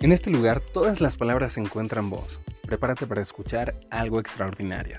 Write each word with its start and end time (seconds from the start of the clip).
En 0.00 0.12
este 0.12 0.30
lugar 0.30 0.60
todas 0.60 1.00
las 1.00 1.16
palabras 1.16 1.58
encuentran 1.58 2.08
voz. 2.08 2.40
Prepárate 2.62 3.04
para 3.04 3.20
escuchar 3.20 3.74
algo 3.90 4.20
extraordinario. 4.20 4.98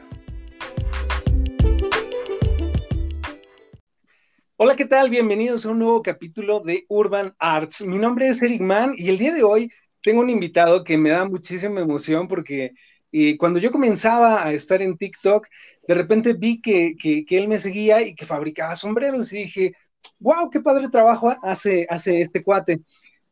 Hola, 4.58 4.76
¿qué 4.76 4.84
tal? 4.84 5.10
Bienvenidos 5.10 5.66
a 5.66 5.70
un 5.70 5.80
nuevo 5.80 6.02
capítulo 6.02 6.60
de 6.60 6.86
Urban 6.90 7.34
Arts. 7.40 7.80
Mi 7.80 7.98
nombre 7.98 8.28
es 8.28 8.42
Eric 8.42 8.60
Mann 8.60 8.94
y 8.98 9.08
el 9.08 9.18
día 9.18 9.34
de 9.34 9.42
hoy 9.42 9.72
tengo 10.04 10.20
un 10.20 10.30
invitado 10.30 10.84
que 10.84 10.98
me 10.98 11.12
da 11.12 11.24
muchísima 11.24 11.80
emoción 11.80 12.28
porque 12.28 12.74
eh, 13.14 13.38
cuando 13.38 13.60
yo 13.60 13.72
comenzaba 13.72 14.46
a 14.46 14.52
estar 14.52 14.82
en 14.82 14.98
TikTok, 14.98 15.48
de 15.88 15.96
repente 15.96 16.34
vi 16.34 16.60
que, 16.60 16.96
que, 17.00 17.26
él 17.38 17.48
me 17.48 17.60
seguía 17.60 18.02
y 18.02 18.16
que 18.16 18.26
fabricaba 18.26 18.76
sombreros 18.76 19.32
y 19.32 19.44
dije, 19.44 19.74
wow, 20.20 20.50
qué 20.50 20.60
padre 20.60 20.90
trabajo 20.90 21.34
hace, 21.42 21.88
hace 21.90 22.20
este 22.20 22.44
cuate 22.44 22.82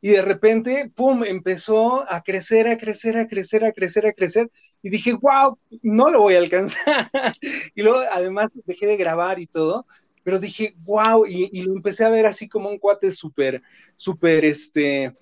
y 0.01 0.09
de 0.09 0.21
repente, 0.21 0.91
¡pum!, 0.93 1.23
empezó 1.23 2.09
a 2.11 2.21
crecer, 2.21 2.67
a 2.67 2.77
crecer, 2.77 3.17
a 3.17 3.27
crecer, 3.27 3.65
a 3.65 3.71
crecer, 3.71 4.05
a 4.05 4.13
crecer, 4.13 4.45
y 4.83 4.89
dije, 4.89 5.13
wow, 5.13 5.57
no 5.81 6.09
lo 6.09 6.21
voy 6.21 6.35
a 6.35 6.39
alcanzar. 6.39 7.09
y 7.75 7.81
luego, 7.81 8.01
además, 8.11 8.49
dejé 8.65 8.85
de 8.85 8.97
grabar 8.97 9.39
y 9.39 9.47
todo, 9.47 9.85
pero 10.23 10.39
dije, 10.39 10.75
wow, 10.85 11.25
y, 11.25 11.61
lo 11.61 11.73
empecé 11.73 12.03
a 12.03 12.09
ver 12.09 12.27
así 12.27 12.47
como 12.47 12.69
un 12.69 12.77
cuate 12.77 13.11
súper, 13.11 13.61
súper, 13.95 14.45
este, 14.45 15.13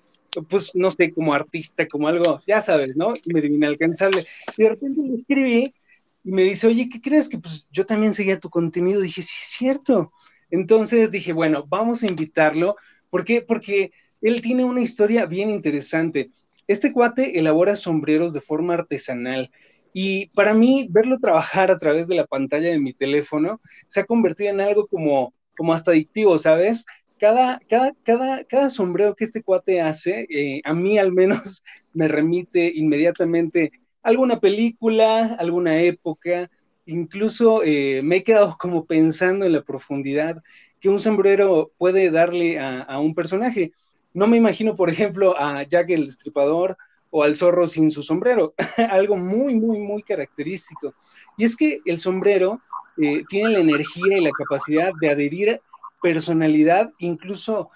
pues, 0.48 0.74
no 0.74 0.90
sé, 0.90 1.10
como 1.12 1.32
artista, 1.32 1.86
como 1.88 2.08
algo, 2.08 2.42
ya 2.46 2.60
sabes, 2.60 2.96
¿no? 2.96 3.16
Y 3.16 3.32
me 3.32 3.40
dio 3.40 3.54
inalcanzable. 3.54 4.26
Y 4.56 4.62
de 4.64 4.68
repente 4.68 5.00
le 5.00 5.14
escribí 5.14 5.74
y 6.22 6.32
me 6.32 6.42
dice, 6.42 6.66
oye, 6.66 6.88
¿qué 6.90 7.00
crees? 7.00 7.28
Que 7.28 7.38
pues 7.38 7.66
yo 7.70 7.86
también 7.86 8.12
seguía 8.12 8.40
tu 8.40 8.50
contenido. 8.50 9.00
Dije, 9.00 9.22
sí, 9.22 9.34
es 9.40 9.48
cierto. 9.48 10.12
Entonces 10.50 11.10
dije, 11.10 11.32
bueno, 11.32 11.64
vamos 11.68 12.02
a 12.02 12.08
invitarlo. 12.08 12.74
¿Por 13.08 13.24
qué? 13.24 13.42
Porque 13.42 13.92
él 14.20 14.42
tiene 14.42 14.64
una 14.64 14.80
historia 14.80 15.26
bien 15.26 15.50
interesante. 15.50 16.30
Este 16.66 16.92
cuate 16.92 17.38
elabora 17.38 17.76
sombreros 17.76 18.32
de 18.32 18.40
forma 18.40 18.74
artesanal 18.74 19.50
y 19.98 20.26
para 20.34 20.52
mí 20.52 20.88
verlo 20.90 21.18
trabajar 21.18 21.70
a 21.70 21.78
través 21.78 22.06
de 22.06 22.16
la 22.16 22.26
pantalla 22.26 22.68
de 22.68 22.78
mi 22.78 22.92
teléfono 22.92 23.60
se 23.88 24.00
ha 24.00 24.04
convertido 24.04 24.50
en 24.50 24.60
algo 24.60 24.86
como, 24.88 25.32
como 25.56 25.72
hasta 25.72 25.92
adictivo, 25.92 26.38
¿sabes? 26.38 26.84
Cada, 27.18 27.60
cada, 27.66 27.94
cada, 28.02 28.44
cada 28.44 28.68
sombrero 28.68 29.14
que 29.14 29.24
este 29.24 29.42
cuate 29.42 29.80
hace, 29.80 30.26
eh, 30.28 30.60
a 30.64 30.74
mí 30.74 30.98
al 30.98 31.12
menos 31.12 31.62
me 31.94 32.08
remite 32.08 32.70
inmediatamente 32.74 33.72
a 34.02 34.10
alguna 34.10 34.38
película, 34.38 35.34
alguna 35.38 35.80
época, 35.80 36.50
incluso 36.84 37.62
eh, 37.64 38.02
me 38.02 38.16
he 38.16 38.22
quedado 38.22 38.56
como 38.60 38.84
pensando 38.84 39.46
en 39.46 39.52
la 39.52 39.62
profundidad 39.62 40.42
que 40.78 40.90
un 40.90 41.00
sombrero 41.00 41.72
puede 41.78 42.10
darle 42.10 42.58
a 42.58 42.98
un 43.00 43.14
personaje. 43.14 43.72
No 44.16 44.26
me 44.26 44.38
imagino, 44.38 44.74
por 44.74 44.88
ejemplo, 44.88 45.38
a 45.38 45.62
Jack 45.64 45.90
el 45.90 46.06
Destripador 46.06 46.74
o 47.10 47.22
al 47.22 47.36
zorro 47.36 47.68
sin 47.68 47.90
su 47.90 48.02
sombrero, 48.02 48.54
algo 48.90 49.14
muy, 49.14 49.54
muy, 49.56 49.78
muy 49.78 50.02
característico. 50.02 50.94
Y 51.36 51.44
es 51.44 51.54
que 51.54 51.80
el 51.84 52.00
sombrero 52.00 52.62
eh, 52.96 53.24
tiene 53.28 53.50
la 53.50 53.58
energía 53.58 54.16
y 54.16 54.22
la 54.22 54.30
capacidad 54.30 54.90
de 54.98 55.10
adherir 55.10 55.60
personalidad, 56.00 56.90
incluso 56.98 57.68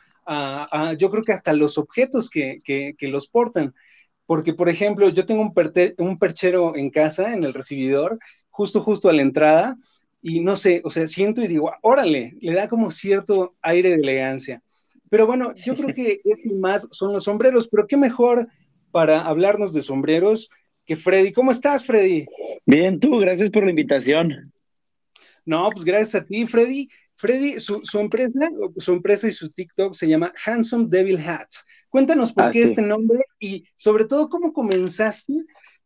yo 0.96 1.10
creo 1.10 1.24
que 1.24 1.32
hasta 1.34 1.52
los 1.52 1.76
objetos 1.76 2.30
que, 2.30 2.56
los 3.00 3.28
portan. 3.28 3.74
Porque, 4.24 4.54
por 4.54 4.70
ejemplo, 4.70 5.10
yo 5.10 5.26
tengo 5.26 5.42
un, 5.42 5.52
un 5.98 6.18
perchero 6.18 6.74
en 6.74 6.88
casa, 6.88 7.34
en 7.34 7.44
el 7.44 7.52
recibidor, 7.52 8.18
justo, 8.48 8.80
justo 8.80 9.10
a 9.10 9.12
la 9.12 9.20
entrada, 9.20 9.76
y 10.22 10.40
no 10.40 10.56
sé, 10.56 10.80
o 10.84 10.90
sea, 10.90 11.06
siento 11.06 11.42
y 11.42 11.48
digo, 11.48 11.70
órale, 11.82 12.34
le 12.40 12.54
da 12.54 12.66
como 12.66 12.90
cierto 12.90 13.56
aire 13.60 13.90
de 13.90 13.96
elegancia. 13.96 14.62
Pero 15.10 15.26
bueno, 15.26 15.54
yo 15.56 15.76
creo 15.76 15.94
que 15.94 16.20
es 16.24 16.46
más 16.58 16.88
son 16.90 17.12
los 17.12 17.24
sombreros, 17.24 17.68
pero 17.68 17.86
qué 17.86 17.98
mejor 17.98 18.48
para 18.90 19.20
hablarnos 19.20 19.74
de 19.74 19.82
sombreros 19.82 20.48
que 20.86 20.96
Freddy. 20.96 21.32
¿Cómo 21.32 21.52
estás, 21.52 21.84
Freddy? 21.84 22.26
Bien, 22.64 22.98
tú, 22.98 23.18
gracias 23.18 23.50
por 23.50 23.64
la 23.64 23.70
invitación. 23.70 24.52
No, 25.44 25.68
pues 25.70 25.84
gracias 25.84 26.22
a 26.22 26.24
ti, 26.24 26.46
Freddy. 26.46 26.88
Freddy, 27.16 27.60
su, 27.60 27.82
empresa, 27.98 28.32
su 28.78 28.92
empresa 28.92 29.28
y 29.28 29.32
su 29.32 29.50
TikTok 29.50 29.92
se 29.92 30.08
llama 30.08 30.32
Handsome 30.42 30.86
Devil 30.88 31.18
Hat. 31.18 31.48
Cuéntanos 31.90 32.32
por 32.32 32.44
ah, 32.44 32.50
qué 32.50 32.62
este 32.62 32.80
nombre 32.80 33.20
y 33.38 33.64
sobre 33.76 34.06
todo 34.06 34.30
cómo 34.30 34.54
comenzaste 34.54 35.34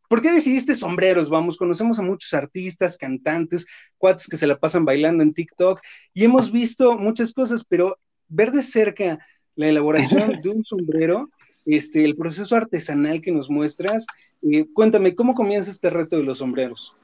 ¿Por 0.09 0.23
qué 0.23 0.31
decidiste 0.31 0.75
sombreros? 0.75 1.29
Vamos, 1.29 1.57
conocemos 1.57 1.99
a 1.99 2.03
muchos 2.03 2.33
artistas, 2.35 2.97
cantantes, 2.97 3.67
cuates 3.97 4.29
que 4.29 4.37
se 4.37 4.47
la 4.47 4.59
pasan 4.59 4.85
bailando 4.85 5.23
en 5.23 5.33
TikTok 5.33 5.81
y 6.13 6.25
hemos 6.25 6.53
visto 6.53 6.97
muchas 6.99 7.33
cosas, 7.33 7.65
pero 7.67 7.99
ver 8.29 8.53
de 8.53 8.63
cerca 8.63 9.19
la 9.57 9.69
elaboración 9.69 10.39
de 10.43 10.49
un 10.51 10.65
sombrero, 10.65 11.31
este, 11.67 12.05
el 12.05 12.17
proceso 12.17 12.57
artesanal 12.57 13.21
que 13.21 13.33
nos 13.33 13.51
muestras. 13.51 14.07
Eh, 14.43 14.67
cuéntame, 14.73 15.15
¿cómo 15.15 15.35
comienza 15.35 15.71
este 15.71 15.91
reto 15.91 16.17
de 16.17 16.25
los 16.25 16.39
sombreros? 16.39 16.95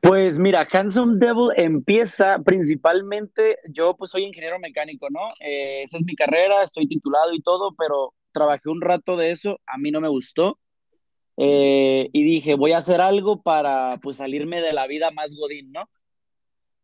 Pues 0.00 0.38
mira, 0.38 0.66
Handsome 0.70 1.18
Devil 1.18 1.50
empieza 1.56 2.38
principalmente, 2.38 3.58
yo 3.68 3.94
pues 3.96 4.12
soy 4.12 4.22
ingeniero 4.22 4.58
mecánico, 4.60 5.08
¿no? 5.10 5.20
Eh, 5.40 5.82
esa 5.82 5.98
es 5.98 6.04
mi 6.04 6.14
carrera, 6.14 6.62
estoy 6.62 6.86
titulado 6.86 7.34
y 7.34 7.42
todo, 7.42 7.74
pero 7.76 8.14
trabajé 8.32 8.68
un 8.68 8.80
rato 8.80 9.16
de 9.16 9.32
eso, 9.32 9.58
a 9.66 9.76
mí 9.76 9.90
no 9.90 10.00
me 10.00 10.08
gustó. 10.08 10.58
Eh, 11.36 12.10
y 12.12 12.24
dije, 12.24 12.54
voy 12.54 12.72
a 12.72 12.78
hacer 12.78 13.00
algo 13.00 13.42
para 13.42 13.98
pues 14.02 14.16
salirme 14.16 14.60
de 14.60 14.72
la 14.72 14.86
vida 14.86 15.10
más 15.10 15.34
godín, 15.34 15.72
¿no? 15.72 15.82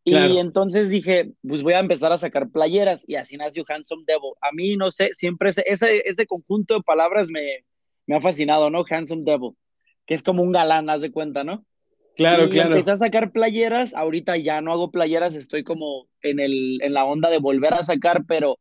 Y 0.04 0.38
entonces 0.38 0.90
dije, 0.90 1.32
pues 1.46 1.62
voy 1.62 1.72
a 1.72 1.78
empezar 1.78 2.12
a 2.12 2.18
sacar 2.18 2.50
playeras 2.50 3.04
y 3.08 3.14
así 3.14 3.38
nació 3.38 3.64
Handsome 3.66 4.04
Devil. 4.06 4.32
A 4.42 4.52
mí, 4.52 4.76
no 4.76 4.90
sé, 4.90 5.10
siempre 5.14 5.50
ese, 5.50 6.02
ese, 6.04 6.26
conjunto 6.26 6.74
de 6.74 6.82
palabras 6.82 7.28
me, 7.30 7.64
me 8.06 8.16
ha 8.16 8.20
fascinado, 8.20 8.68
¿no? 8.68 8.84
Handsome 8.88 9.22
Devil, 9.24 9.52
que 10.06 10.14
es 10.14 10.22
como 10.22 10.42
un 10.42 10.52
galán, 10.52 10.90
haz 10.90 11.00
de 11.00 11.10
cuenta, 11.10 11.42
¿no? 11.42 11.64
Claro, 12.16 12.46
y 12.46 12.50
claro. 12.50 12.72
Empecé 12.72 12.90
a 12.92 12.96
sacar 12.98 13.32
playeras, 13.32 13.94
ahorita 13.94 14.36
ya 14.36 14.60
no 14.60 14.72
hago 14.72 14.90
playeras, 14.90 15.36
estoy 15.36 15.64
como 15.64 16.06
en, 16.22 16.38
el, 16.38 16.80
en 16.82 16.92
la 16.92 17.06
onda 17.06 17.30
de 17.30 17.38
volver 17.38 17.72
a 17.72 17.82
sacar, 17.82 18.24
pero 18.28 18.58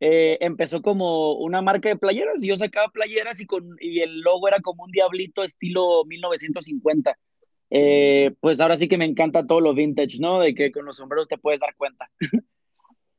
eh, 0.00 0.38
empezó 0.40 0.80
como 0.80 1.34
una 1.34 1.60
marca 1.60 1.90
de 1.90 1.96
playeras 1.96 2.42
y 2.42 2.48
yo 2.48 2.56
sacaba 2.56 2.88
playeras 2.88 3.38
y, 3.40 3.46
con, 3.46 3.76
y 3.80 4.00
el 4.00 4.20
logo 4.20 4.48
era 4.48 4.60
como 4.60 4.84
un 4.84 4.90
diablito 4.90 5.44
estilo 5.44 6.04
1950. 6.06 7.16
Eh, 7.70 8.34
pues 8.40 8.60
ahora 8.60 8.74
sí 8.74 8.88
que 8.88 8.98
me 8.98 9.04
encanta 9.04 9.46
todo 9.46 9.60
lo 9.60 9.74
vintage, 9.74 10.18
¿no? 10.18 10.40
De 10.40 10.54
que 10.54 10.72
con 10.72 10.84
los 10.84 10.96
sombreros 10.96 11.28
te 11.28 11.38
puedes 11.38 11.60
dar 11.60 11.74
cuenta. 11.76 12.10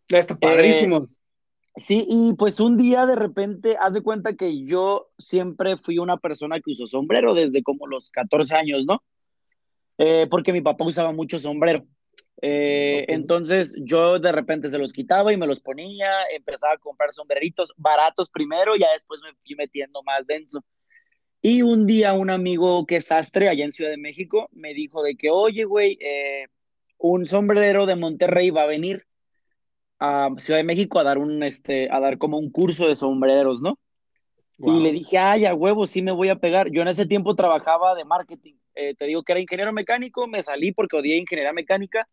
Está 0.10 0.36
padrísimo. 0.40 1.06
Eh, 1.06 1.78
sí, 1.78 2.06
y 2.08 2.34
pues 2.34 2.60
un 2.60 2.78
día 2.78 3.06
de 3.06 3.16
repente, 3.16 3.78
haz 3.80 3.94
de 3.94 4.02
cuenta 4.02 4.36
que 4.36 4.66
yo 4.66 5.10
siempre 5.18 5.78
fui 5.78 6.00
una 6.00 6.18
persona 6.18 6.60
que 6.60 6.72
usó 6.72 6.86
sombrero 6.86 7.34
desde 7.34 7.64
como 7.64 7.88
los 7.88 8.10
14 8.10 8.56
años, 8.56 8.86
¿no? 8.86 9.02
Eh, 9.98 10.28
porque 10.30 10.52
mi 10.52 10.62
papá 10.62 10.84
usaba 10.84 11.14
mucho 11.14 11.40
sombrero. 11.40 11.86
Entonces 12.44 13.76
yo 13.78 14.18
de 14.18 14.32
repente 14.32 14.72
se 14.72 14.80
los 14.80 14.94
quitaba 14.94 15.32
y 15.32 15.38
me 15.38 15.46
los 15.46 15.60
ponía, 15.60 16.10
empezaba 16.36 16.74
a 16.74 16.78
comprar 16.80 17.14
sombreritos 17.14 17.72
baratos 17.78 18.32
primero, 18.32 18.76
y 18.76 18.80
ya 18.80 18.92
después 18.94 19.22
me 19.24 19.32
fui 19.36 19.56
metiendo 19.56 20.02
más 20.02 20.26
denso. 20.26 20.64
Y 21.42 21.64
un 21.64 21.88
día 21.88 22.14
un 22.14 22.30
amigo 22.30 22.86
que 22.86 22.98
es 22.98 23.06
sastre 23.06 23.50
allá 23.50 23.64
en 23.64 23.72
Ciudad 23.72 23.90
de 23.90 23.98
México 23.98 24.48
me 24.52 24.74
dijo 24.74 25.02
de 25.02 25.16
que, 25.16 25.32
oye, 25.32 25.64
güey, 25.64 25.98
eh, 26.00 26.48
un 27.00 27.26
sombrero 27.26 27.88
de 27.88 27.96
Monterrey 27.96 28.52
va 28.52 28.64
a 28.64 28.68
venir 28.68 29.06
a 30.00 30.30
Ciudad 30.38 30.60
de 30.60 30.64
México 30.64 31.00
a 31.00 31.04
dar 31.04 31.18
un, 31.18 31.42
este, 31.42 31.90
a 31.92 32.00
dar 32.00 32.20
como 32.20 32.38
un 32.38 32.52
curso 32.52 32.88
de 32.88 32.96
sombreros, 32.96 33.62
¿no? 33.62 33.80
Y 34.64 34.80
le 34.80 34.92
dije, 34.92 35.18
ay, 35.18 35.46
a 35.46 35.56
huevo, 35.56 35.88
sí 35.88 36.04
me 36.04 36.12
voy 36.12 36.30
a 36.30 36.36
pegar. 36.36 36.70
Yo 36.70 36.84
en 36.84 36.88
ese 36.88 37.08
tiempo 37.08 37.36
trabajaba 37.36 37.96
de 37.96 38.06
marketing. 38.06 38.54
Eh, 38.76 38.94
te 38.94 39.06
digo 39.08 39.24
que 39.24 39.32
era 39.32 39.42
ingeniero 39.42 39.74
mecánico, 39.74 40.28
me 40.28 40.44
salí 40.44 40.72
porque 40.72 40.98
odié 40.98 41.18
ingeniería 41.18 41.52
mecánica. 41.52 42.08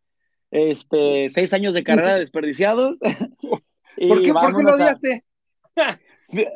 Este, 0.51 1.29
seis 1.29 1.53
años 1.53 1.75
de 1.75 1.85
carrera 1.85 2.17
desperdiciados. 2.17 2.99
¿Por 3.01 4.23
qué, 4.23 4.33
¿Por 4.33 4.57
qué 4.57 4.63
lo 4.63 4.75
odiaste? 4.75 5.25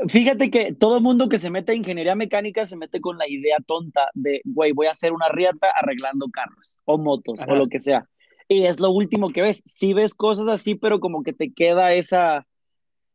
Fíjate 0.09 0.51
que 0.51 0.75
todo 0.75 1.01
mundo 1.01 1.31
que 1.31 1.39
se 1.39 1.49
mete 1.49 1.73
a 1.73 1.75
ingeniería 1.75 2.15
mecánica 2.15 2.67
se 2.67 2.77
mete 2.77 3.01
con 3.01 3.17
la 3.17 3.27
idea 3.27 3.57
tonta 3.67 4.11
de, 4.13 4.43
güey, 4.45 4.73
voy 4.73 4.87
a 4.87 4.91
hacer 4.91 5.13
una 5.13 5.29
riata 5.31 5.71
arreglando 5.71 6.29
carros 6.31 6.81
o 6.85 6.99
motos 6.99 7.41
o 7.49 7.55
lo 7.55 7.69
que 7.69 7.81
sea. 7.81 8.07
Y 8.49 8.67
es 8.67 8.81
lo 8.81 8.91
último 8.91 9.31
que 9.31 9.41
ves. 9.41 9.63
Sí 9.65 9.95
ves 9.95 10.13
cosas 10.13 10.49
así, 10.49 10.75
pero 10.75 11.01
como 11.01 11.23
que 11.23 11.33
te 11.33 11.55
queda 11.55 11.95
esa, 11.95 12.47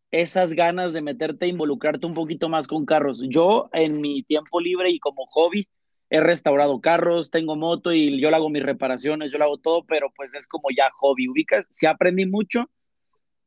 esas 0.09 0.53
ganas 0.53 0.93
de 0.93 1.03
meterte 1.03 1.45
a 1.45 1.49
involucrarte 1.49 2.07
un 2.07 2.15
poquito 2.15 2.49
más 2.49 2.65
con 2.65 2.87
carros. 2.87 3.21
Yo 3.29 3.69
en 3.71 4.01
mi 4.01 4.23
tiempo 4.23 4.59
libre 4.59 4.89
y 4.89 4.97
como 4.97 5.27
hobby 5.27 5.67
he 6.09 6.21
restaurado 6.21 6.81
carros, 6.81 7.29
tengo 7.29 7.55
moto 7.55 7.93
y 7.93 8.19
yo 8.19 8.31
le 8.31 8.35
hago 8.35 8.49
mis 8.49 8.63
reparaciones, 8.63 9.31
yo 9.31 9.37
le 9.37 9.43
hago 9.43 9.59
todo, 9.59 9.85
pero 9.85 10.11
pues 10.15 10.33
es 10.33 10.47
como 10.47 10.69
ya 10.75 10.89
hobby. 10.97 11.27
Ubicas, 11.27 11.67
sí 11.69 11.85
aprendí 11.85 12.25
mucho, 12.25 12.71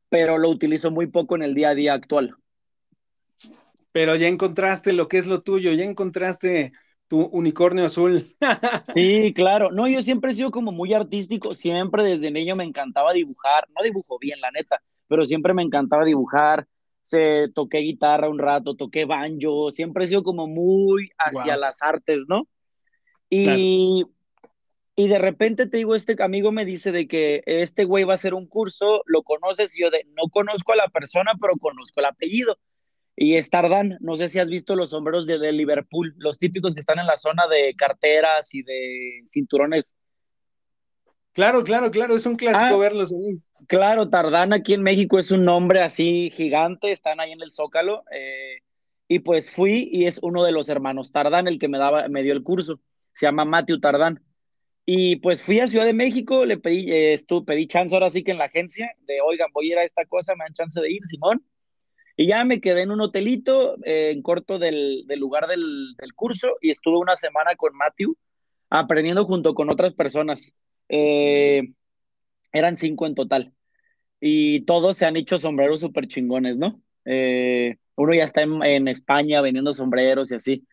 pero 0.07 0.37
lo 0.37 0.47
utilizo 0.47 0.91
muy 0.91 1.07
poco 1.07 1.35
en 1.35 1.41
el 1.41 1.55
día 1.55 1.69
a 1.69 1.75
día 1.75 1.93
actual 1.93 2.37
pero 3.91 4.15
ya 4.15 4.27
encontraste 4.27 4.93
lo 4.93 5.07
que 5.07 5.17
es 5.17 5.27
lo 5.27 5.41
tuyo, 5.41 5.73
ya 5.73 5.83
encontraste 5.83 6.71
tu 7.07 7.23
unicornio 7.23 7.85
azul. 7.85 8.35
sí, 8.85 9.33
claro. 9.33 9.71
No, 9.71 9.87
yo 9.87 10.01
siempre 10.01 10.31
he 10.31 10.33
sido 10.33 10.51
como 10.51 10.71
muy 10.71 10.93
artístico, 10.93 11.53
siempre 11.53 12.03
desde 12.03 12.31
niño 12.31 12.55
me 12.55 12.63
encantaba 12.63 13.13
dibujar, 13.13 13.67
no 13.75 13.83
dibujo 13.83 14.17
bien, 14.17 14.39
la 14.39 14.51
neta, 14.51 14.81
pero 15.07 15.25
siempre 15.25 15.53
me 15.53 15.61
encantaba 15.61 16.05
dibujar, 16.05 16.67
se 17.03 17.49
toqué 17.53 17.79
guitarra 17.79 18.29
un 18.29 18.39
rato, 18.39 18.75
toqué 18.75 19.05
banjo, 19.05 19.71
siempre 19.71 20.05
he 20.05 20.07
sido 20.07 20.23
como 20.23 20.47
muy 20.47 21.09
hacia 21.17 21.57
las 21.57 21.81
artes, 21.81 22.25
¿no? 22.29 22.47
Y, 23.29 24.05
y 24.95 25.07
de 25.07 25.19
repente 25.19 25.67
te 25.67 25.77
digo, 25.77 25.95
este 25.95 26.15
amigo 26.23 26.51
me 26.51 26.63
dice 26.63 26.91
de 26.91 27.07
que 27.07 27.43
este 27.45 27.85
güey 27.85 28.03
va 28.03 28.13
a 28.13 28.15
hacer 28.15 28.33
un 28.33 28.47
curso, 28.47 29.03
lo 29.05 29.23
conoces, 29.23 29.77
y 29.77 29.81
yo 29.81 29.89
de, 29.89 30.05
no 30.15 30.29
conozco 30.31 30.73
a 30.73 30.77
la 30.77 30.87
persona, 30.87 31.31
pero 31.41 31.53
conozco 31.57 31.99
el 31.99 32.05
apellido. 32.05 32.57
Y 33.15 33.35
es 33.35 33.49
Tardán, 33.49 33.97
no 33.99 34.15
sé 34.15 34.29
si 34.29 34.39
has 34.39 34.49
visto 34.49 34.75
los 34.75 34.91
sombreros 34.91 35.25
de, 35.25 35.37
de 35.37 35.51
Liverpool, 35.51 36.15
los 36.17 36.39
típicos 36.39 36.73
que 36.73 36.79
están 36.79 36.99
en 36.99 37.05
la 37.05 37.17
zona 37.17 37.47
de 37.47 37.75
carteras 37.75 38.53
y 38.53 38.63
de 38.63 39.21
cinturones 39.27 39.95
Claro, 41.33 41.63
claro, 41.63 41.91
claro, 41.91 42.15
es 42.15 42.25
un 42.25 42.35
clásico 42.35 42.75
ah, 42.75 42.77
verlos. 42.77 43.13
Claro, 43.67 44.09
Tardán 44.09 44.51
aquí 44.51 44.73
en 44.73 44.83
México 44.83 45.17
es 45.17 45.31
un 45.31 45.45
nombre 45.45 45.81
así 45.81 46.29
gigante, 46.31 46.91
están 46.91 47.21
ahí 47.21 47.31
en 47.31 47.41
el 47.41 47.51
Zócalo. 47.51 48.03
Eh, 48.11 48.57
y 49.07 49.19
pues 49.19 49.49
fui 49.49 49.89
y 49.91 50.05
es 50.05 50.19
uno 50.21 50.43
de 50.43 50.51
los 50.51 50.67
hermanos 50.67 51.11
Tardán 51.11 51.47
el 51.47 51.57
que 51.57 51.69
me, 51.69 51.77
daba, 51.77 52.07
me 52.09 52.23
dio 52.23 52.33
el 52.33 52.43
curso. 52.43 52.81
Se 53.13 53.27
llama 53.27 53.45
Matthew 53.45 53.79
Tardán. 53.79 54.21
Y 54.85 55.17
pues 55.17 55.41
fui 55.41 55.59
a 55.59 55.67
Ciudad 55.67 55.85
de 55.85 55.93
México, 55.93 56.43
le 56.43 56.57
pedí, 56.57 56.91
eh, 56.91 57.15
pedí 57.45 57.67
chance 57.67 57.95
ahora 57.95 58.09
sí 58.09 58.23
que 58.23 58.31
en 58.31 58.37
la 58.37 58.45
agencia, 58.45 58.91
de 59.05 59.21
oigan, 59.21 59.49
voy 59.53 59.69
a 59.69 59.73
ir 59.73 59.77
a 59.77 59.83
esta 59.83 60.05
cosa, 60.05 60.35
me 60.35 60.43
dan 60.43 60.53
chance 60.53 60.81
de 60.81 60.91
ir, 60.91 61.05
Simón. 61.05 61.45
Y 62.21 62.27
ya 62.27 62.43
me 62.43 62.61
quedé 62.61 62.83
en 62.83 62.91
un 62.91 63.01
hotelito 63.01 63.83
eh, 63.83 64.11
en 64.11 64.21
corto 64.21 64.59
del, 64.59 65.07
lugar 65.17 65.47
del, 65.47 65.95
curso 66.13 66.55
y 66.61 66.69
estuve 66.69 66.99
una 66.99 67.15
semana 67.15 67.55
con 67.55 67.75
Matthew 67.75 68.15
aprendiendo 68.69 69.25
junto 69.25 69.55
con 69.55 69.71
otras 69.71 69.93
personas. 69.93 70.53
Eh, 70.87 71.73
eran 72.51 72.77
cinco 72.77 73.07
en 73.07 73.15
total. 73.15 73.55
Y 74.19 74.65
todos 74.65 74.97
se 74.97 75.07
han 75.07 75.17
hecho 75.17 75.39
sombreros 75.39 75.79
súper 75.79 76.07
chingones, 76.07 76.59
¿no? 76.59 76.79
Eh, 77.05 77.77
uno 77.95 78.13
ya 78.13 78.25
está 78.25 78.43
en, 78.43 78.87
España 78.87 79.41
vendiendo 79.41 79.73
sombreros 79.73 80.31
y 80.31 80.35
así. 80.35 80.67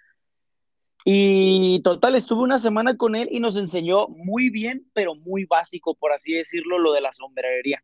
Y 1.06 1.81
total, 1.83 2.15
estuve 2.15 2.43
una 2.43 2.59
semana 2.59 2.99
con 2.99 3.17
él 3.17 3.27
y 3.33 3.41
nos 3.41 3.56
enseñó 3.56 4.09
muy 4.09 4.51
bien, 4.51 4.87
pero 4.93 5.15
muy 5.15 5.47
básico, 5.47 5.94
por 5.94 6.12
así 6.12 6.35
decirlo, 6.35 6.79
lo 6.79 6.93
de 6.93 7.01
la 7.01 7.12
sombrerería. 7.12 7.83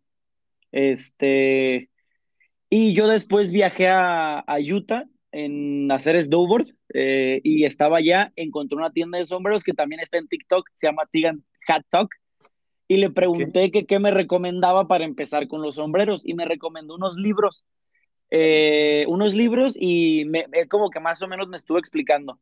Este, 0.70 1.88
y 2.76 2.92
yo 2.92 3.06
después 3.06 3.52
viajé 3.52 3.86
a, 3.88 4.44
Utah 4.58 5.04
en 5.30 5.92
hacer 5.92 6.20
snowboard 6.20 6.74
eh, 6.92 7.40
y 7.44 7.62
estaba 7.66 7.98
allá, 7.98 8.32
encontré 8.34 8.76
una 8.76 8.90
tienda 8.90 9.16
de 9.16 9.26
sombreros 9.26 9.62
que 9.62 9.74
también 9.74 10.00
está 10.00 10.18
en 10.18 10.26
TikTok, 10.26 10.68
se 10.74 10.88
llama 10.88 11.04
Tigan 11.12 11.44
Hat 11.68 11.84
Talk 11.88 12.12
y 12.88 12.96
le 12.96 13.10
pregunté 13.10 13.70
que 13.70 13.86
qué 13.86 14.00
me 14.00 14.10
recomendaba 14.10 14.88
para 14.88 15.04
empezar 15.04 15.46
con 15.46 15.62
los 15.62 15.76
sombreros 15.76 16.22
y 16.26 16.34
me 16.34 16.46
recomendó 16.46 16.96
unos 16.96 17.14
libros, 17.16 17.64
eh, 18.30 19.04
unos 19.06 19.34
libros 19.34 19.76
y 19.78 20.24
me, 20.24 20.48
como 20.68 20.90
que 20.90 20.98
más 20.98 21.22
o 21.22 21.28
menos 21.28 21.46
me 21.46 21.56
estuvo 21.56 21.78
explicando. 21.78 22.40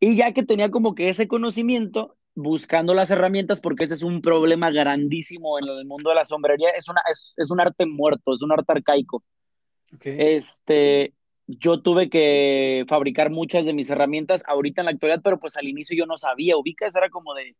Y 0.00 0.16
ya 0.16 0.32
que 0.32 0.42
tenía 0.42 0.70
como 0.70 0.94
que 0.94 1.10
ese 1.10 1.28
conocimiento, 1.28 2.16
buscando 2.34 2.94
las 2.94 3.10
herramientas, 3.10 3.60
porque 3.60 3.84
ese 3.84 3.94
es 3.94 4.02
un 4.02 4.20
problema 4.20 4.70
grandísimo 4.70 5.58
en 5.58 5.68
el 5.68 5.84
mundo 5.84 6.10
de 6.10 6.16
la 6.16 6.24
sombrería, 6.24 6.70
es, 6.70 6.88
una, 6.88 7.02
es, 7.10 7.34
es 7.36 7.50
un 7.50 7.60
arte 7.60 7.86
muerto, 7.86 8.32
es 8.32 8.42
un 8.42 8.52
arte 8.52 8.72
arcaico. 8.72 9.24
Este, 10.00 11.14
yo 11.46 11.80
tuve 11.80 12.10
que 12.10 12.84
fabricar 12.88 13.30
muchas 13.30 13.66
de 13.66 13.72
mis 13.72 13.90
herramientas 13.90 14.42
ahorita 14.46 14.80
en 14.80 14.86
la 14.86 14.90
actualidad, 14.92 15.20
pero 15.22 15.38
pues 15.38 15.56
al 15.56 15.68
inicio 15.68 15.96
yo 15.96 16.06
no 16.06 16.16
sabía, 16.16 16.56
ubicas, 16.56 16.96
era 16.96 17.10
como 17.10 17.34
de, 17.34 17.54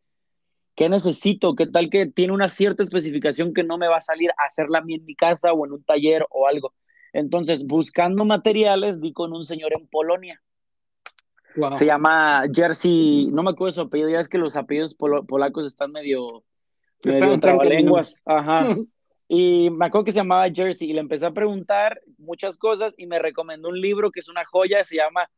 ¿Qué 0.74 0.88
necesito? 0.88 1.54
¿Qué 1.54 1.68
tal 1.68 1.88
que 1.88 2.06
tiene 2.06 2.32
una 2.32 2.48
cierta 2.48 2.82
especificación 2.82 3.54
que 3.54 3.62
no 3.62 3.78
me 3.78 3.86
va 3.86 3.98
a 3.98 4.00
salir 4.00 4.30
a 4.32 4.46
hacerla 4.46 4.78
a 4.78 4.82
mí 4.82 4.94
en 4.94 5.04
mi 5.04 5.14
casa 5.14 5.52
o 5.52 5.64
en 5.64 5.72
un 5.72 5.84
taller 5.84 6.26
o 6.30 6.48
algo? 6.48 6.74
Entonces, 7.12 7.64
buscando 7.64 8.24
materiales, 8.24 9.00
di 9.00 9.12
con 9.12 9.32
un 9.32 9.44
señor 9.44 9.72
en 9.78 9.86
Polonia. 9.86 10.42
Se 11.74 11.86
llama 11.86 12.44
Jersey, 12.52 13.28
no 13.32 13.42
me 13.42 13.50
acuerdo 13.50 13.72
su 13.72 13.80
apellido, 13.82 14.10
ya 14.10 14.20
es 14.20 14.28
que 14.28 14.38
los 14.38 14.56
apellidos 14.56 14.94
polacos 14.94 15.64
están 15.64 15.92
medio, 15.92 16.42
medio 17.04 17.38
trabalenguas. 17.40 18.22
Ajá. 18.24 18.76
Y 19.26 19.70
me 19.70 19.86
acuerdo 19.86 20.04
que 20.04 20.12
se 20.12 20.18
llamaba 20.18 20.50
Jersey 20.50 20.90
y 20.90 20.92
le 20.92 21.00
empecé 21.00 21.24
a 21.24 21.32
preguntar 21.32 21.98
muchas 22.18 22.58
cosas 22.58 22.94
y 22.98 23.06
me 23.06 23.18
recomendó 23.18 23.70
un 23.70 23.80
libro 23.80 24.10
que 24.10 24.20
es 24.20 24.28
una 24.28 24.44
joya, 24.44 24.84
se 24.84 24.96
llama, 24.96 25.30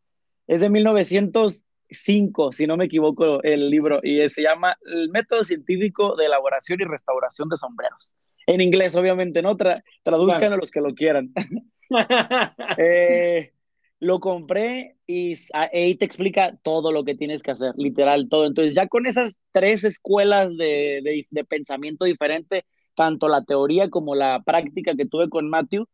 es 0.49 0.61
de 0.61 0.69
1900, 0.69 1.65
cinco, 1.91 2.53
si 2.53 2.67
no 2.67 2.77
me 2.77 2.87
equivoco, 2.87 3.43
el 3.43 3.71
libro, 3.71 4.01
y 4.03 4.29
se 4.29 4.43
llama 4.43 4.77
El 4.85 5.11
método 5.11 5.45
científico 5.45 6.17
de 6.17 6.27
elaboración 6.27 6.81
y 6.81 6.85
restauración 6.85 7.49
de 7.49 7.57
sombreros. 7.57 8.15
En 8.47 8.61
inglés, 8.61 8.95
obviamente, 8.97 9.43
¿no? 9.43 9.57
traduzcan 10.03 10.53
a 10.53 10.57
los 10.57 10.71
que 10.71 10.81
lo 10.81 10.95
quieran. 10.95 11.33
Eh, 12.77 13.53
lo 13.99 14.21
compré 14.21 14.97
y 15.07 15.35
ahí 15.55 15.95
te 15.95 16.05
explica 16.05 16.57
todo 16.63 16.93
lo 16.93 17.05
que 17.05 17.15
tienes 17.15 17.43
que 17.43 17.53
hacer, 17.53 17.73
literal, 17.77 18.29
todo. 18.29 18.47
Entonces, 18.47 18.75
ya 18.75 18.89
con 18.89 19.07
esas 19.07 19.39
tres 19.53 19.85
escuelas 19.85 20.57
de, 20.57 21.27
de 21.31 21.45
pensamiento 21.45 22.05
diferente, 22.05 22.65
tanto 22.95 23.29
la 23.29 23.45
teoría 23.45 23.89
como 23.89 24.15
la 24.15 24.43
práctica 24.45 24.95
que 24.97 25.07
tuve 25.07 25.29
con 25.29 25.49
Matthew, 25.49 25.87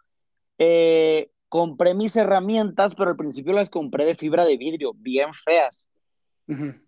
eh, 0.58 1.30
compré 1.48 1.94
mis 1.94 2.16
herramientas, 2.16 2.94
pero 2.94 3.10
al 3.10 3.16
principio 3.16 3.52
las 3.52 3.68
compré 3.68 4.04
de 4.06 4.14
fibra 4.14 4.46
de 4.46 4.56
vidrio, 4.56 4.94
bien 4.94 5.34
feas. 5.34 5.88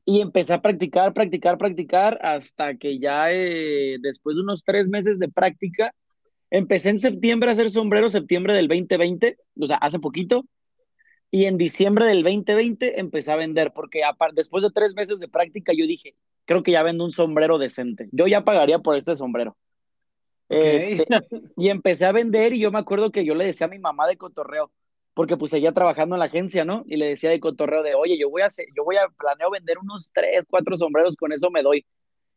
Y 0.04 0.20
empecé 0.20 0.52
a 0.52 0.60
practicar, 0.60 1.14
practicar, 1.14 1.56
practicar, 1.56 2.18
hasta 2.22 2.74
que 2.76 2.98
ya 2.98 3.30
eh, 3.30 3.96
después 4.00 4.36
de 4.36 4.42
unos 4.42 4.62
tres 4.62 4.88
meses 4.88 5.18
de 5.18 5.28
práctica, 5.28 5.94
empecé 6.50 6.90
en 6.90 6.98
septiembre 6.98 7.48
a 7.48 7.52
hacer 7.52 7.70
sombreros, 7.70 8.12
septiembre 8.12 8.52
del 8.52 8.68
2020, 8.68 9.38
o 9.58 9.66
sea, 9.66 9.76
hace 9.76 9.98
poquito, 9.98 10.44
y 11.34 11.46
en 11.46 11.58
diciembre 11.58 12.06
del 12.06 12.22
2020 12.22 13.00
empecé 13.00 13.32
a 13.32 13.36
vender, 13.36 13.72
porque 13.72 14.02
después 14.34 14.62
de 14.62 14.70
tres 14.70 14.94
meses 14.94 15.18
de 15.18 15.26
práctica 15.26 15.72
yo 15.76 15.84
dije, 15.84 16.14
creo 16.44 16.62
que 16.62 16.70
ya 16.70 16.84
vendo 16.84 17.04
un 17.04 17.10
sombrero 17.10 17.58
decente, 17.58 18.08
yo 18.12 18.28
ya 18.28 18.44
pagaría 18.44 18.78
por 18.78 18.94
este 18.94 19.16
sombrero. 19.16 19.56
Este, 20.48 21.04
y 21.56 21.70
empecé 21.70 22.04
a 22.04 22.12
vender 22.12 22.52
y 22.52 22.60
yo 22.60 22.70
me 22.70 22.78
acuerdo 22.78 23.10
que 23.10 23.24
yo 23.24 23.34
le 23.34 23.46
decía 23.46 23.66
a 23.66 23.70
mi 23.70 23.80
mamá 23.80 24.06
de 24.06 24.16
cotorreo, 24.16 24.70
porque 25.12 25.36
pues 25.36 25.50
seguía 25.50 25.72
trabajando 25.72 26.14
en 26.14 26.20
la 26.20 26.26
agencia, 26.26 26.64
¿no? 26.64 26.84
Y 26.86 26.98
le 26.98 27.06
decía 27.06 27.30
de 27.30 27.40
cotorreo 27.40 27.82
de, 27.82 27.96
oye, 27.96 28.16
yo 28.16 28.30
voy 28.30 28.42
a 28.42 28.46
hacer, 28.46 28.66
yo 28.76 28.84
voy 28.84 28.94
a, 28.94 29.08
planeo 29.18 29.50
vender 29.50 29.78
unos 29.78 30.12
tres, 30.14 30.44
cuatro 30.48 30.76
sombreros, 30.76 31.16
con 31.16 31.32
eso 31.32 31.50
me 31.50 31.64
doy. 31.64 31.84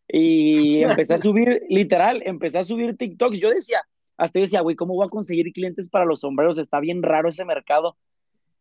Y 0.08 0.82
empecé 0.82 1.14
a 1.14 1.18
subir, 1.20 1.62
literal, 1.70 2.24
empecé 2.26 2.58
a 2.58 2.64
subir 2.64 2.98
TikToks. 2.98 3.40
Yo 3.40 3.52
decía, 3.52 3.80
hasta 4.18 4.40
yo 4.40 4.46
decía, 4.46 4.62
güey, 4.62 4.76
¿cómo 4.76 4.96
voy 4.96 5.06
a 5.06 5.10
conseguir 5.10 5.54
clientes 5.54 5.88
para 5.88 6.06
los 6.06 6.22
sombreros? 6.22 6.58
Está 6.58 6.80
bien 6.80 7.04
raro 7.04 7.30
ese 7.30 7.46
mercado. 7.46 7.96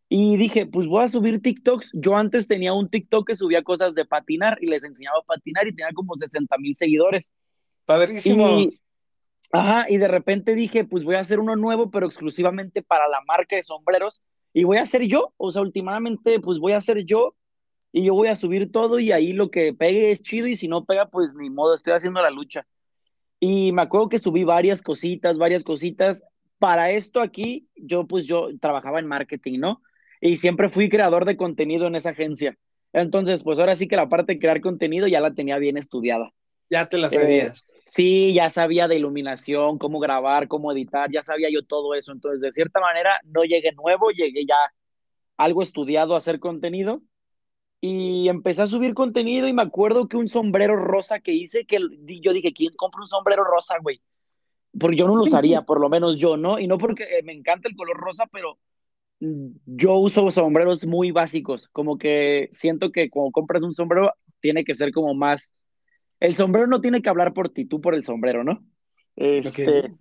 Y 0.08 0.36
dije, 0.36 0.66
pues 0.66 0.86
voy 0.86 1.02
a 1.02 1.08
subir 1.08 1.42
TikToks. 1.42 1.90
Yo 1.94 2.16
antes 2.16 2.46
tenía 2.46 2.72
un 2.72 2.88
TikTok 2.88 3.26
que 3.26 3.34
subía 3.34 3.62
cosas 3.62 3.94
de 3.94 4.04
patinar 4.04 4.58
y 4.60 4.66
les 4.66 4.84
enseñaba 4.84 5.18
a 5.18 5.26
patinar 5.26 5.66
y 5.66 5.75
tenía 5.75 5.92
como 5.92 6.16
60 6.16 6.56
mil 6.58 6.76
seguidores. 6.76 7.34
Padrísimo. 7.84 8.58
Y, 8.58 8.80
Ajá, 9.52 9.84
y 9.88 9.96
de 9.98 10.08
repente 10.08 10.54
dije, 10.54 10.84
pues 10.84 11.04
voy 11.04 11.14
a 11.14 11.20
hacer 11.20 11.38
uno 11.38 11.56
nuevo, 11.56 11.90
pero 11.90 12.06
exclusivamente 12.06 12.82
para 12.82 13.08
la 13.08 13.20
marca 13.26 13.56
de 13.56 13.62
sombreros, 13.62 14.22
y 14.52 14.64
voy 14.64 14.78
a 14.78 14.82
hacer 14.82 15.06
yo, 15.06 15.32
o 15.36 15.52
sea, 15.52 15.62
últimamente, 15.62 16.40
pues 16.40 16.58
voy 16.58 16.72
a 16.72 16.78
hacer 16.78 17.04
yo, 17.04 17.34
y 17.92 18.04
yo 18.04 18.14
voy 18.14 18.28
a 18.28 18.34
subir 18.34 18.72
todo, 18.72 18.98
y 18.98 19.12
ahí 19.12 19.32
lo 19.32 19.50
que 19.50 19.72
pegue 19.72 20.10
es 20.10 20.22
chido, 20.22 20.46
y 20.46 20.56
si 20.56 20.66
no 20.66 20.84
pega, 20.84 21.06
pues 21.06 21.34
ni 21.34 21.50
modo, 21.50 21.75
estoy 21.75 21.92
haciendo 21.92 22.20
la 22.22 22.30
lucha. 22.30 22.66
Y 23.38 23.72
me 23.72 23.82
acuerdo 23.82 24.08
que 24.08 24.18
subí 24.18 24.44
varias 24.44 24.82
cositas, 24.82 25.38
varias 25.38 25.62
cositas. 25.62 26.25
Para 26.58 26.90
esto 26.90 27.20
aquí, 27.20 27.68
yo 27.76 28.06
pues 28.06 28.26
yo 28.26 28.48
trabajaba 28.60 28.98
en 28.98 29.06
marketing, 29.06 29.60
¿no? 29.60 29.82
Y 30.20 30.37
siempre 30.37 30.68
fui 30.68 30.88
creador 30.88 31.25
de 31.25 31.37
contenido 31.37 31.87
en 31.87 31.96
esa 31.96 32.11
agencia. 32.11 32.56
Entonces, 32.92 33.42
pues 33.42 33.58
ahora 33.58 33.76
sí 33.76 33.88
que 33.88 33.96
la 33.96 34.08
parte 34.08 34.35
de 34.35 34.38
crear 34.38 34.61
contenido 34.61 35.06
ya 35.06 35.20
la 35.20 35.35
tenía 35.35 35.58
bien 35.58 35.76
estudiada. 35.76 36.32
Ya 36.70 36.88
te 36.88 36.99
la 36.99 37.11
sabías. 37.11 37.68
Eh, 37.68 37.80
sí, 37.87 38.35
ya 38.35 38.50
sabía 38.50 38.88
de 38.88 38.96
iluminación, 38.96 39.78
cómo 39.78 40.00
grabar, 40.00 40.49
cómo 40.49 40.73
editar, 40.73 41.11
ya 41.12 41.23
sabía 41.23 41.49
yo 41.50 41.64
todo 41.64 41.94
eso. 41.94 42.12
Entonces, 42.12 42.40
de 42.40 42.52
cierta 42.52 42.80
manera, 42.80 43.20
no 43.25 43.44
llegué 43.44 43.73
nuevo, 43.73 44.11
llegué 44.11 44.46
ya 44.46 44.56
algo 45.37 45.62
estudiado 45.62 46.14
a 46.14 46.18
hacer 46.18 46.40
contenido. 46.40 47.02
Y 47.80 48.28
empecé 48.28 48.62
a 48.62 48.66
subir 48.66 48.94
contenido 48.94 49.46
y 49.46 49.52
me 49.52 49.62
acuerdo 49.62 50.08
que 50.08 50.16
un 50.16 50.28
sombrero 50.28 50.76
rosa 50.76 51.20
que 51.20 51.32
hice, 51.32 51.66
que 51.66 51.78
yo 52.20 52.32
dije, 52.32 52.52
¿quién 52.52 52.73
compra 52.75 53.02
un 53.02 53.06
sombrero 53.06 53.44
rosa, 53.44 53.76
güey? 53.80 54.00
Porque 54.78 54.96
yo 54.96 55.06
no 55.06 55.16
lo 55.16 55.23
usaría, 55.25 55.62
por 55.62 55.80
lo 55.80 55.88
menos 55.88 56.16
yo, 56.16 56.37
¿no? 56.37 56.58
Y 56.58 56.66
no 56.66 56.78
porque 56.78 57.04
eh, 57.04 57.23
me 57.23 57.32
encanta 57.32 57.68
el 57.68 57.76
color 57.76 57.99
rosa, 57.99 58.25
pero 58.32 58.58
yo 59.20 59.94
uso 59.94 60.30
sombreros 60.30 60.87
muy 60.87 61.11
básicos, 61.11 61.68
como 61.68 61.99
que 61.99 62.49
siento 62.52 62.92
que 62.92 63.08
cuando 63.11 63.32
compras 63.32 63.62
un 63.62 63.73
sombrero 63.73 64.12
tiene 64.40 64.64
que 64.64 64.75
ser 64.75 64.92
como 64.92 65.14
más 65.14 65.54
el 66.20 66.37
sombrero 66.37 66.66
no 66.66 66.80
tiene 66.80 67.02
que 67.02 67.08
hablar 67.08 67.32
por 67.35 67.49
ti, 67.50 67.64
tú 67.64 67.80
por 67.80 67.94
el 67.94 68.02
sombrero, 68.02 68.42
¿no? 68.44 68.64
Este, 69.16 69.94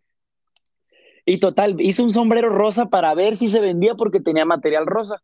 Y 1.26 1.40
total, 1.40 1.80
hice 1.80 2.04
un 2.04 2.12
sombrero 2.12 2.50
rosa 2.50 2.90
para 2.90 3.14
ver 3.14 3.36
si 3.36 3.48
se 3.48 3.62
vendía 3.62 3.96
porque 3.96 4.20
tenía 4.20 4.46
material 4.46 4.86
rosa. 4.86 5.22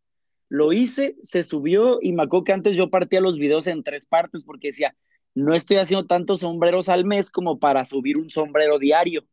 Lo 0.49 0.73
hice, 0.73 1.15
se 1.21 1.43
subió 1.43 1.99
y 2.01 2.11
me 2.11 2.23
acuerdo 2.23 2.43
que 2.43 2.53
antes 2.53 2.75
yo 2.75 2.89
partía 2.89 3.21
los 3.21 3.37
videos 3.37 3.67
en 3.67 3.83
tres 3.83 4.05
partes 4.05 4.43
porque 4.43 4.67
decía, 4.67 4.95
no 5.33 5.53
estoy 5.53 5.77
haciendo 5.77 6.07
tantos 6.07 6.39
sombreros 6.39 6.89
al 6.89 7.05
mes 7.05 7.29
como 7.29 7.59
para 7.59 7.85
subir 7.85 8.17
un 8.17 8.29
sombrero 8.29 8.77
diario. 8.77 9.23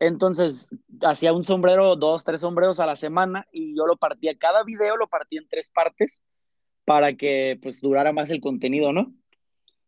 Entonces, 0.00 0.70
hacía 1.02 1.32
un 1.32 1.44
sombrero, 1.44 1.96
dos, 1.96 2.24
tres 2.24 2.40
sombreros 2.40 2.78
a 2.80 2.86
la 2.86 2.96
semana 2.96 3.46
y 3.52 3.76
yo 3.76 3.86
lo 3.86 3.96
partía, 3.96 4.36
cada 4.38 4.62
video 4.62 4.96
lo 4.96 5.08
partía 5.08 5.40
en 5.40 5.48
tres 5.48 5.70
partes 5.70 6.22
para 6.84 7.14
que 7.16 7.58
pues 7.60 7.80
durara 7.80 8.12
más 8.12 8.30
el 8.30 8.40
contenido, 8.40 8.92
¿no? 8.92 9.12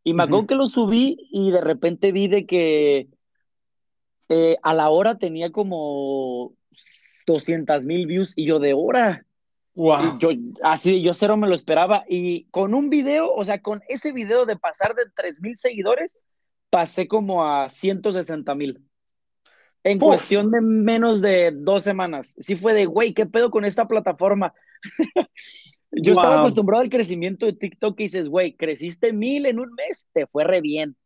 Y 0.02 0.14
me 0.14 0.24
acuerdo 0.24 0.46
que 0.46 0.54
lo 0.54 0.66
subí 0.66 1.28
y 1.30 1.50
de 1.50 1.60
repente 1.60 2.10
vi 2.10 2.28
de 2.28 2.46
que 2.46 3.08
eh, 4.28 4.56
a 4.62 4.74
la 4.74 4.88
hora 4.90 5.18
tenía 5.18 5.52
como 5.52 6.54
200 7.26 7.84
mil 7.84 8.06
views 8.06 8.32
y 8.36 8.46
yo 8.46 8.58
de 8.58 8.74
hora. 8.74 9.26
Wow. 9.74 10.18
yo, 10.18 10.30
así, 10.62 11.00
yo 11.00 11.14
cero 11.14 11.36
me 11.36 11.48
lo 11.48 11.54
esperaba. 11.54 12.04
Y 12.08 12.44
con 12.50 12.74
un 12.74 12.90
video, 12.90 13.32
o 13.32 13.44
sea, 13.44 13.60
con 13.62 13.80
ese 13.88 14.12
video 14.12 14.46
de 14.46 14.56
pasar 14.56 14.94
de 14.94 15.04
3 15.14 15.40
mil 15.42 15.56
seguidores, 15.56 16.18
pasé 16.70 17.08
como 17.08 17.46
a 17.46 17.68
160 17.68 18.54
mil. 18.54 18.89
En 19.82 19.98
cuestión 19.98 20.50
de 20.50 20.60
menos 20.60 21.20
de 21.20 21.52
dos 21.54 21.82
semanas. 21.82 22.34
Sí 22.38 22.56
fue 22.56 22.74
de, 22.74 22.86
güey, 22.86 23.14
¿qué 23.14 23.26
pedo 23.26 23.50
con 23.50 23.64
esta 23.64 23.88
plataforma? 23.88 24.52
Yo 25.92 26.12
estaba 26.12 26.40
acostumbrado 26.40 26.82
al 26.82 26.90
crecimiento 26.90 27.46
de 27.46 27.52
TikTok 27.52 27.98
y 27.98 28.04
dices, 28.04 28.28
güey, 28.28 28.54
creciste 28.56 29.12
mil 29.12 29.46
en 29.46 29.58
un 29.58 29.72
mes, 29.72 30.08
te 30.12 30.26
fue 30.26 30.44
re 30.44 30.60
bien. 30.60 30.96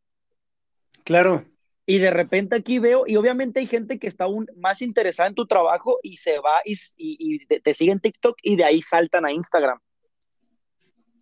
Claro. 1.05 1.45
Y 1.87 1.99
de 1.99 2.11
repente 2.11 2.57
aquí 2.57 2.79
veo, 2.79 3.05
y 3.07 3.17
obviamente 3.17 3.61
hay 3.61 3.67
gente 3.67 3.99
que 3.99 4.07
está 4.07 4.25
aún 4.25 4.47
más 4.57 4.83
interesada 4.83 5.29
en 5.29 5.35
tu 5.35 5.47
trabajo 5.47 5.99
y 6.03 6.17
se 6.17 6.39
va 6.39 6.63
y, 6.65 6.77
y, 6.97 7.47
te, 7.47 7.75
sigue 7.75 7.93
en 7.93 8.01
TikTok 8.01 8.37
y 8.43 8.57
de 8.57 8.65
ahí 8.65 8.83
saltan 8.83 9.25
a 9.25 9.33
Instagram. 9.33 9.79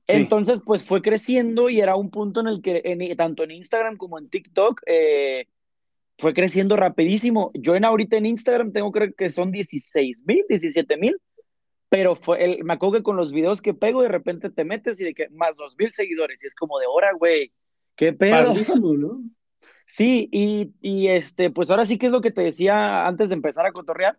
Entonces, 0.07 0.61
pues 0.65 0.85
fue 0.85 1.01
creciendo 1.01 1.69
y 1.69 1.81
era 1.81 1.97
un 1.97 2.11
punto 2.11 2.41
en 2.41 2.49
el 2.49 2.63
que 2.63 2.83
en, 2.85 3.17
tanto 3.17 3.45
en 3.45 3.53
Instagram 3.53 3.97
como 3.97 4.19
en 4.19 4.29
TikTok 4.29 4.83
eh, 4.87 5.47
fue 6.23 6.35
creciendo 6.35 6.77
rapidísimo. 6.77 7.51
Yo 7.53 7.75
en 7.75 7.85
ahorita 7.85 8.17
en 8.17 8.27
Instagram 8.27 8.73
tengo 8.73 8.93
creo 8.93 9.13
que 9.13 9.29
son 9.29 9.51
16 9.51 10.23
mil, 10.25 10.45
17 10.49 10.97
mil 10.97 11.17
pero 11.89 12.17
fue 12.17 12.43
el, 12.43 12.65
me 12.65 12.73
acuerdo 12.73 12.95
que 12.95 13.03
con 13.03 13.17
los 13.17 13.33
videos 13.33 13.61
que 13.61 13.75
pego 13.75 14.03
de 14.03 14.09
repente 14.09 14.49
te 14.49 14.65
metes 14.65 14.99
y 14.99 15.05
de 15.05 15.13
que 15.13 15.29
más 15.29 15.57
dos 15.57 15.77
mil 15.79 15.93
seguidores 15.93 16.43
y 16.43 16.47
es 16.47 16.55
como 16.55 16.79
de 16.79 16.87
hora, 16.89 17.13
güey, 17.13 17.53
qué 17.97 18.15
pedo. 18.15 18.55
¿no? 18.97 19.21
Sí, 19.87 20.27
y, 20.33 20.73
y, 20.81 21.09
este, 21.09 21.51
pues 21.51 21.69
ahora 21.69 21.85
sí 21.85 21.99
que 21.99 22.07
es 22.07 22.13
lo 22.13 22.23
que 22.23 22.31
te 22.31 22.41
decía 22.41 23.07
antes 23.07 23.29
de 23.29 23.35
empezar 23.35 23.67
a 23.67 23.73
cotorrear. 23.73 24.19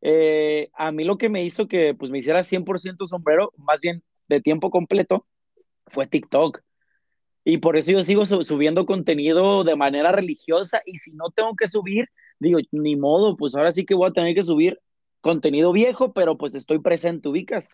Eh, 0.00 0.70
a 0.72 0.90
mí 0.90 1.04
lo 1.04 1.16
que 1.16 1.28
me 1.28 1.44
hizo 1.44 1.68
que 1.68 1.94
pues 1.94 2.10
me 2.10 2.18
hiciera 2.18 2.42
100% 2.42 3.06
sombrero, 3.06 3.52
más 3.56 3.80
bien 3.80 4.02
de 4.26 4.40
tiempo 4.40 4.70
completo, 4.70 5.24
fue 5.86 6.08
TikTok. 6.08 6.60
Y 7.44 7.58
por 7.58 7.76
eso 7.76 7.90
yo 7.90 8.02
sigo 8.02 8.24
subiendo 8.24 8.86
contenido 8.86 9.64
de 9.64 9.74
manera 9.74 10.12
religiosa 10.12 10.80
y 10.86 10.98
si 10.98 11.12
no 11.12 11.30
tengo 11.30 11.56
que 11.56 11.66
subir, 11.66 12.08
digo, 12.38 12.60
ni 12.70 12.96
modo, 12.96 13.36
pues 13.36 13.54
ahora 13.54 13.72
sí 13.72 13.84
que 13.84 13.94
voy 13.94 14.10
a 14.10 14.12
tener 14.12 14.34
que 14.34 14.42
subir 14.42 14.80
contenido 15.20 15.72
viejo, 15.72 16.12
pero 16.12 16.36
pues 16.36 16.54
estoy 16.54 16.78
presente, 16.78 17.28
ubicas. 17.28 17.70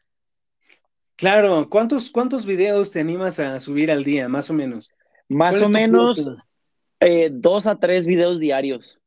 Claro, 1.17 1.69
¿cuántos, 1.69 2.11
cuántos 2.11 2.47
videos 2.47 2.93
te 2.93 3.01
animas 3.01 3.41
a 3.41 3.59
subir 3.59 3.91
al 3.91 4.05
día, 4.05 4.29
más 4.29 4.51
o 4.51 4.55
menos? 4.55 4.89
Más 5.29 5.61
o 5.61 5.69
menos 5.69 6.31
eh, 7.01 7.29
dos 7.33 7.67
a 7.67 7.79
tres 7.79 8.07
videos 8.07 8.39
diarios. 8.39 9.01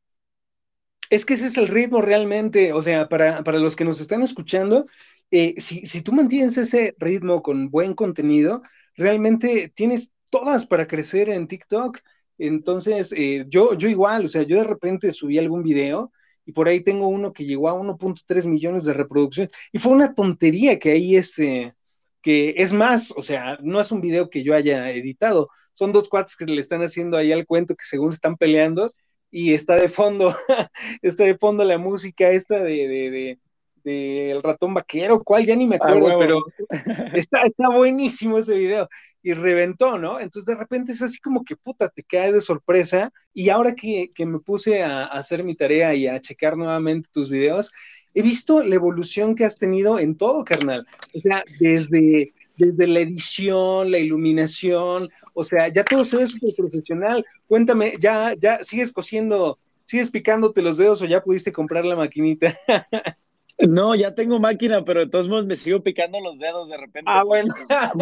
Es 1.10 1.26
que 1.26 1.34
ese 1.34 1.46
es 1.46 1.56
el 1.56 1.68
ritmo 1.68 2.02
realmente, 2.02 2.72
o 2.72 2.82
sea, 2.82 3.08
para, 3.08 3.42
para 3.42 3.58
los 3.58 3.76
que 3.76 3.84
nos 3.84 4.00
están 4.00 4.22
escuchando, 4.22 4.86
eh, 5.30 5.54
si, 5.58 5.86
si, 5.86 6.02
tú 6.02 6.12
mantienes 6.12 6.56
ese 6.56 6.94
ritmo 6.98 7.42
con 7.42 7.70
buen 7.70 7.94
contenido, 7.94 8.62
realmente 8.94 9.72
tienes 9.74 10.12
todas 10.32 10.66
para 10.66 10.86
crecer 10.88 11.28
en 11.28 11.46
TikTok. 11.46 11.98
Entonces, 12.38 13.12
eh, 13.16 13.44
yo, 13.48 13.74
yo 13.74 13.88
igual, 13.88 14.24
o 14.24 14.28
sea, 14.28 14.42
yo 14.42 14.56
de 14.56 14.64
repente 14.64 15.12
subí 15.12 15.38
algún 15.38 15.62
video 15.62 16.10
y 16.44 16.52
por 16.52 16.66
ahí 16.66 16.82
tengo 16.82 17.08
uno 17.08 17.32
que 17.32 17.44
llegó 17.44 17.68
a 17.68 17.74
1.3 17.74 18.46
millones 18.46 18.84
de 18.84 18.94
reproducciones 18.94 19.52
y 19.70 19.78
fue 19.78 19.92
una 19.92 20.14
tontería 20.14 20.78
que 20.78 20.92
ahí 20.92 21.16
este, 21.16 21.74
que 22.22 22.54
es 22.56 22.72
más, 22.72 23.12
o 23.16 23.22
sea, 23.22 23.58
no 23.62 23.80
es 23.80 23.92
un 23.92 24.00
video 24.00 24.30
que 24.30 24.42
yo 24.42 24.54
haya 24.54 24.90
editado, 24.90 25.50
son 25.74 25.92
dos 25.92 26.08
cuates 26.08 26.36
que 26.36 26.46
le 26.46 26.60
están 26.60 26.82
haciendo 26.82 27.16
ahí 27.16 27.32
al 27.32 27.46
cuento 27.46 27.76
que 27.76 27.84
según 27.84 28.12
están 28.12 28.36
peleando 28.36 28.94
y 29.30 29.54
está 29.54 29.76
de 29.76 29.88
fondo, 29.88 30.34
está 31.02 31.24
de 31.24 31.36
fondo 31.36 31.64
la 31.64 31.78
música 31.78 32.30
esta 32.30 32.62
de, 32.62 32.88
de, 32.88 33.38
del 33.84 34.42
ratón 34.42 34.74
vaquero, 34.74 35.22
cuál 35.22 35.46
ya 35.46 35.56
ni 35.56 35.66
me 35.66 35.76
acuerdo, 35.76 36.18
pero 36.18 36.40
está, 37.14 37.42
está 37.42 37.68
buenísimo 37.68 38.38
ese 38.38 38.54
video 38.54 38.88
y 39.22 39.32
reventó, 39.34 39.98
¿no? 39.98 40.18
Entonces 40.18 40.46
de 40.46 40.56
repente 40.56 40.92
es 40.92 41.00
así 41.00 41.18
como 41.18 41.44
que 41.44 41.56
puta, 41.56 41.88
te 41.88 42.02
cae 42.02 42.32
de 42.32 42.40
sorpresa 42.40 43.12
y 43.32 43.50
ahora 43.50 43.74
que, 43.74 44.10
que 44.14 44.26
me 44.26 44.40
puse 44.40 44.82
a, 44.82 45.04
hacer 45.04 45.44
mi 45.44 45.54
tarea 45.54 45.94
y 45.94 46.08
a 46.08 46.20
checar 46.20 46.56
nuevamente 46.56 47.08
tus 47.12 47.30
videos, 47.30 47.72
he 48.14 48.22
visto 48.22 48.62
la 48.62 48.74
evolución 48.74 49.34
que 49.34 49.44
has 49.44 49.58
tenido 49.58 49.98
en 49.98 50.16
todo, 50.16 50.44
carnal. 50.44 50.86
O 51.14 51.20
sea, 51.20 51.44
desde, 51.60 52.32
desde 52.56 52.86
la 52.86 53.00
edición, 53.00 53.90
la 53.90 53.98
iluminación, 53.98 55.08
o 55.34 55.44
sea, 55.44 55.68
ya 55.68 55.84
todo 55.84 56.04
se 56.04 56.16
ve 56.16 56.26
súper 56.26 56.54
profesional. 56.56 57.24
Cuéntame, 57.46 57.94
¿ya, 58.00 58.34
ya 58.34 58.62
sigues 58.64 58.92
cosiendo, 58.92 59.58
sigues 59.86 60.10
picándote 60.10 60.62
los 60.62 60.78
dedos 60.78 61.00
o 61.00 61.06
ya 61.06 61.20
pudiste 61.20 61.52
comprar 61.52 61.84
la 61.84 61.96
maquinita? 61.96 62.58
No, 63.58 63.94
ya 63.94 64.14
tengo 64.14 64.40
máquina, 64.40 64.84
pero 64.84 65.00
de 65.00 65.08
todos 65.08 65.28
modos 65.28 65.46
me 65.46 65.56
sigo 65.56 65.82
picando 65.82 66.20
los 66.20 66.38
dedos 66.38 66.68
de 66.68 66.76
repente. 66.76 67.10
Ah, 67.12 67.22
bueno. 67.22 67.54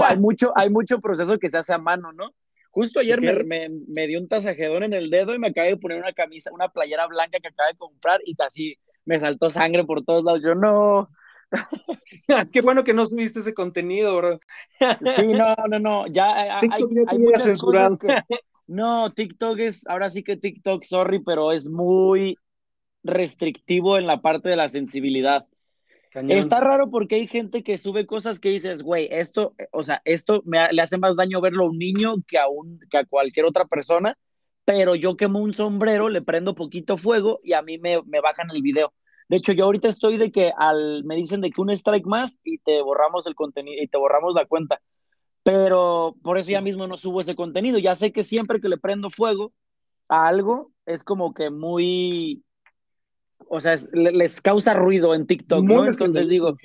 Hay, 0.04 0.16
mucho, 0.16 0.52
hay 0.56 0.70
mucho 0.70 1.00
proceso 1.00 1.38
que 1.38 1.50
se 1.50 1.58
hace 1.58 1.72
a 1.72 1.78
mano, 1.78 2.12
¿no? 2.12 2.34
Justo 2.70 3.00
ayer 3.00 3.20
me, 3.44 3.68
me, 3.88 4.06
dio 4.06 4.20
un 4.20 4.28
tasajedón 4.28 4.84
en 4.84 4.94
el 4.94 5.10
dedo 5.10 5.34
y 5.34 5.38
me 5.38 5.48
acabé 5.48 5.70
de 5.70 5.76
poner 5.76 5.98
una 5.98 6.12
camisa, 6.12 6.52
una 6.52 6.68
playera 6.68 7.06
blanca 7.08 7.38
que 7.40 7.48
acabé 7.48 7.72
de 7.72 7.78
comprar 7.78 8.20
y 8.24 8.36
casi 8.36 8.78
me 9.04 9.18
saltó 9.18 9.50
sangre 9.50 9.84
por 9.84 10.04
todos 10.04 10.24
lados. 10.24 10.42
Yo 10.42 10.54
no. 10.54 11.10
Qué 12.52 12.60
bueno 12.60 12.84
que 12.84 12.94
no 12.94 13.06
subiste 13.06 13.40
ese 13.40 13.54
contenido, 13.54 14.16
bro. 14.16 14.38
sí, 15.16 15.32
no, 15.32 15.54
no, 15.68 15.78
no. 15.80 16.06
Ya 16.06 16.60
hay, 16.60 16.68
hay 16.72 17.18
muchas 17.18 17.60
cosas 17.60 17.96
que... 17.98 18.22
No, 18.68 19.12
TikTok 19.12 19.58
es, 19.58 19.84
ahora 19.88 20.10
sí 20.10 20.22
que 20.22 20.36
TikTok, 20.36 20.84
sorry, 20.84 21.20
pero 21.24 21.50
es 21.50 21.68
muy 21.68 22.38
restrictivo 23.02 23.96
en 23.96 24.06
la 24.06 24.20
parte 24.20 24.48
de 24.48 24.56
la 24.56 24.68
sensibilidad. 24.68 25.46
Está 26.12 26.60
raro 26.60 26.90
porque 26.90 27.14
hay 27.14 27.26
gente 27.28 27.62
que 27.62 27.78
sube 27.78 28.04
cosas 28.04 28.40
que 28.40 28.48
dices, 28.48 28.82
güey, 28.82 29.08
esto, 29.12 29.54
o 29.70 29.84
sea, 29.84 30.02
esto 30.04 30.42
me, 30.44 30.58
le 30.72 30.82
hace 30.82 30.98
más 30.98 31.14
daño 31.14 31.40
verlo 31.40 31.64
a 31.64 31.70
un 31.70 31.78
niño 31.78 32.16
que 32.26 32.36
a, 32.36 32.48
un, 32.48 32.80
que 32.90 32.98
a 32.98 33.04
cualquier 33.04 33.46
otra 33.46 33.64
persona, 33.66 34.18
pero 34.64 34.96
yo 34.96 35.16
quemo 35.16 35.38
un 35.38 35.54
sombrero, 35.54 36.08
le 36.08 36.20
prendo 36.20 36.56
poquito 36.56 36.96
fuego 36.96 37.38
y 37.44 37.52
a 37.52 37.62
mí 37.62 37.78
me, 37.78 38.02
me 38.02 38.20
bajan 38.20 38.50
el 38.52 38.60
video. 38.60 38.92
De 39.28 39.36
hecho, 39.36 39.52
yo 39.52 39.66
ahorita 39.66 39.88
estoy 39.88 40.16
de 40.16 40.32
que 40.32 40.52
al, 40.56 41.04
me 41.04 41.14
dicen 41.14 41.40
de 41.40 41.52
que 41.52 41.60
un 41.60 41.70
strike 41.70 42.06
más 42.06 42.40
y 42.42 42.58
te 42.58 42.82
borramos 42.82 43.28
el 43.28 43.36
contenido 43.36 43.80
y 43.80 43.86
te 43.86 43.96
borramos 43.96 44.34
la 44.34 44.46
cuenta. 44.46 44.80
Pero 45.44 46.16
por 46.24 46.36
eso 46.36 46.50
ya 46.50 46.60
mismo 46.60 46.88
no 46.88 46.98
subo 46.98 47.20
ese 47.20 47.36
contenido. 47.36 47.78
Ya 47.78 47.94
sé 47.94 48.12
que 48.12 48.24
siempre 48.24 48.60
que 48.60 48.68
le 48.68 48.76
prendo 48.76 49.08
fuego 49.08 49.52
a 50.08 50.26
algo 50.26 50.72
es 50.84 51.04
como 51.04 51.32
que 51.32 51.50
muy 51.50 52.42
o 53.52 53.58
sea, 53.58 53.76
les 53.92 54.40
causa 54.40 54.74
ruido 54.74 55.12
en 55.12 55.26
TikTok, 55.26 55.64
¿no? 55.64 55.84
Entonces 55.84 56.28
digo, 56.28 56.56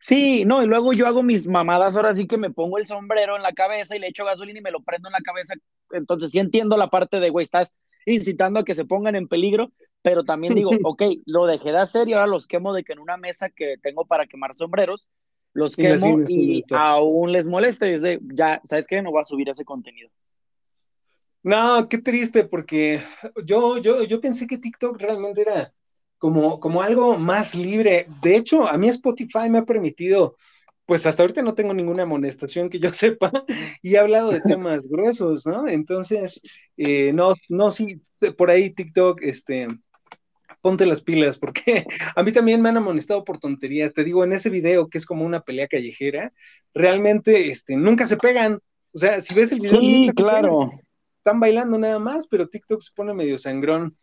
sí, 0.00 0.46
no, 0.46 0.62
y 0.62 0.66
luego 0.66 0.94
yo 0.94 1.06
hago 1.06 1.22
mis 1.22 1.46
mamadas, 1.46 1.96
ahora 1.96 2.14
sí 2.14 2.26
que 2.26 2.38
me 2.38 2.50
pongo 2.50 2.78
el 2.78 2.86
sombrero 2.86 3.36
en 3.36 3.42
la 3.42 3.52
cabeza 3.52 3.94
y 3.94 3.98
le 3.98 4.08
echo 4.08 4.24
gasolina 4.24 4.58
y 4.58 4.62
me 4.62 4.70
lo 4.70 4.80
prendo 4.80 5.10
en 5.10 5.12
la 5.12 5.20
cabeza, 5.20 5.52
entonces 5.90 6.30
sí 6.30 6.38
entiendo 6.38 6.78
la 6.78 6.88
parte 6.88 7.20
de, 7.20 7.28
güey, 7.28 7.44
estás 7.44 7.74
incitando 8.06 8.60
a 8.60 8.64
que 8.64 8.74
se 8.74 8.86
pongan 8.86 9.16
en 9.16 9.28
peligro, 9.28 9.70
pero 10.00 10.24
también 10.24 10.54
digo, 10.54 10.70
ok, 10.82 11.02
lo 11.26 11.44
dejé 11.44 11.72
de 11.72 11.78
hacer 11.78 12.08
y 12.08 12.14
ahora 12.14 12.26
los 12.26 12.46
quemo 12.46 12.72
de 12.72 12.84
que 12.84 12.94
en 12.94 12.98
una 12.98 13.18
mesa 13.18 13.50
que 13.50 13.76
tengo 13.82 14.06
para 14.06 14.26
quemar 14.26 14.54
sombreros, 14.54 15.10
los 15.52 15.76
quemo 15.76 16.22
y, 16.26 16.64
aún 16.70 17.32
les 17.32 17.46
molesta 17.46 17.86
y 17.86 17.92
es 17.92 18.00
de, 18.00 18.18
ya, 18.32 18.62
¿sabes 18.64 18.86
qué? 18.86 19.02
No 19.02 19.10
voy 19.10 19.20
a 19.20 19.24
subir 19.24 19.50
ese 19.50 19.66
contenido. 19.66 20.08
No, 21.42 21.86
qué 21.90 21.98
triste, 21.98 22.44
porque 22.44 23.02
yo, 23.44 23.76
yo, 23.76 24.04
yo 24.04 24.22
pensé 24.22 24.46
que 24.46 24.56
TikTok 24.56 24.98
realmente 24.98 25.42
era 25.42 25.74
como, 26.22 26.60
como 26.60 26.82
algo 26.82 27.18
más 27.18 27.56
libre. 27.56 28.06
De 28.22 28.36
hecho, 28.36 28.68
a 28.68 28.78
mí 28.78 28.88
Spotify 28.88 29.50
me 29.50 29.58
ha 29.58 29.64
permitido, 29.64 30.36
pues 30.86 31.04
hasta 31.04 31.24
ahorita 31.24 31.42
no 31.42 31.54
tengo 31.54 31.74
ninguna 31.74 32.04
amonestación 32.04 32.70
que 32.70 32.78
yo 32.78 32.90
sepa, 32.94 33.32
y 33.82 33.96
he 33.96 33.98
hablado 33.98 34.30
de 34.30 34.40
temas 34.40 34.82
gruesos, 34.88 35.44
¿no? 35.46 35.66
Entonces, 35.66 36.40
eh, 36.76 37.12
no, 37.12 37.34
no, 37.48 37.72
sí, 37.72 38.00
por 38.38 38.50
ahí 38.50 38.70
TikTok, 38.70 39.20
este, 39.20 39.66
ponte 40.60 40.86
las 40.86 41.02
pilas, 41.02 41.38
porque 41.38 41.84
a 42.14 42.22
mí 42.22 42.30
también 42.30 42.62
me 42.62 42.68
han 42.68 42.76
amonestado 42.76 43.24
por 43.24 43.38
tonterías. 43.38 43.92
Te 43.92 44.04
digo, 44.04 44.22
en 44.22 44.32
ese 44.32 44.48
video 44.48 44.88
que 44.88 44.98
es 44.98 45.06
como 45.06 45.26
una 45.26 45.40
pelea 45.40 45.66
callejera, 45.66 46.32
realmente 46.72 47.50
este, 47.50 47.76
nunca 47.76 48.06
se 48.06 48.16
pegan. 48.16 48.60
O 48.92 48.98
sea, 48.98 49.20
si 49.20 49.34
ves 49.34 49.50
el 49.50 49.58
video, 49.58 49.80
sí, 49.80 50.10
claro 50.14 50.70
están 51.22 51.38
bailando 51.38 51.78
nada 51.78 52.00
más, 52.00 52.26
pero 52.26 52.48
TikTok 52.48 52.80
se 52.80 52.90
pone 52.96 53.14
medio 53.14 53.38
sangrón. 53.38 53.96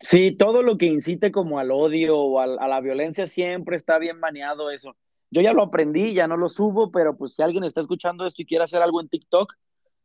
Sí, 0.00 0.32
todo 0.32 0.62
lo 0.62 0.78
que 0.78 0.86
incite 0.86 1.32
como 1.32 1.58
al 1.58 1.72
odio 1.72 2.16
o 2.18 2.40
a, 2.40 2.46
la 2.46 2.80
violencia 2.80 3.26
siempre 3.26 3.76
está 3.76 3.98
bien 3.98 4.20
baneado 4.20 4.70
eso. 4.70 4.96
Yo 5.30 5.42
ya 5.42 5.52
lo 5.52 5.62
aprendí, 5.62 6.14
ya 6.14 6.28
no 6.28 6.36
lo 6.36 6.48
subo, 6.48 6.92
pero 6.92 7.16
pues 7.16 7.34
si 7.34 7.42
alguien 7.42 7.64
está 7.64 7.80
escuchando 7.80 8.24
esto 8.24 8.42
y 8.42 8.46
quiere 8.46 8.64
hacer 8.64 8.80
algo 8.80 9.00
en 9.00 9.08
TikTok, 9.08 9.54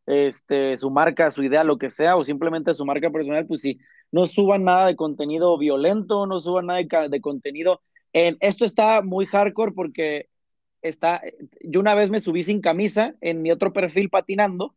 este, 0.07 0.77
su 0.77 0.89
marca, 0.89 1.31
su 1.31 1.43
idea, 1.43 1.63
lo 1.63 1.77
que 1.77 1.89
sea, 1.89 2.17
o 2.17 2.23
simplemente 2.23 2.73
su 2.73 2.85
marca 2.85 3.11
personal, 3.11 3.45
pues 3.45 3.61
sí, 3.61 3.79
no 4.11 4.25
suban 4.25 4.63
nada 4.63 4.87
de 4.87 4.95
contenido 4.95 5.57
violento, 5.57 6.25
no 6.25 6.39
suban 6.39 6.67
nada 6.67 6.81
de, 7.09 7.21
contenido. 7.21 7.81
En, 8.13 8.37
esto 8.41 8.65
está 8.65 9.01
muy 9.03 9.27
hardcore 9.27 9.73
porque 9.73 10.29
está, 10.81 11.21
yo 11.61 11.79
una 11.79 11.95
vez 11.95 12.11
me 12.11 12.19
subí 12.19 12.43
sin 12.43 12.61
camisa 12.61 13.15
en 13.21 13.41
mi 13.41 13.51
otro 13.51 13.73
perfil 13.73 14.09
patinando 14.09 14.75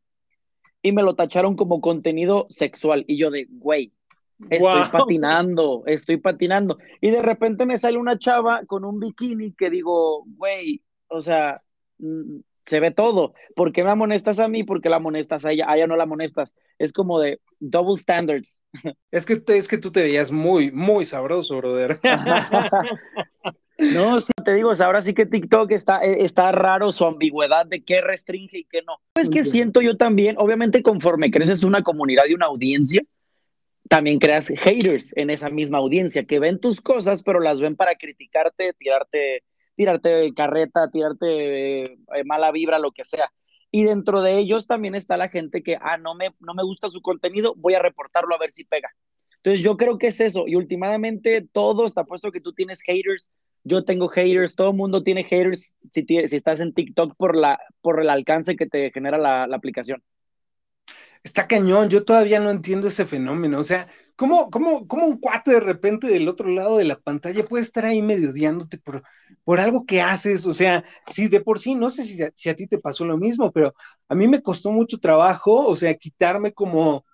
y 0.83 0.93
me 0.93 1.03
lo 1.03 1.17
tacharon 1.17 1.57
como 1.57 1.81
contenido 1.81 2.47
sexual 2.51 3.05
y 3.09 3.19
yo 3.19 3.31
de, 3.31 3.47
güey, 3.51 3.93
estoy 4.51 4.83
patinando, 4.91 5.83
estoy 5.87 6.17
patinando. 6.19 6.79
Y 7.01 7.11
de 7.11 7.23
repente 7.23 7.67
me 7.67 7.79
sale 7.79 7.99
una 7.99 8.19
chava 8.19 8.65
con 8.67 8.85
un 8.85 9.01
bikini 9.01 9.53
que 9.53 9.71
digo, 9.71 10.25
güey, 10.27 10.83
o 11.09 11.21
sea, 11.21 11.63
mm, 11.99 12.41
se 12.67 12.81
ve 12.81 12.91
todo. 12.91 13.35
¿Por 13.55 13.73
qué 13.73 13.85
me 13.85 13.91
amonestas 13.91 14.41
a 14.41 14.49
mí? 14.49 14.65
¿Por 14.65 14.81
qué 14.81 14.91
la 14.91 14.97
amonestas 14.97 15.45
a 15.45 15.53
ella? 15.53 15.67
A 15.69 15.77
ella 15.77 15.87
no 15.87 15.97
la 15.97 16.03
amonestas. 16.03 16.55
Es 16.79 16.93
como 16.93 17.21
de 17.21 17.41
double 17.61 17.99
standards. 17.99 18.61
Es 19.11 19.25
que, 19.25 19.43
es 19.47 19.69
que 19.69 19.79
tú 19.79 19.91
te 19.91 20.03
veías 20.03 20.31
muy, 20.31 20.71
muy 20.73 21.05
sabroso, 21.05 21.57
brother. 21.57 21.99
No, 23.79 24.23
sí, 24.23 24.33
te 24.43 24.55
digo, 24.55 24.73
ahora 24.79 25.03
sí 25.03 25.13
que 25.13 25.27
TikTok 25.27 25.71
está, 25.73 26.03
eh, 26.03 26.25
está 26.25 26.51
raro 26.51 26.91
su 26.93 27.05
ambigüedad 27.05 27.67
de 27.67 27.85
qué 27.85 28.01
restringe 28.01 28.61
y 28.61 28.65
qué 28.65 28.81
no. 28.87 29.01
Es 29.15 29.29
que 29.29 29.45
siento 29.45 29.83
yo 29.83 29.99
también, 29.99 30.37
obviamente 30.39 30.83
conforme 30.83 31.31
creces 31.31 31.63
una 31.63 31.83
comunidad 31.83 32.25
y 32.27 32.33
una 32.33 32.47
audiencia, 32.47 33.03
también 33.89 34.19
creas 34.19 34.49
haters 34.49 35.17
en 35.17 35.31
esa 35.31 35.51
misma 35.51 35.79
audiencia 35.79 36.25
que 36.25 36.39
ven 36.39 36.61
tus 36.61 36.81
cosas, 36.81 37.23
pero 37.23 37.41
las 37.41 37.61
ven 37.61 37.77
para 37.77 37.95
criticarte, 37.95 38.73
tirarte 38.75 39.43
tirarte 39.77 40.33
carreta, 40.35 40.91
tirarte 40.91 41.83
eh, 41.83 42.25
mala 42.25 42.51
vibra, 42.51 42.79
lo 42.79 42.91
que 42.93 43.05
sea. 43.05 43.31
Y 43.71 43.85
dentro 43.85 44.23
de 44.23 44.39
ellos 44.39 44.67
también 44.67 44.95
está 44.95 45.17
la 45.17 45.29
gente 45.29 45.63
que, 45.63 45.77
ah, 45.81 45.99
no 45.99 46.15
me, 46.15 46.35
no 46.41 46.55
me 46.55 46.65
gusta 46.65 46.89
su 46.89 47.03
contenido, 47.03 47.55
voy 47.57 47.75
a 47.75 47.79
reportarlo 47.79 48.35
a 48.35 48.39
ver 48.39 48.53
si 48.53 48.65
pega. 48.65 48.91
Entonces 49.37 49.63
yo 49.63 49.77
creo 49.77 49.99
que 49.99 50.09
es 50.09 50.21
eso. 50.21 50.45
Y 50.47 50.57
últimamente 50.57 51.47
todo 51.53 51.87
está 51.87 52.05
puesto 52.05 52.33
que 52.33 52.41
tú 52.41 52.53
tienes 52.53 52.81
haters, 52.83 53.31
yo 53.65 53.85
tengo 53.85 54.09
haters, 54.09 54.57
todo 54.57 54.71
el 54.71 54.77
mundo 54.77 55.03
tiene 55.03 55.25
haters 55.25 55.77
si, 55.93 56.05
si 56.05 56.37
estás 56.37 56.61
en 56.61 56.73
TikTok 56.73 57.15
por, 57.17 57.37
la, 57.37 57.61
por 57.83 58.01
el 58.01 58.09
alcance 58.09 58.57
que 58.57 58.67
te 58.67 58.91
genera 58.93 59.19
la, 59.19 59.47
la 59.47 59.57
aplicación 59.57 60.03
está 61.27 61.49
cañón, 61.49 61.89
yo 61.89 62.05
todavía 62.05 62.39
no 62.39 62.51
entiendo 62.51 62.87
ese 62.87 63.05
fenómeno, 63.05 63.59
o 63.59 63.65
sea, 63.65 63.89
¿cómo, 64.15 64.49
cómo, 64.49 64.87
cómo 64.87 65.07
un 65.07 65.19
cuate 65.19 65.51
de 65.51 65.61
repente 65.61 66.07
del 66.07 66.29
otro 66.29 66.49
lado 66.49 66.79
de 66.79 66.85
la 66.85 67.01
pantalla 67.01 67.45
puede 67.45 67.65
estar 67.65 67.85
ahí 67.85 68.01
medio 68.01 68.31
odiándote 68.31 68.79
por, 68.79 69.03
por 69.43 69.59
algo 69.59 69.85
que 69.85 70.01
haces? 70.01 70.47
O 70.47 70.55
sea, 70.55 70.85
si 71.11 71.27
de 71.27 71.41
por 71.41 71.59
sí, 71.59 71.75
no 71.75 71.91
sé 71.91 72.05
si, 72.05 72.19
si, 72.35 72.49
a 72.49 72.55
ti 72.55 72.69
te 72.69 72.79
pasó 72.79 73.05
lo 73.05 73.19
mismo, 73.19 73.51
pero 73.51 73.75
a 74.09 74.15
mí 74.15 74.29
me 74.29 74.41
costó 74.41 74.71
mucho 74.71 74.99
trabajo, 74.99 75.67
o 75.67 75.75
sea, 75.75 75.95
quitarme 75.95 76.53
como, 76.53 77.05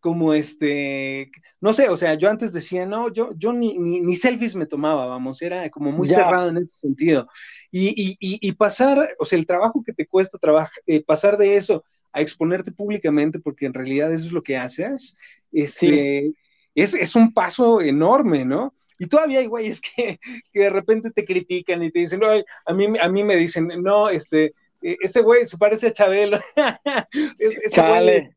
como 0.00 0.34
este, 0.34 1.30
no 1.60 1.72
sé, 1.72 1.88
o 1.88 1.96
sea, 1.96 2.12
yo 2.14 2.28
antes 2.28 2.52
decía, 2.52 2.84
no, 2.84 3.10
yo, 3.10 3.30
yo 3.36 3.54
ni, 3.54 3.78
ni, 3.78 4.16
selfies 4.16 4.54
me 4.54 4.66
tomaba, 4.66 5.06
vamos, 5.06 5.40
era 5.40 5.70
como 5.70 5.90
muy 5.92 6.08
cerrado 6.08 6.50
en 6.50 6.58
ese 6.58 6.78
sentido. 6.78 7.26
Y, 7.70 7.88
y, 7.88 8.16
y, 8.20 8.52
pasar, 8.52 9.16
o 9.18 9.24
sea, 9.24 9.38
el 9.38 9.46
trabajo 9.46 9.82
que 9.82 9.94
te 9.94 10.06
cuesta 10.06 10.36
trabajar, 10.36 10.82
eh, 10.86 11.02
pasar 11.02 11.38
de 11.38 11.56
eso 11.56 11.84
a 12.12 12.20
exponerte 12.20 12.72
públicamente, 12.72 13.38
porque 13.38 13.66
en 13.66 13.74
realidad 13.74 14.12
eso 14.12 14.26
es 14.26 14.32
lo 14.32 14.42
que 14.42 14.56
haces, 14.56 15.16
este, 15.52 16.32
es, 16.74 16.94
es, 16.94 17.14
un 17.14 17.32
paso 17.32 17.80
enorme, 17.80 18.44
¿no? 18.44 18.74
Y 18.98 19.06
todavía 19.06 19.40
hay 19.40 19.46
güeyes 19.46 19.80
que, 19.80 20.18
que 20.52 20.60
de 20.60 20.70
repente 20.70 21.10
te 21.10 21.24
critican 21.24 21.82
y 21.82 21.90
te 21.90 22.00
dicen, 22.00 22.20
no, 22.20 22.28
a 22.30 22.72
mí, 22.72 22.86
a 23.00 23.08
mí 23.08 23.24
me 23.24 23.36
dicen, 23.36 23.68
no, 23.82 24.08
este, 24.08 24.54
e, 24.82 24.96
ese 25.00 25.22
güey 25.22 25.46
se 25.46 25.58
parece 25.58 25.88
a 25.88 25.92
Chabelo. 25.92 26.38
Chale. 27.70 28.34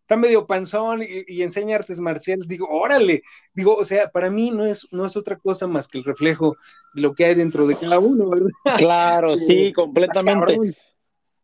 está 0.00 0.16
medio 0.16 0.46
panzón 0.46 1.02
y, 1.02 1.24
y, 1.26 1.42
enseña 1.42 1.76
artes 1.76 1.98
marciales. 1.98 2.46
Digo, 2.46 2.68
órale. 2.68 3.22
Digo, 3.54 3.74
o 3.74 3.84
sea, 3.84 4.10
para 4.10 4.30
mí 4.30 4.50
no 4.50 4.64
es, 4.64 4.86
no 4.90 5.06
es 5.06 5.16
otra 5.16 5.36
cosa 5.36 5.66
más 5.66 5.88
que 5.88 5.98
el 5.98 6.04
reflejo 6.04 6.56
de 6.94 7.02
lo 7.02 7.14
que 7.14 7.24
hay 7.24 7.34
dentro 7.34 7.66
de 7.66 7.76
cada 7.76 7.98
uno, 7.98 8.28
¿verdad? 8.28 8.50
Claro, 8.76 9.36
sí, 9.36 9.72
completamente. 9.72 10.76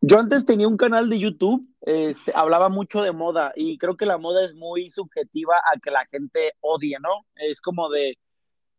Yo 0.02 0.18
antes 0.18 0.46
tenía 0.46 0.66
un 0.66 0.78
canal 0.78 1.10
de 1.10 1.18
YouTube, 1.18 1.68
este, 1.82 2.32
hablaba 2.34 2.70
mucho 2.70 3.02
de 3.02 3.12
moda 3.12 3.52
y 3.54 3.76
creo 3.76 3.96
que 3.96 4.06
la 4.06 4.16
moda 4.16 4.44
es 4.44 4.54
muy 4.54 4.88
subjetiva 4.88 5.56
a 5.56 5.78
que 5.78 5.90
la 5.90 6.06
gente 6.10 6.54
odie, 6.60 6.96
¿no? 7.00 7.26
Es 7.34 7.60
como 7.60 7.90
de, 7.90 8.16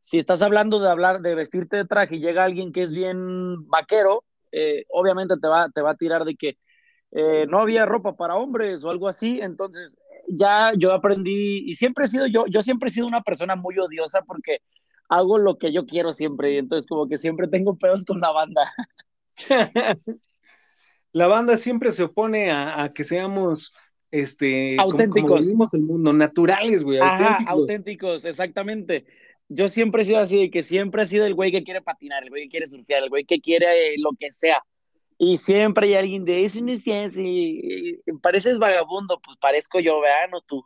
si 0.02 0.18
estás 0.18 0.42
hablando 0.42 0.80
de 0.80 0.90
hablar, 0.90 1.22
de 1.22 1.36
vestirte 1.36 1.78
de 1.78 1.86
traje 1.86 2.16
y 2.16 2.20
llega 2.20 2.44
alguien 2.44 2.72
que 2.72 2.82
es 2.82 2.92
bien 2.92 3.68
vaquero, 3.70 4.24
eh, 4.52 4.86
obviamente 4.90 5.36
te 5.40 5.48
va, 5.48 5.70
te 5.70 5.82
va 5.82 5.92
a 5.92 5.96
tirar 5.96 6.26
de 6.26 6.36
que 6.36 6.58
eh, 7.12 7.46
no 7.48 7.60
había 7.60 7.86
ropa 7.86 8.16
para 8.16 8.36
hombres 8.36 8.84
o 8.84 8.90
algo 8.90 9.08
así, 9.08 9.42
entonces 9.42 10.00
ya 10.28 10.74
yo 10.76 10.92
aprendí 10.92 11.70
y 11.70 11.76
siempre 11.76 12.06
he 12.06 12.08
sido 12.08 12.26
yo, 12.26 12.46
yo 12.48 12.64
siempre 12.64 12.88
he 12.88 12.92
sido 12.92 13.06
una 13.06 13.22
persona 13.22 13.56
muy 13.56 13.78
odiosa 13.78 14.24
porque 14.24 14.60
hago 15.08 15.38
lo 15.38 15.58
que 15.60 15.72
yo 15.72 15.86
quiero 15.86 16.14
siempre 16.14 16.54
y 16.54 16.58
entonces 16.58 16.88
como 16.88 17.08
que 17.08 17.18
siempre 17.20 17.48
tengo 17.48 17.78
pedos 17.78 18.06
con 18.06 18.20
la 18.22 18.32
banda. 18.32 18.72
la 21.14 21.28
banda 21.28 21.58
siempre 21.58 21.92
se 21.92 22.04
opone 22.04 22.52
a, 22.52 22.92
que 22.94 23.04
seamos 23.04 23.74
este 24.12 24.76
auténticos. 24.80 25.50
Como, 25.52 25.70
el 25.72 25.82
mundo, 25.82 26.14
naturales, 26.14 26.84
güey, 26.84 27.00
auténticos. 27.00 27.48
auténticos, 27.48 28.26
exactamente. 28.26 29.06
Yo 29.50 29.68
siempre 29.68 30.04
he 30.04 30.06
sido 30.06 30.20
así, 30.20 30.50
que 30.50 30.64
siempre 30.64 31.04
he 31.04 31.08
sido 31.08 31.26
el 31.26 31.36
güey 31.36 31.52
que 31.52 31.64
quiere 31.64 31.82
patinar, 31.82 32.24
el 32.24 32.30
güey 32.30 32.44
que 32.44 32.50
quiere 32.50 32.68
surfear, 32.68 33.04
el 33.04 33.10
güey 33.10 33.26
que 33.26 33.42
quiere 33.42 33.98
lo 33.98 34.12
que 34.18 34.32
sea. 34.32 34.64
Y 35.18 35.38
siempre 35.38 35.88
hay 35.88 35.96
alguien 35.96 36.26
de 36.26 36.46
eso 36.46 36.62
no 36.62 36.72
es 36.72 36.82
y, 36.86 38.02
pareces 38.22 38.58
vagabundo, 38.58 39.20
pues 39.24 39.38
parezco 39.38 39.80
yo, 39.80 40.02
vean, 40.02 40.34
o 40.34 40.42
tú. 40.42 40.66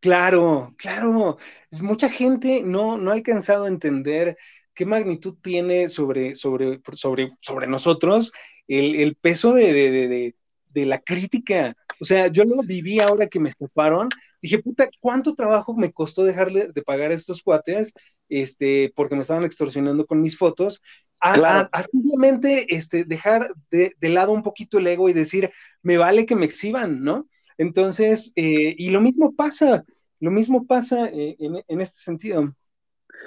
Claro, 0.00 0.74
claro. 0.78 1.38
Mucha 1.80 2.08
gente 2.08 2.62
no, 2.62 2.96
no 2.96 3.10
ha 3.10 3.14
alcanzado 3.14 3.64
a 3.64 3.68
entender 3.68 4.36
qué 4.74 4.86
magnitud 4.86 5.36
tiene 5.42 5.88
sobre, 5.88 6.36
sobre, 6.36 6.80
sobre, 6.92 7.32
sobre 7.40 7.66
nosotros 7.66 8.32
el, 8.70 9.16
peso 9.16 9.52
de, 9.52 10.34
la 10.74 11.00
crítica. 11.00 11.76
O 12.00 12.04
sea, 12.04 12.28
yo 12.28 12.44
lo 12.44 12.62
viví 12.62 13.00
ahora 13.00 13.26
que 13.26 13.40
me 13.40 13.50
escaparon. 13.50 14.08
Dije, 14.40 14.58
puta, 14.58 14.88
¿cuánto 15.00 15.34
trabajo 15.34 15.74
me 15.74 15.92
costó 15.92 16.24
dejarle 16.24 16.68
de 16.72 16.82
pagar 16.82 17.10
a 17.10 17.14
estos 17.14 17.42
cuates? 17.42 17.92
Este, 18.28 18.92
porque 18.94 19.14
me 19.14 19.22
estaban 19.22 19.44
extorsionando 19.44 20.06
con 20.06 20.22
mis 20.22 20.38
fotos. 20.38 20.80
A, 21.20 21.68
simplemente 21.90 22.74
este, 22.74 23.04
dejar 23.04 23.52
de, 23.70 23.94
lado 24.00 24.32
un 24.32 24.42
poquito 24.42 24.78
el 24.78 24.86
ego 24.86 25.08
y 25.08 25.12
decir, 25.12 25.50
me 25.82 25.98
vale 25.98 26.24
que 26.24 26.36
me 26.36 26.46
exhiban, 26.46 27.02
¿no? 27.02 27.28
Entonces, 27.58 28.32
eh, 28.36 28.74
y 28.78 28.88
lo 28.88 29.02
mismo 29.02 29.34
pasa, 29.34 29.84
lo 30.18 30.30
mismo 30.30 30.66
pasa 30.66 31.08
eh, 31.08 31.36
en, 31.38 31.80
este 31.80 31.98
sentido. 31.98 32.54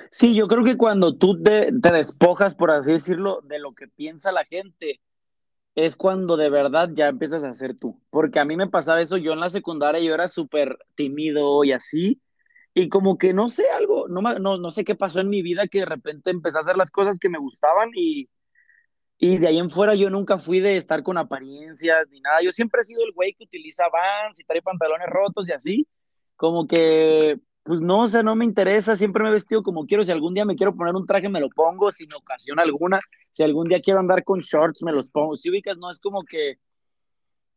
Sí, 0.09 0.33
yo 0.33 0.47
creo 0.47 0.63
que 0.63 0.75
cuando 0.75 1.15
tú 1.15 1.39
te, 1.43 1.71
te, 1.71 1.91
despojas, 1.91 2.55
por 2.55 2.71
así 2.71 2.93
decirlo, 2.93 3.41
de 3.41 3.59
lo 3.59 3.73
que 3.73 3.87
piensa 3.87 4.31
la 4.31 4.43
gente, 4.43 4.99
es 5.75 5.95
cuando 5.95 6.37
de 6.37 6.49
verdad 6.49 6.89
ya 6.93 7.07
empiezas 7.07 7.43
a 7.43 7.53
ser 7.53 7.75
tú. 7.75 8.01
Porque 8.09 8.39
a 8.39 8.45
mí 8.45 8.55
me 8.55 8.69
pasaba 8.69 9.01
eso, 9.01 9.17
yo 9.17 9.33
en 9.33 9.39
la 9.39 9.49
secundaria 9.49 10.01
yo 10.01 10.13
era 10.13 10.27
súper 10.27 10.77
tímido 10.95 11.63
y 11.63 11.71
así, 11.71 12.21
y 12.73 12.89
como 12.89 13.17
que 13.17 13.33
no 13.33 13.49
sé 13.49 13.69
algo, 13.69 14.07
no, 14.07 14.21
no, 14.21 14.57
no 14.57 14.71
sé 14.71 14.83
qué 14.83 14.95
pasó 14.95 15.19
en 15.19 15.29
mi 15.29 15.41
vida 15.41 15.67
que 15.67 15.79
de 15.79 15.85
repente 15.85 16.31
empecé 16.31 16.57
a 16.57 16.61
hacer 16.61 16.77
las 16.77 16.89
cosas 16.91 17.19
que 17.19 17.29
me 17.29 17.37
gustaban 17.37 17.89
y, 17.95 18.29
y 19.17 19.37
de 19.37 19.47
ahí 19.47 19.59
en 19.59 19.69
fuera 19.69 19.95
yo 19.95 20.09
nunca 20.09 20.39
fui 20.39 20.59
de 20.59 20.77
estar 20.77 21.03
con 21.03 21.17
apariencias 21.17 22.09
ni 22.09 22.19
nada. 22.21 22.41
Yo 22.41 22.51
siempre 22.51 22.81
he 22.81 22.83
sido 22.83 23.03
el 23.05 23.13
güey 23.13 23.33
que 23.33 23.43
utiliza 23.43 23.85
vans 23.89 24.39
y 24.39 24.43
trae 24.43 24.61
pantalones 24.61 25.07
rotos 25.07 25.47
y 25.49 25.51
así. 25.53 25.87
Como 26.35 26.67
que 26.67 27.39
pues 27.63 27.81
no, 27.81 28.01
o 28.01 28.07
sea, 28.07 28.23
no 28.23 28.35
me 28.35 28.45
interesa, 28.45 28.95
siempre 28.95 29.23
me 29.23 29.29
he 29.29 29.33
vestido 29.33 29.63
como 29.63 29.85
quiero, 29.85 30.03
si 30.03 30.11
algún 30.11 30.33
día 30.33 30.45
me 30.45 30.55
quiero 30.55 30.75
poner 30.75 30.95
un 30.95 31.05
traje 31.05 31.29
me 31.29 31.39
lo 31.39 31.49
pongo, 31.49 31.91
sin 31.91 32.13
ocasión 32.13 32.59
alguna, 32.59 32.99
si 33.31 33.43
algún 33.43 33.67
día 33.69 33.81
quiero 33.81 33.99
andar 33.99 34.23
con 34.23 34.41
shorts 34.41 34.83
me 34.83 34.91
los 34.91 35.09
pongo, 35.09 35.37
si 35.37 35.49
ubicas, 35.49 35.77
no 35.77 35.89
es 35.89 35.99
como 35.99 36.23
que, 36.23 36.57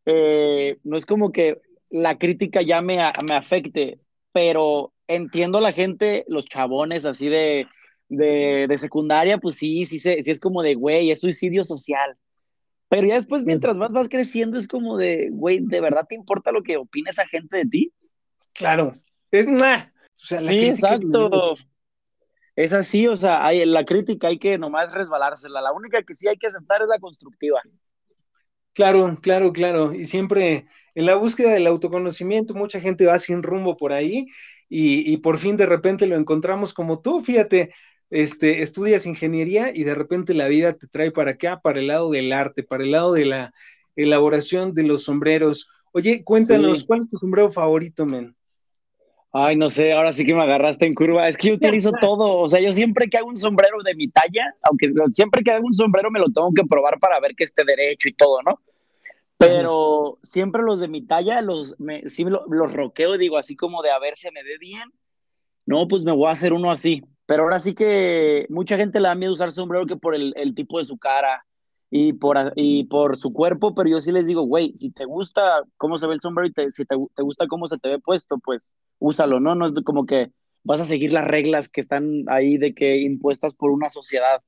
eh, 0.06 0.78
no 0.84 0.96
es 0.96 1.06
como 1.06 1.32
que 1.32 1.60
la 1.90 2.18
crítica 2.18 2.62
ya 2.62 2.80
me, 2.82 2.98
me 3.28 3.34
afecte, 3.34 3.98
pero 4.32 4.92
entiendo 5.08 5.58
a 5.58 5.62
la 5.62 5.72
gente, 5.72 6.24
los 6.28 6.46
chabones 6.46 7.04
así 7.04 7.28
de, 7.28 7.66
de, 8.08 8.66
de 8.68 8.78
secundaria, 8.78 9.38
pues 9.38 9.56
sí, 9.56 9.86
sí, 9.86 9.98
sí, 9.98 10.14
es 10.24 10.40
como 10.40 10.62
de, 10.62 10.74
güey, 10.74 11.10
es 11.10 11.20
suicidio 11.20 11.64
social. 11.64 12.16
Pero 12.88 13.08
ya 13.08 13.14
después, 13.14 13.44
mientras 13.44 13.78
más 13.78 13.90
vas 13.90 14.08
creciendo, 14.08 14.58
es 14.58 14.68
como 14.68 14.96
de, 14.96 15.28
güey, 15.32 15.58
¿de 15.60 15.80
verdad 15.80 16.06
te 16.08 16.14
importa 16.14 16.52
lo 16.52 16.62
que 16.62 16.76
opine 16.76 17.10
esa 17.10 17.26
gente 17.26 17.56
de 17.56 17.66
ti? 17.66 17.92
Claro, 18.52 18.94
es 19.32 19.46
sí, 20.16 20.66
exacto. 20.66 21.56
Es 22.54 22.72
así, 22.72 23.06
o 23.06 23.16
sea, 23.16 23.44
hay, 23.44 23.64
la 23.66 23.84
crítica 23.84 24.28
hay 24.28 24.38
que 24.38 24.56
nomás 24.56 24.94
resbalársela. 24.94 25.60
La 25.60 25.72
única 25.72 26.02
que 26.02 26.14
sí 26.14 26.26
hay 26.26 26.38
que 26.38 26.46
aceptar 26.46 26.80
es 26.80 26.88
la 26.88 26.98
constructiva. 26.98 27.60
Claro, 28.72 29.18
claro, 29.20 29.52
claro. 29.52 29.94
Y 29.94 30.06
siempre 30.06 30.66
en 30.94 31.06
la 31.06 31.16
búsqueda 31.16 31.52
del 31.52 31.66
autoconocimiento, 31.66 32.54
mucha 32.54 32.80
gente 32.80 33.04
va 33.04 33.18
sin 33.18 33.42
rumbo 33.42 33.76
por 33.76 33.92
ahí 33.92 34.26
y, 34.68 35.12
y, 35.12 35.18
por 35.18 35.38
fin 35.38 35.56
de 35.56 35.66
repente 35.66 36.06
lo 36.06 36.16
encontramos 36.16 36.72
como 36.72 37.00
tú, 37.00 37.22
fíjate, 37.22 37.74
este, 38.10 38.62
estudias 38.62 39.06
ingeniería 39.06 39.70
y 39.74 39.84
de 39.84 39.94
repente 39.94 40.32
la 40.34 40.48
vida 40.48 40.72
te 40.72 40.86
trae 40.86 41.10
para 41.10 41.32
acá, 41.32 41.60
para 41.60 41.78
el 41.78 41.88
lado 41.88 42.10
del 42.10 42.32
arte, 42.32 42.62
para 42.62 42.84
el 42.84 42.92
lado 42.92 43.12
de 43.12 43.26
la 43.26 43.54
elaboración 43.94 44.74
de 44.74 44.82
los 44.82 45.04
sombreros 45.04 45.68
Oye, 45.96 46.22
cuéntanos, 46.22 46.84
¿cuál 46.84 47.00
es 47.00 47.08
tu 47.08 47.16
sombrero 47.16 47.50
favorito, 47.50 48.04
men? 48.04 48.35
Ay, 49.38 49.54
no 49.54 49.68
sé, 49.68 49.92
ahora 49.92 50.14
sí 50.14 50.24
que 50.24 50.34
me 50.34 50.42
agarraste 50.42 50.86
en 50.86 50.94
curva. 50.94 51.28
Es 51.28 51.36
que 51.36 51.48
yo 51.48 51.54
utilizo 51.54 51.92
todo. 52.00 52.38
O 52.38 52.48
sea, 52.48 52.58
yo 52.58 52.72
siempre 52.72 53.08
que 53.08 53.18
hago 53.18 53.28
un 53.28 53.36
sombrero 53.36 53.82
de 53.84 53.94
mi 53.94 54.08
talla, 54.08 54.54
aunque 54.62 54.90
siempre 55.12 55.42
que 55.42 55.50
hago 55.50 55.66
un 55.66 55.74
sombrero 55.74 56.10
me 56.10 56.20
lo 56.20 56.30
tengo 56.32 56.50
que 56.54 56.64
probar 56.64 56.98
para 56.98 57.20
ver 57.20 57.34
que 57.36 57.44
esté 57.44 57.62
derecho 57.62 58.08
y 58.08 58.14
todo, 58.14 58.40
¿no? 58.42 58.62
Pero 59.36 60.18
siempre 60.22 60.62
los 60.62 60.80
de 60.80 60.88
mi 60.88 61.02
talla, 61.02 61.42
los, 61.42 61.78
me, 61.78 62.08
sí 62.08 62.24
los 62.24 62.72
roqueo 62.72 63.16
y 63.16 63.18
digo 63.18 63.36
así 63.36 63.54
como 63.56 63.82
de 63.82 63.90
a 63.90 63.98
ver 63.98 64.16
si 64.16 64.30
me 64.30 64.42
ve 64.42 64.56
bien. 64.58 64.90
No, 65.66 65.86
pues 65.86 66.02
me 66.04 66.12
voy 66.12 66.28
a 66.28 66.32
hacer 66.32 66.54
uno 66.54 66.70
así. 66.70 67.02
Pero 67.26 67.42
ahora 67.42 67.60
sí 67.60 67.74
que 67.74 68.46
mucha 68.48 68.78
gente 68.78 69.00
le 69.00 69.08
da 69.08 69.14
miedo 69.14 69.34
usar 69.34 69.52
sombrero 69.52 69.84
que 69.84 69.96
por 69.96 70.14
el, 70.14 70.32
el 70.36 70.54
tipo 70.54 70.78
de 70.78 70.84
su 70.84 70.96
cara 70.96 71.45
y 71.90 72.14
por, 72.14 72.52
y 72.56 72.84
por 72.84 73.18
su 73.18 73.32
cuerpo, 73.32 73.74
pero 73.74 73.88
yo 73.88 74.00
sí 74.00 74.12
les 74.12 74.26
digo, 74.26 74.42
güey, 74.42 74.74
si 74.74 74.90
te 74.90 75.04
gusta 75.04 75.62
cómo 75.76 75.98
se 75.98 76.06
ve 76.06 76.14
el 76.14 76.20
sombrero 76.20 76.48
y 76.48 76.70
si 76.72 76.84
te, 76.84 76.96
te, 77.14 77.22
gusta 77.22 77.46
cómo 77.46 77.68
se 77.68 77.78
te 77.78 77.88
ve 77.88 77.98
puesto, 77.98 78.38
pues 78.38 78.74
úsalo, 78.98 79.40
¿no? 79.40 79.54
No 79.54 79.66
es 79.66 79.72
como 79.84 80.06
que 80.06 80.32
vas 80.64 80.80
a 80.80 80.84
seguir 80.84 81.12
las 81.12 81.24
reglas 81.24 81.68
que 81.68 81.80
están 81.80 82.24
ahí 82.26 82.58
de 82.58 82.74
que 82.74 82.98
impuestas 82.98 83.54
por 83.54 83.70
una 83.70 83.88
sociedad. 83.88 84.42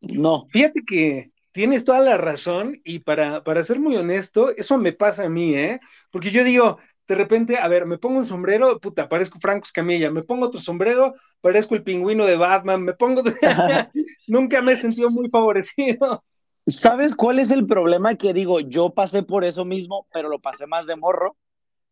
No. 0.00 0.46
Fíjate 0.50 0.82
que 0.86 1.32
tienes 1.52 1.84
toda 1.84 2.00
la 2.00 2.16
razón 2.16 2.80
y 2.82 3.00
para, 3.00 3.44
para 3.44 3.62
ser 3.62 3.78
muy 3.78 3.96
honesto, 3.96 4.50
eso 4.56 4.78
me 4.78 4.92
pasa 4.92 5.24
a 5.24 5.28
mí, 5.28 5.54
¿eh? 5.54 5.80
Porque 6.10 6.30
yo 6.30 6.44
digo, 6.44 6.78
de 7.06 7.14
repente, 7.14 7.58
a 7.58 7.68
ver, 7.68 7.86
me 7.86 7.98
pongo 7.98 8.18
un 8.18 8.26
sombrero, 8.26 8.80
puta, 8.80 9.08
parezco 9.08 9.38
Franco 9.38 9.64
Escamilla, 9.64 10.10
me 10.10 10.22
pongo 10.22 10.46
otro 10.46 10.60
sombrero, 10.60 11.12
parezco 11.40 11.74
el 11.74 11.82
pingüino 11.82 12.24
de 12.24 12.36
Batman, 12.36 12.82
me 12.82 12.94
pongo... 12.94 13.22
Nunca 14.26 14.62
me 14.62 14.72
he 14.72 14.76
sentido 14.76 15.10
muy 15.10 15.28
favorecido. 15.28 16.24
¿Sabes 16.66 17.14
cuál 17.14 17.38
es 17.38 17.50
el 17.50 17.66
problema? 17.66 18.14
Que 18.14 18.32
digo, 18.32 18.60
yo 18.60 18.90
pasé 18.90 19.22
por 19.22 19.44
eso 19.44 19.64
mismo, 19.64 20.06
pero 20.12 20.28
lo 20.28 20.40
pasé 20.40 20.66
más 20.66 20.86
de 20.86 20.96
morro. 20.96 21.36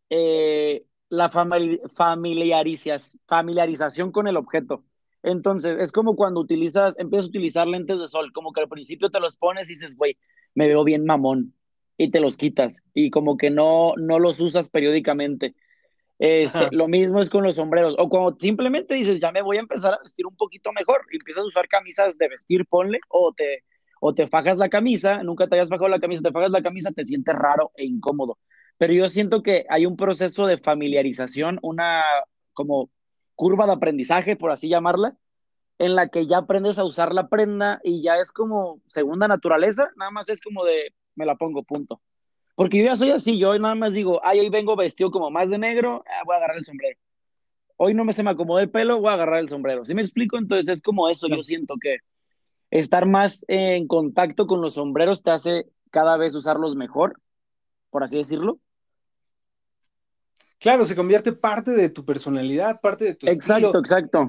Eh, 0.09 0.85
la 1.09 1.29
familiarización 1.29 4.11
con 4.11 4.27
el 4.27 4.35
objeto. 4.35 4.83
Entonces, 5.21 5.77
es 5.79 5.91
como 5.91 6.15
cuando 6.15 6.41
utilizas, 6.41 6.97
empiezas 6.97 7.27
a 7.27 7.29
utilizar 7.29 7.67
lentes 7.67 7.99
de 7.99 8.07
sol, 8.07 8.33
como 8.33 8.51
que 8.51 8.61
al 8.61 8.67
principio 8.67 9.11
te 9.11 9.19
los 9.19 9.37
pones 9.37 9.69
y 9.69 9.73
dices, 9.73 9.95
güey, 9.95 10.17
me 10.55 10.67
veo 10.67 10.83
bien 10.83 11.05
mamón, 11.05 11.53
y 11.97 12.09
te 12.09 12.19
los 12.19 12.35
quitas, 12.35 12.81
y 12.93 13.09
como 13.09 13.37
que 13.37 13.49
no, 13.49 13.93
no 13.95 14.19
los 14.19 14.41
usas 14.41 14.69
periódicamente. 14.69 15.55
Este, 16.19 16.67
lo 16.71 16.87
mismo 16.87 17.21
es 17.21 17.29
con 17.29 17.43
los 17.43 17.55
sombreros, 17.55 17.95
o 17.97 18.09
cuando 18.09 18.37
simplemente 18.39 18.95
dices, 18.95 19.19
ya 19.19 19.31
me 19.31 19.41
voy 19.41 19.57
a 19.57 19.61
empezar 19.61 19.93
a 19.93 19.99
vestir 19.99 20.25
un 20.25 20.35
poquito 20.35 20.71
mejor, 20.73 21.05
y 21.11 21.17
empiezas 21.17 21.43
a 21.43 21.47
usar 21.47 21.67
camisas 21.67 22.17
de 22.17 22.27
vestir, 22.27 22.65
ponle, 22.65 22.99
o 23.07 23.33
te, 23.33 23.63
o 24.05 24.13
te 24.13 24.27
fajas 24.27 24.57
la 24.57 24.67
camisa, 24.67 25.23
nunca 25.23 25.47
te 25.47 25.55
hayas 25.55 25.69
fajado 25.69 25.87
la 25.87 26.01
camisa, 26.01 26.21
te 26.21 26.33
fajas 26.33 26.51
la 26.51 26.61
camisa, 26.61 26.91
te 26.91 27.05
sientes 27.05 27.33
raro 27.33 27.71
e 27.75 27.85
incómodo. 27.85 28.37
Pero 28.77 28.91
yo 28.91 29.07
siento 29.07 29.41
que 29.41 29.65
hay 29.69 29.85
un 29.85 29.95
proceso 29.95 30.45
de 30.45 30.57
familiarización, 30.57 31.57
una 31.61 32.03
como 32.51 32.89
curva 33.35 33.65
de 33.65 33.71
aprendizaje, 33.71 34.35
por 34.35 34.51
así 34.51 34.67
llamarla, 34.67 35.15
en 35.79 35.95
la 35.95 36.09
que 36.09 36.27
ya 36.27 36.39
aprendes 36.39 36.79
a 36.79 36.83
usar 36.83 37.13
la 37.13 37.29
prenda 37.29 37.79
y 37.81 38.01
ya 38.01 38.15
es 38.17 38.33
como 38.33 38.81
segunda 38.87 39.29
naturaleza, 39.29 39.89
nada 39.95 40.11
más 40.11 40.27
es 40.27 40.41
como 40.41 40.65
de, 40.65 40.93
me 41.15 41.25
la 41.25 41.37
pongo, 41.37 41.63
punto. 41.63 42.01
Porque 42.55 42.79
yo 42.79 42.83
ya 42.83 42.97
soy 42.97 43.11
así, 43.11 43.37
yo 43.37 43.57
nada 43.57 43.75
más 43.75 43.93
digo, 43.93 44.19
ay, 44.21 44.41
hoy 44.41 44.49
vengo 44.49 44.75
vestido 44.75 45.11
como 45.11 45.31
más 45.31 45.49
de 45.49 45.59
negro, 45.59 46.03
ah, 46.07 46.23
voy 46.25 46.33
a 46.33 46.37
agarrar 46.39 46.57
el 46.57 46.65
sombrero. 46.65 46.99
Hoy 47.77 47.93
no 47.93 48.03
me 48.03 48.11
se 48.11 48.21
me 48.21 48.31
acomodó 48.31 48.59
el 48.59 48.69
pelo, 48.69 48.99
voy 48.99 49.11
a 49.11 49.13
agarrar 49.13 49.39
el 49.39 49.47
sombrero. 49.47 49.85
¿Sí 49.85 49.95
me 49.95 50.01
explico? 50.01 50.37
Entonces 50.37 50.67
es 50.67 50.81
como 50.81 51.07
eso, 51.07 51.29
yo 51.29 51.41
siento 51.41 51.75
que 51.79 51.99
estar 52.79 53.05
más 53.05 53.45
en 53.47 53.87
contacto 53.87 54.47
con 54.47 54.61
los 54.61 54.75
sombreros 54.75 55.21
te 55.21 55.31
hace 55.31 55.67
cada 55.91 56.17
vez 56.17 56.33
usarlos 56.33 56.75
mejor, 56.75 57.19
por 57.91 58.03
así 58.03 58.17
decirlo. 58.17 58.57
Claro, 60.59 60.83
se 60.85 60.95
convierte 60.95 61.33
parte 61.33 61.71
de 61.71 61.89
tu 61.89 62.03
personalidad, 62.03 62.81
parte 62.81 63.05
de 63.05 63.15
tu 63.15 63.27
Exacto, 63.27 63.77
exacto. 63.77 64.27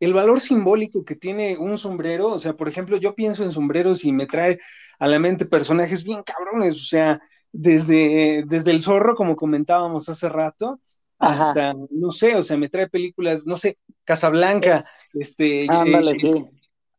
El 0.00 0.12
valor 0.12 0.40
simbólico 0.40 1.04
que 1.04 1.14
tiene 1.14 1.56
un 1.56 1.78
sombrero, 1.78 2.32
o 2.32 2.38
sea, 2.38 2.54
por 2.54 2.68
ejemplo, 2.68 2.96
yo 2.96 3.14
pienso 3.14 3.44
en 3.44 3.52
sombreros 3.52 4.04
y 4.04 4.10
me 4.10 4.26
trae 4.26 4.58
a 4.98 5.06
la 5.06 5.18
mente 5.18 5.46
personajes 5.46 6.02
bien 6.02 6.22
cabrones, 6.24 6.74
o 6.76 6.84
sea, 6.84 7.20
desde, 7.52 8.44
desde 8.46 8.72
el 8.72 8.82
zorro, 8.82 9.14
como 9.14 9.36
comentábamos 9.36 10.08
hace 10.08 10.28
rato, 10.28 10.80
hasta, 11.18 11.74
no 11.90 12.12
sé, 12.12 12.34
o 12.34 12.42
sea, 12.42 12.56
me 12.56 12.68
trae 12.68 12.88
películas, 12.88 13.46
no 13.46 13.56
sé, 13.56 13.78
Casablanca, 14.04 14.84
este, 15.14 15.66
Ándale, 15.70 16.12
eh, 16.12 16.16
sí. 16.16 16.30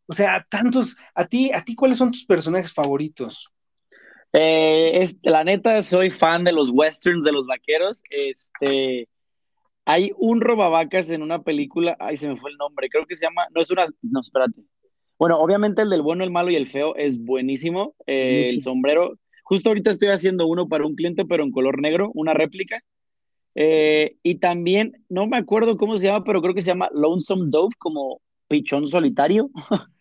O 0.07 0.13
sea, 0.13 0.45
tantos, 0.49 0.95
a 1.13 1.27
ti, 1.27 1.51
a 1.53 1.63
ti, 1.63 1.75
¿cuáles 1.75 1.97
son 1.97 2.11
tus 2.11 2.25
personajes 2.25 2.73
favoritos? 2.73 3.49
Eh, 4.33 5.07
la 5.23 5.43
neta, 5.43 5.81
soy 5.83 6.09
fan 6.09 6.43
de 6.43 6.51
los 6.51 6.69
westerns, 6.69 7.25
de 7.25 7.31
los 7.31 7.45
vaqueros. 7.45 8.03
Este, 8.09 9.07
hay 9.85 10.11
un 10.17 10.41
robavacas 10.41 11.09
en 11.09 11.21
una 11.21 11.43
película, 11.43 11.95
ay, 11.99 12.17
se 12.17 12.27
me 12.27 12.37
fue 12.37 12.51
el 12.51 12.57
nombre, 12.57 12.89
creo 12.89 13.05
que 13.05 13.15
se 13.15 13.25
llama, 13.25 13.47
no 13.53 13.61
es 13.61 13.71
una, 13.71 13.85
no, 14.03 14.21
espérate. 14.21 14.61
Bueno, 15.17 15.37
obviamente 15.39 15.81
el 15.81 15.89
del 15.89 16.01
bueno, 16.01 16.23
el 16.23 16.31
malo 16.31 16.51
y 16.51 16.55
el 16.55 16.67
feo 16.67 16.95
es 16.95 17.17
buenísimo. 17.17 17.95
Eh, 18.05 18.49
el 18.49 18.61
sombrero, 18.61 19.17
justo 19.43 19.69
ahorita 19.69 19.91
estoy 19.91 20.09
haciendo 20.09 20.45
uno 20.45 20.67
para 20.67 20.85
un 20.85 20.95
cliente, 20.95 21.25
pero 21.25 21.43
en 21.43 21.51
color 21.51 21.81
negro, 21.81 22.11
una 22.13 22.33
réplica. 22.33 22.81
Eh, 23.55 24.17
y 24.21 24.35
también, 24.35 25.03
no 25.09 25.25
me 25.25 25.37
acuerdo 25.37 25.77
cómo 25.77 25.97
se 25.97 26.05
llama, 26.05 26.23
pero 26.23 26.41
creo 26.41 26.53
que 26.53 26.61
se 26.61 26.69
llama 26.69 26.89
Lonesome 26.93 27.49
Dove, 27.49 27.73
como 27.79 28.21
pichón 28.47 28.85
solitario. 28.87 29.49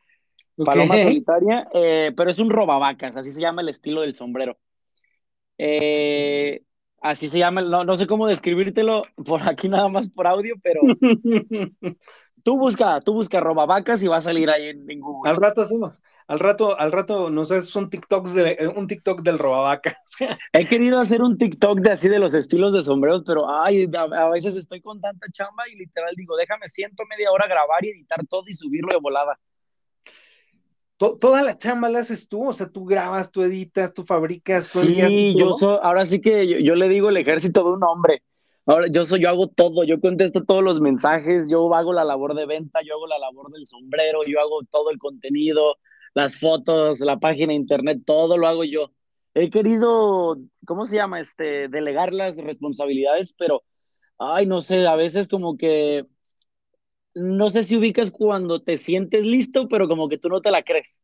Paloma 0.65 0.97
solitaria, 0.99 1.69
eh, 1.73 2.13
pero 2.17 2.31
es 2.31 2.39
un 2.39 2.51
robavacas, 2.51 3.17
así 3.17 3.33
se 3.33 3.41
llama 3.41 3.63
el 3.63 3.69
estilo 3.69 4.01
del 4.01 4.15
sombrero. 4.15 4.57
Eh, 5.59 6.63
así 7.01 7.29
se 7.29 7.39
llama, 7.39 7.63
no, 7.63 7.97
sé 7.97 8.07
cómo 8.07 8.27
describírtelo 8.27 9.03
por 9.25 9.49
aquí 9.49 9.69
nada 9.69 9.89
más 9.89 10.09
por 10.09 10.27
audio, 10.27 10.55
pero 10.63 10.81
tú 12.43 12.59
busca, 12.59 13.01
tú 13.01 13.15
busca 13.15 13.41
robavacas 13.41 14.03
y 14.03 14.09
va 14.09 14.19
a 14.19 14.23
salir 14.23 14.51
ahí 14.51 14.69
en, 14.69 15.01
Google. 15.01 15.31
Al 15.31 15.37
rato 15.37 15.63
hacemos, 15.63 16.01
al 16.27 16.39
rato, 16.39 16.79
al 16.79 16.93
rato 16.93 17.31
nos 17.31 17.53
haces 17.53 17.75
un 17.77 17.91
TikTok, 17.91 18.29
de, 18.29 18.53
eh, 18.53 18.69
un 18.69 18.87
TikTok 18.87 19.23
del 19.23 19.39
robavacas. 19.39 19.97
He 20.53 20.67
querido 20.67 20.99
hacer 21.01 21.23
un 21.23 21.39
TikTok 21.39 21.81
de 21.81 21.93
así 21.93 22.09
de 22.09 22.19
los 22.19 22.35
estilos 22.35 22.73
de 22.75 22.83
sombreros, 22.83 23.23
pero 23.25 23.47
ay, 23.51 23.91
a, 23.95 24.29
veces 24.31 24.57
estoy 24.57 24.81
con 24.81 25.01
tanta 25.01 25.27
chamba 25.33 25.69
y 25.69 25.77
literal 25.77 26.15
digo, 26.17 26.37
déjame 26.37 26.69
siento 26.69 27.05
media 27.09 27.31
hora 27.31 27.47
grabar 27.47 27.85
y 27.85 27.91
editar 27.91 28.27
todo 28.27 28.45
y 28.47 28.55
subirlo 28.55 28.89
de 28.93 29.01
volada 29.01 29.39
toda 30.97 31.43
la 31.43 31.59
chamba 31.59 31.89
la 31.89 32.01
haces 32.01 32.29
tú, 32.29 32.49
o 32.49 32.53
sea, 32.53 32.69
tú 32.69 32.85
grabas, 32.85 33.31
tú 33.31 33.43
editas, 33.43 33.93
tú 33.93 34.05
fabricas. 34.05 34.71
Tú 34.71 34.81
sí, 34.81 35.35
yo 35.37 35.53
soy, 35.53 35.79
ahora 35.83 36.07
sí 36.07 36.21
que 36.21 36.63
yo, 36.63 36.75
le 36.75 36.89
digo 36.89 37.11
el 37.11 37.17
ejército 37.19 37.65
de 37.65 37.71
un 37.71 37.85
hombre. 37.85 38.23
Ahora 38.65 38.87
yo 38.91 39.05
soy, 39.05 39.21
yo 39.23 39.29
hago 39.29 39.47
todo, 39.47 39.85
yo 39.85 40.01
contesto 40.01 40.45
todos 40.45 40.63
los 40.63 40.81
mensajes, 40.81 41.47
yo 41.49 41.73
hago 41.75 41.93
la 41.93 42.03
labor 42.03 42.35
de 42.35 42.47
venta, 42.47 42.81
yo 42.85 42.95
hago 42.95 43.07
la 43.07 43.19
labor 43.19 43.53
del 43.53 43.67
sombrero, 43.67 44.21
yo 44.27 44.41
hago 44.41 44.63
todo 44.71 44.91
el 44.91 44.99
contenido, 44.99 45.77
las 46.15 46.41
fotos, 46.41 46.99
la 47.01 47.19
página 47.19 47.49
de 47.49 47.55
internet, 47.55 48.01
todo 48.05 48.37
lo 48.37 48.49
hago 48.49 48.65
yo. 48.65 48.91
He 49.35 49.51
querido, 49.51 50.39
¿cómo 50.67 50.87
se 50.87 50.97
llama? 50.97 51.21
Este, 51.21 51.69
delegar 51.69 52.13
las 52.13 52.39
responsabilidades, 52.39 53.35
pero, 53.39 53.63
ay, 54.19 54.47
no 54.47 54.63
sé, 54.63 54.87
a 54.87 54.97
veces 54.97 55.29
como 55.29 55.57
que 55.57 56.07
no 57.17 57.49
sé 57.49 57.65
si 57.65 57.77
ubicas 57.77 58.11
cuando 58.11 58.63
te 58.63 58.77
sientes 58.77 59.25
listo, 59.25 59.69
pero 59.69 59.89
como 59.89 60.09
que 60.09 60.19
tú 60.19 60.29
no 60.29 60.43
te 60.43 60.51
la 60.51 60.63
crees. 60.63 61.03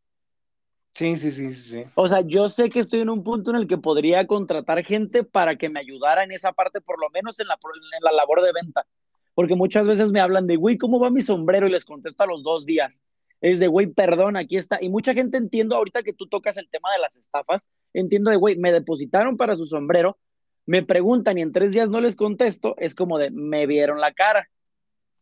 Sí, 0.95 1.17
sí, 1.17 1.33
sí, 1.33 1.55
sí. 1.55 1.85
O 1.95 2.07
sea, 2.07 2.21
yo 2.21 2.51
sé 2.51 2.69
que 2.69 2.81
estoy 2.81 3.01
en 3.01 3.09
un 3.09 3.25
punto 3.25 3.51
en 3.51 3.57
el 3.57 3.67
que 3.67 3.79
podría 3.79 4.27
contratar 4.27 4.85
gente 4.85 5.25
para 5.25 5.57
que 5.57 5.71
me 5.71 5.81
ayudara 5.81 6.23
en 6.23 6.33
esa 6.33 6.53
parte, 6.53 6.83
por 6.83 7.01
lo 7.01 7.09
menos 7.09 7.41
en 7.41 7.49
la, 7.49 7.55
en 7.55 8.05
la 8.05 8.13
labor 8.13 8.43
de 8.43 8.53
venta. 8.53 8.87
Porque 9.35 9.55
muchas 9.55 9.89
veces 9.89 10.13
me 10.13 10.21
hablan 10.21 10.47
de, 10.47 10.57
güey, 10.57 10.77
¿cómo 10.77 11.01
va 11.01 11.09
mi 11.09 11.23
sombrero? 11.23 11.67
Y 11.67 11.71
les 11.71 11.87
contesto 11.87 12.25
a 12.25 12.27
los 12.27 12.43
dos 12.43 12.67
días. 12.67 13.03
Es 13.41 13.59
de, 13.59 13.69
güey, 13.69 13.87
perdón, 13.87 14.37
aquí 14.37 14.59
está. 14.59 14.79
Y 14.83 14.91
mucha 14.91 15.15
gente 15.15 15.39
entiendo 15.39 15.77
ahorita 15.77 16.03
que 16.03 16.13
tú 16.13 16.27
tocas 16.27 16.59
el 16.59 16.69
tema 16.69 16.93
de 16.93 16.99
las 16.99 17.17
estafas. 17.17 17.71
Entiendo 17.95 18.31
de, 18.31 18.37
güey, 18.37 18.59
me 18.59 18.71
depositaron 18.71 19.39
para 19.39 19.57
su 19.57 19.65
sombrero, 19.65 20.19
me 20.67 20.83
preguntan 20.83 21.39
y 21.39 21.41
en 21.41 21.53
tres 21.53 21.73
días 21.73 21.89
no 21.89 22.03
les 22.03 22.17
contesto. 22.17 22.75
Es 22.77 22.95
como 22.95 23.17
de, 23.17 23.31
me 23.31 23.67
vieron 23.67 23.99
la 23.99 24.13
cara. 24.13 24.51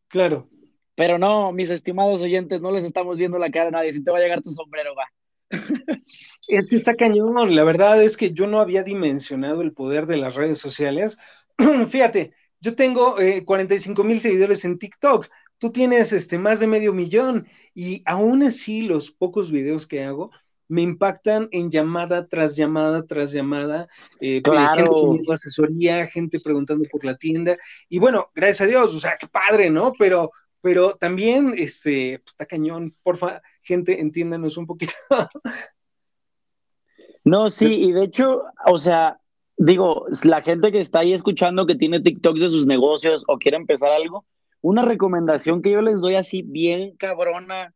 Claro. 0.09 0.48
Pero 1.01 1.19
no, 1.19 1.51
mis 1.51 1.71
estimados 1.71 2.21
oyentes, 2.21 2.61
no 2.61 2.71
les 2.71 2.85
estamos 2.85 3.17
viendo 3.17 3.39
la 3.39 3.51
cara 3.51 3.69
a 3.69 3.71
nadie. 3.71 3.95
Si 3.95 4.05
te 4.05 4.11
va 4.11 4.19
a 4.19 4.21
llegar 4.21 4.43
tu 4.43 4.51
sombrero, 4.51 4.91
va. 4.95 5.07
Es 6.47 6.67
que 6.69 6.77
está 6.77 6.95
cañón. 6.95 7.57
La 7.57 7.65
verdad 7.65 8.03
es 8.03 8.19
que 8.19 8.35
yo 8.35 8.47
no 8.47 8.61
había 8.61 8.83
dimensionado 8.83 9.63
el 9.63 9.73
poder 9.73 10.05
de 10.05 10.19
las 10.19 10.35
redes 10.35 10.59
sociales. 10.59 11.17
Fíjate, 11.89 12.35
yo 12.61 12.75
tengo 12.75 13.17
45 13.47 14.03
eh, 14.03 14.05
mil 14.05 14.21
seguidores 14.21 14.63
en 14.67 14.79
TikTok. 14.79 15.27
Tú 15.57 15.73
tienes 15.73 16.13
este, 16.13 16.37
más 16.37 16.61
de 16.61 16.67
medio 16.67 16.93
millón. 16.93 17.49
Y 17.75 18.03
aún 18.05 18.43
así, 18.43 18.83
los 18.83 19.11
pocos 19.11 19.51
videos 19.51 19.87
que 19.87 20.05
hago 20.05 20.31
me 20.69 20.83
impactan 20.83 21.49
en 21.51 21.71
llamada 21.71 22.29
tras 22.29 22.57
llamada 22.57 23.07
tras 23.07 23.33
llamada. 23.33 23.89
Eh, 24.21 24.43
claro. 24.43 25.15
Gente 25.15 25.33
asesoría, 25.33 26.07
gente 26.09 26.41
preguntando 26.41 26.87
por 26.93 27.07
la 27.07 27.17
tienda. 27.17 27.57
Y 27.89 27.99
bueno, 27.99 28.31
gracias 28.35 28.61
a 28.61 28.67
Dios, 28.67 28.95
o 28.95 29.01
sea, 29.01 29.17
qué 29.19 29.29
padre, 29.29 29.71
¿no? 29.71 29.95
Pero 29.99 30.31
pero 30.61 30.94
también, 30.94 31.55
este, 31.57 32.18
pues, 32.18 32.33
está 32.33 32.46
cañón, 32.46 32.94
porfa, 33.03 33.42
gente, 33.62 34.01
entiéndanos 34.01 34.57
un 34.57 34.66
poquito. 34.66 34.92
no, 37.25 37.51
sí, 37.51 37.88
y 37.88 37.92
de 37.92 38.05
hecho, 38.05 38.42
o 38.66 38.79
sea, 38.79 39.20
digo, 39.57 40.07
la 40.25 40.42
gente 40.42 40.73
que 40.73 40.81
está 40.81 41.01
ahí 41.01 41.12
escuchando 41.12 41.66
que 41.66 41.75
tiene 41.75 42.01
TikToks 42.01 42.40
de 42.40 42.51
sus 42.51 42.66
negocios 42.66 43.25
o 43.29 43.38
quiere 43.38 43.57
empezar 43.57 43.92
algo, 43.92 44.27
una 44.61 44.85
recomendación 44.85 45.62
que 45.62 45.70
yo 45.70 45.81
les 45.83 46.01
doy 46.01 46.14
así 46.14 46.42
bien 46.42 46.96
cabrona, 46.96 47.75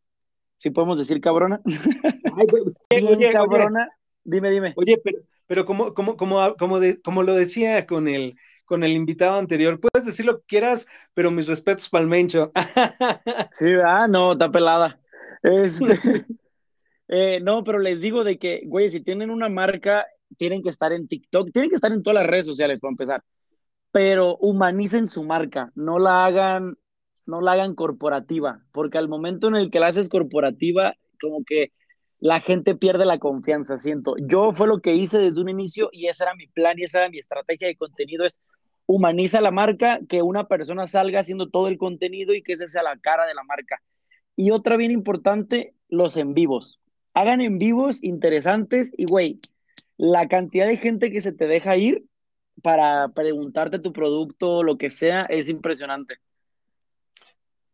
si 0.57 0.71
podemos 0.71 0.99
decir 0.99 1.21
cabrona. 1.21 1.61
bien 2.91 3.33
cabrona. 3.33 3.89
Dime, 4.25 4.51
dime. 4.51 4.73
Oye, 4.77 5.01
pero, 5.03 5.19
pero 5.47 5.65
como, 5.67 5.95
como, 5.95 6.17
como, 6.17 6.57
como, 6.57 6.81
como 7.03 7.23
lo 7.23 7.35
decía 7.35 7.87
con 7.87 8.09
el, 8.09 8.37
con 8.65 8.83
el 8.83 8.93
invitado 8.93 9.39
anterior, 9.39 9.79
puedes 9.79 10.07
decir 10.07 10.25
lo 10.25 10.39
que 10.41 10.47
quieras, 10.47 10.87
pero 11.13 11.31
mis 11.31 11.47
respetos 11.47 11.89
para 11.89 12.03
el 12.03 12.09
Mencho. 12.09 12.51
sí, 13.53 13.67
ah, 13.85 14.07
no, 14.09 14.33
está 14.33 14.51
pelada. 14.51 14.99
Este, 15.43 15.87
eh, 17.09 17.41
no, 17.41 17.63
pero 17.65 17.79
les 17.79 18.01
digo 18.01 18.25
de 18.25 18.39
que, 18.39 18.63
güey, 18.65 18.91
si 18.91 19.01
tienen 19.01 19.31
una 19.31 19.49
marca, 19.49 20.07
tienen 20.39 20.63
que 20.63 20.71
estar 20.71 20.93
en 20.93 21.07
TikTok, 21.07 21.53
tienen 21.53 21.71
que 21.71 21.77
estar 21.77 21.93
en 21.93 22.03
todas 22.03 22.23
las 22.23 22.27
redes 22.27 22.47
sociales 22.47 22.81
para 22.81 22.93
empezar, 22.93 23.25
pero 23.93 24.37
humanicen 24.39 25.07
su 25.07 25.23
marca, 25.23 25.71
no 25.75 25.99
la 25.99 26.25
hagan, 26.25 26.77
no 27.27 27.41
la 27.41 27.53
hagan 27.53 27.75
corporativa, 27.75 28.65
porque 28.73 28.99
al 28.99 29.09
momento 29.09 29.49
en 29.49 29.57
el 29.57 29.71
que 29.71 29.81
la 29.81 29.89
haces 29.89 30.09
corporativa, 30.09 30.95
como 31.21 31.45
que 31.45 31.73
la 32.25 32.41
gente 32.41 32.75
pierde 32.75 33.05
la 33.05 33.19
confianza, 33.19 33.77
siento. 33.77 34.15
Yo 34.17 34.51
fue 34.51 34.67
lo 34.67 34.81
que 34.81 34.95
hice 34.95 35.19
desde 35.19 35.43
un 35.43 35.51
inicio 35.51 35.91
y 35.93 36.07
ese 36.07 36.23
era 36.25 36.35
mi 36.35 36.47
plan 36.47 36.79
y 36.79 36.85
esa 36.85 37.01
era 37.01 37.11
mi 37.11 37.19
estrategia 37.19 37.69
de 37.69 37.77
contenido, 37.77 38.25
es 38.25 38.41
humaniza 38.87 39.43
la 39.43 39.51
marca, 39.51 40.01
que 40.09 40.23
una 40.23 40.49
persona 40.49 40.87
salga 40.87 41.21
haciendo 41.21 41.51
todo 41.51 41.69
el 41.69 41.77
contenido 41.77 42.33
y 42.33 42.41
que 42.43 42.55
esa 42.55 42.67
sea 42.67 42.83
la 42.83 42.97
cara 42.97 43.27
de 43.27 43.35
la 43.35 43.43
marca. 43.43 43.83
Y 44.37 44.53
otra 44.53 44.79
bien 44.79 44.91
importante, 44.91 45.75
los 45.91 46.17
en 46.17 46.33
vivos. 46.33 46.81
Hagan 47.13 47.43
en 47.43 47.59
vivos 47.59 48.03
interesantes 48.03 48.95
y, 48.97 49.05
güey, 49.05 49.39
la 49.99 50.27
cantidad 50.27 50.67
de 50.67 50.79
gente 50.79 51.13
que 51.13 51.21
se 51.21 51.33
te 51.33 51.47
deja 51.47 51.77
ir 51.77 52.07
para 52.63 53.09
preguntarte 53.09 53.81
tu 53.81 53.93
producto, 53.93 54.63
lo 54.63 54.79
que 54.79 54.89
sea, 54.89 55.27
es 55.29 55.51
impresionante. 55.51 56.15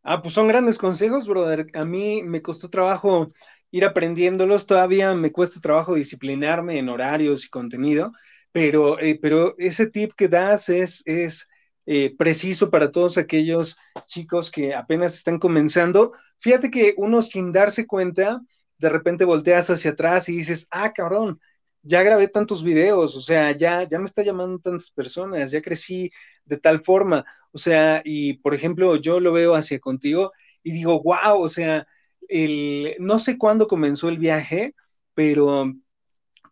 Ah, 0.03 0.23
pues 0.23 0.35
son 0.35 0.49
grandes 0.49 0.77
consejos, 0.77 1.29
brother. 1.29 1.69
A 1.75 1.85
mí 1.85 2.25
me 2.25 2.43
costó 2.43 2.69
trabajo 2.69 3.33
ir 3.71 3.85
aprendiéndolos, 3.85 4.67
todavía 4.67 5.15
me 5.15 5.33
cuesta 5.33 5.61
trabajo 5.61 5.95
disciplinarme 5.95 6.79
en 6.79 6.89
horarios 6.89 7.45
y 7.45 7.49
contenido, 7.49 8.13
pero, 8.53 8.99
eh, 9.01 9.19
pero 9.21 9.55
ese 9.59 9.87
tip 9.87 10.13
que 10.17 10.29
das 10.29 10.69
es, 10.69 11.03
es 11.07 11.49
eh, 11.87 12.15
preciso 12.17 12.71
para 12.71 12.91
todos 12.93 13.19
aquellos 13.19 13.77
chicos 14.07 14.51
que 14.51 14.75
apenas 14.75 15.15
están 15.15 15.39
comenzando. 15.39 16.13
Fíjate 16.41 16.71
que 16.71 16.95
uno 16.97 17.23
sin 17.23 17.53
darse 17.53 17.87
cuenta, 17.87 18.41
de 18.79 18.89
repente 18.89 19.25
volteas 19.25 19.71
hacia 19.71 19.93
atrás 19.93 20.29
y 20.29 20.37
dices, 20.37 20.67
ah, 20.71 20.93
cabrón, 20.93 21.41
ya 21.83 22.03
grabé 22.03 22.29
tantos 22.29 22.63
videos, 22.63 23.17
o 23.17 23.21
sea, 23.21 23.57
ya, 23.57 23.89
ya 23.89 23.99
me 23.99 24.05
está 24.07 24.23
llamando 24.23 24.59
tantas 24.59 24.91
personas, 24.91 25.51
ya 25.51 25.63
crecí 25.63 26.11
de 26.45 26.59
tal 26.59 26.81
forma, 26.81 27.25
o 27.53 27.59
sea, 27.59 28.03
y 28.05 28.35
por 28.39 28.55
ejemplo, 28.55 28.97
yo 28.97 29.21
lo 29.21 29.33
veo 29.33 29.55
hacia 29.55 29.81
contigo 29.81 30.33
y 30.63 30.73
digo, 30.73 31.03
wow, 31.03 31.41
o 31.43 31.49
sea, 31.49 31.87
el, 32.29 32.97
no 32.99 33.19
sé 33.19 33.39
cuándo 33.39 33.69
comenzó 33.69 34.09
el 34.09 34.19
viaje, 34.19 34.75
pero 35.15 35.75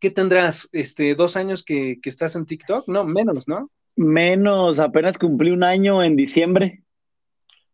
¿qué 0.01 0.11
tendrás? 0.11 0.69
Este, 0.73 1.15
¿Dos 1.15 1.37
años 1.37 1.65
que, 1.65 1.99
que 2.03 2.09
estás 2.11 2.37
en 2.37 2.47
TikTok? 2.47 2.89
No, 2.89 3.05
menos, 3.05 3.49
¿no? 3.49 3.71
Menos, 3.97 4.79
apenas 4.81 5.19
cumplí 5.19 5.51
un 5.51 5.65
año 5.65 6.03
en 6.03 6.17
diciembre. 6.17 6.83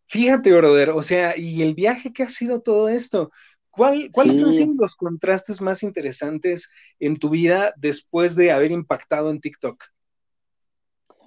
Fíjate, 0.07 0.53
brother, 0.53 0.91
o 0.91 1.03
sea, 1.03 1.37
y 1.37 1.63
el 1.63 1.75
viaje 1.75 2.13
que 2.13 2.23
ha 2.23 2.29
sido 2.29 2.61
todo 2.61 2.89
esto, 2.89 3.31
¿Cuál, 3.75 4.11
¿Cuáles 4.13 4.41
han 4.41 4.53
sido 4.53 4.75
los 4.79 4.95
contrastes 4.95 5.61
más 5.61 5.83
interesantes 5.83 6.71
en 7.01 7.17
tu 7.17 7.31
vida 7.31 7.75
después 7.77 8.37
de 8.37 8.53
haber 8.53 8.71
impactado 8.71 9.31
en 9.31 9.41
TikTok? 9.41 9.83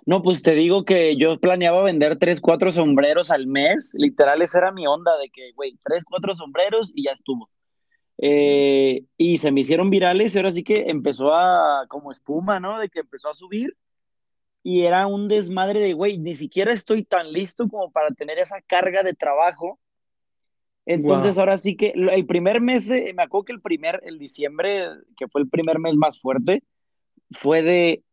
No, 0.07 0.23
pues 0.23 0.41
te 0.41 0.55
digo 0.55 0.85
que 0.85 1.15
yo 1.17 1.39
planeaba 1.39 1.83
vender 1.83 2.17
tres, 2.17 2.41
cuatro 2.41 2.71
sombreros 2.71 3.29
al 3.29 3.45
mes. 3.45 3.93
Literal, 3.95 4.41
esa 4.41 4.57
era 4.57 4.71
mi 4.71 4.87
onda 4.87 5.15
de 5.17 5.29
que, 5.29 5.51
güey, 5.51 5.77
tres, 5.83 6.03
cuatro 6.03 6.33
sombreros 6.33 6.91
y 6.95 7.03
ya 7.03 7.11
estuvo. 7.11 7.51
Eh, 8.17 9.03
y 9.17 9.37
se 9.37 9.51
me 9.51 9.59
hicieron 9.59 9.91
virales 9.91 10.33
y 10.33 10.39
ahora 10.39 10.49
sí 10.49 10.63
que 10.63 10.89
empezó 10.89 11.31
a, 11.33 11.85
como 11.87 12.11
espuma, 12.11 12.59
¿no? 12.59 12.79
De 12.79 12.89
que 12.89 13.01
empezó 13.01 13.29
a 13.29 13.35
subir 13.35 13.77
y 14.63 14.83
era 14.83 15.05
un 15.05 15.27
desmadre 15.27 15.79
de, 15.79 15.93
güey, 15.93 16.17
ni 16.17 16.35
siquiera 16.35 16.73
estoy 16.73 17.03
tan 17.03 17.31
listo 17.31 17.67
como 17.69 17.91
para 17.91 18.09
tener 18.11 18.39
esa 18.39 18.59
carga 18.61 19.03
de 19.03 19.13
trabajo 19.13 19.79
entonces 20.87 21.37
ahora 21.37 21.57
sí 21.57 21.75
que 21.75 21.93
el 21.93 22.25
primer 22.25 22.61
mes 22.61 22.87
de, 22.87 23.13
me 23.13 23.23
acuerdo 23.23 23.43
que 23.43 23.53
el 23.53 23.61
primer, 23.61 23.99
el 24.03 24.17
diciembre, 24.17 24.87
que 25.17 25.27
fue 25.27 25.41
el 25.41 25.49
primer 25.49 25.79
mes 25.79 25.97
más 25.97 26.17
fuerte, 26.17 26.63
fue 27.31 27.61
de, 27.61 28.03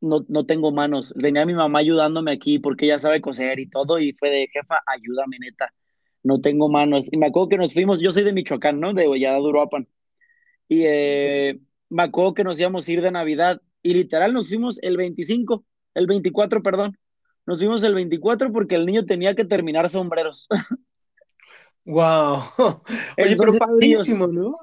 no, 0.00 0.24
no 0.28 0.46
tengo 0.46 0.72
manos. 0.72 1.14
Tenía 1.18 1.42
a 1.42 1.46
mi 1.46 1.54
mamá 1.54 1.80
ayudándome 1.80 2.32
aquí 2.32 2.58
porque 2.58 2.86
ella 2.86 2.98
sabe 2.98 3.20
coser 3.20 3.58
y 3.60 3.68
todo 3.68 3.98
y 3.98 4.12
fue 4.12 4.30
de, 4.30 4.48
jefa, 4.52 4.80
ayúdame 4.86 5.38
neta, 5.38 5.72
no 6.22 6.40
tengo 6.40 6.68
manos. 6.68 7.08
Y 7.10 7.16
me 7.16 7.26
acuerdo 7.26 7.48
que 7.50 7.58
nos 7.58 7.72
fuimos, 7.72 8.00
yo 8.00 8.12
soy 8.12 8.24
de 8.24 8.32
Michoacán, 8.32 8.80
¿no? 8.80 8.94
De 8.94 9.08
Uruapan. 9.08 9.88
Y 10.68 10.84
eh, 10.86 11.58
me 11.88 12.02
acuerdo 12.04 12.34
que 12.34 12.44
nos 12.44 12.58
íbamos 12.58 12.86
a 12.86 12.92
ir 12.92 13.02
de 13.02 13.10
Navidad 13.10 13.60
y 13.82 13.94
literal 13.94 14.32
nos 14.32 14.48
fuimos 14.48 14.78
el 14.82 14.96
25, 14.96 15.64
el 15.94 16.06
24, 16.06 16.62
perdón. 16.62 16.98
Nos 17.46 17.58
fuimos 17.58 17.82
el 17.82 17.94
24 17.94 18.52
porque 18.52 18.76
el 18.76 18.86
niño 18.86 19.04
tenía 19.06 19.34
que 19.34 19.44
terminar 19.44 19.88
sombreros. 19.88 20.48
Wow. 21.84 22.42
Oye, 23.18 23.36
pero 23.36 23.52
padrísimo, 23.54 24.26
¿no? 24.26 24.54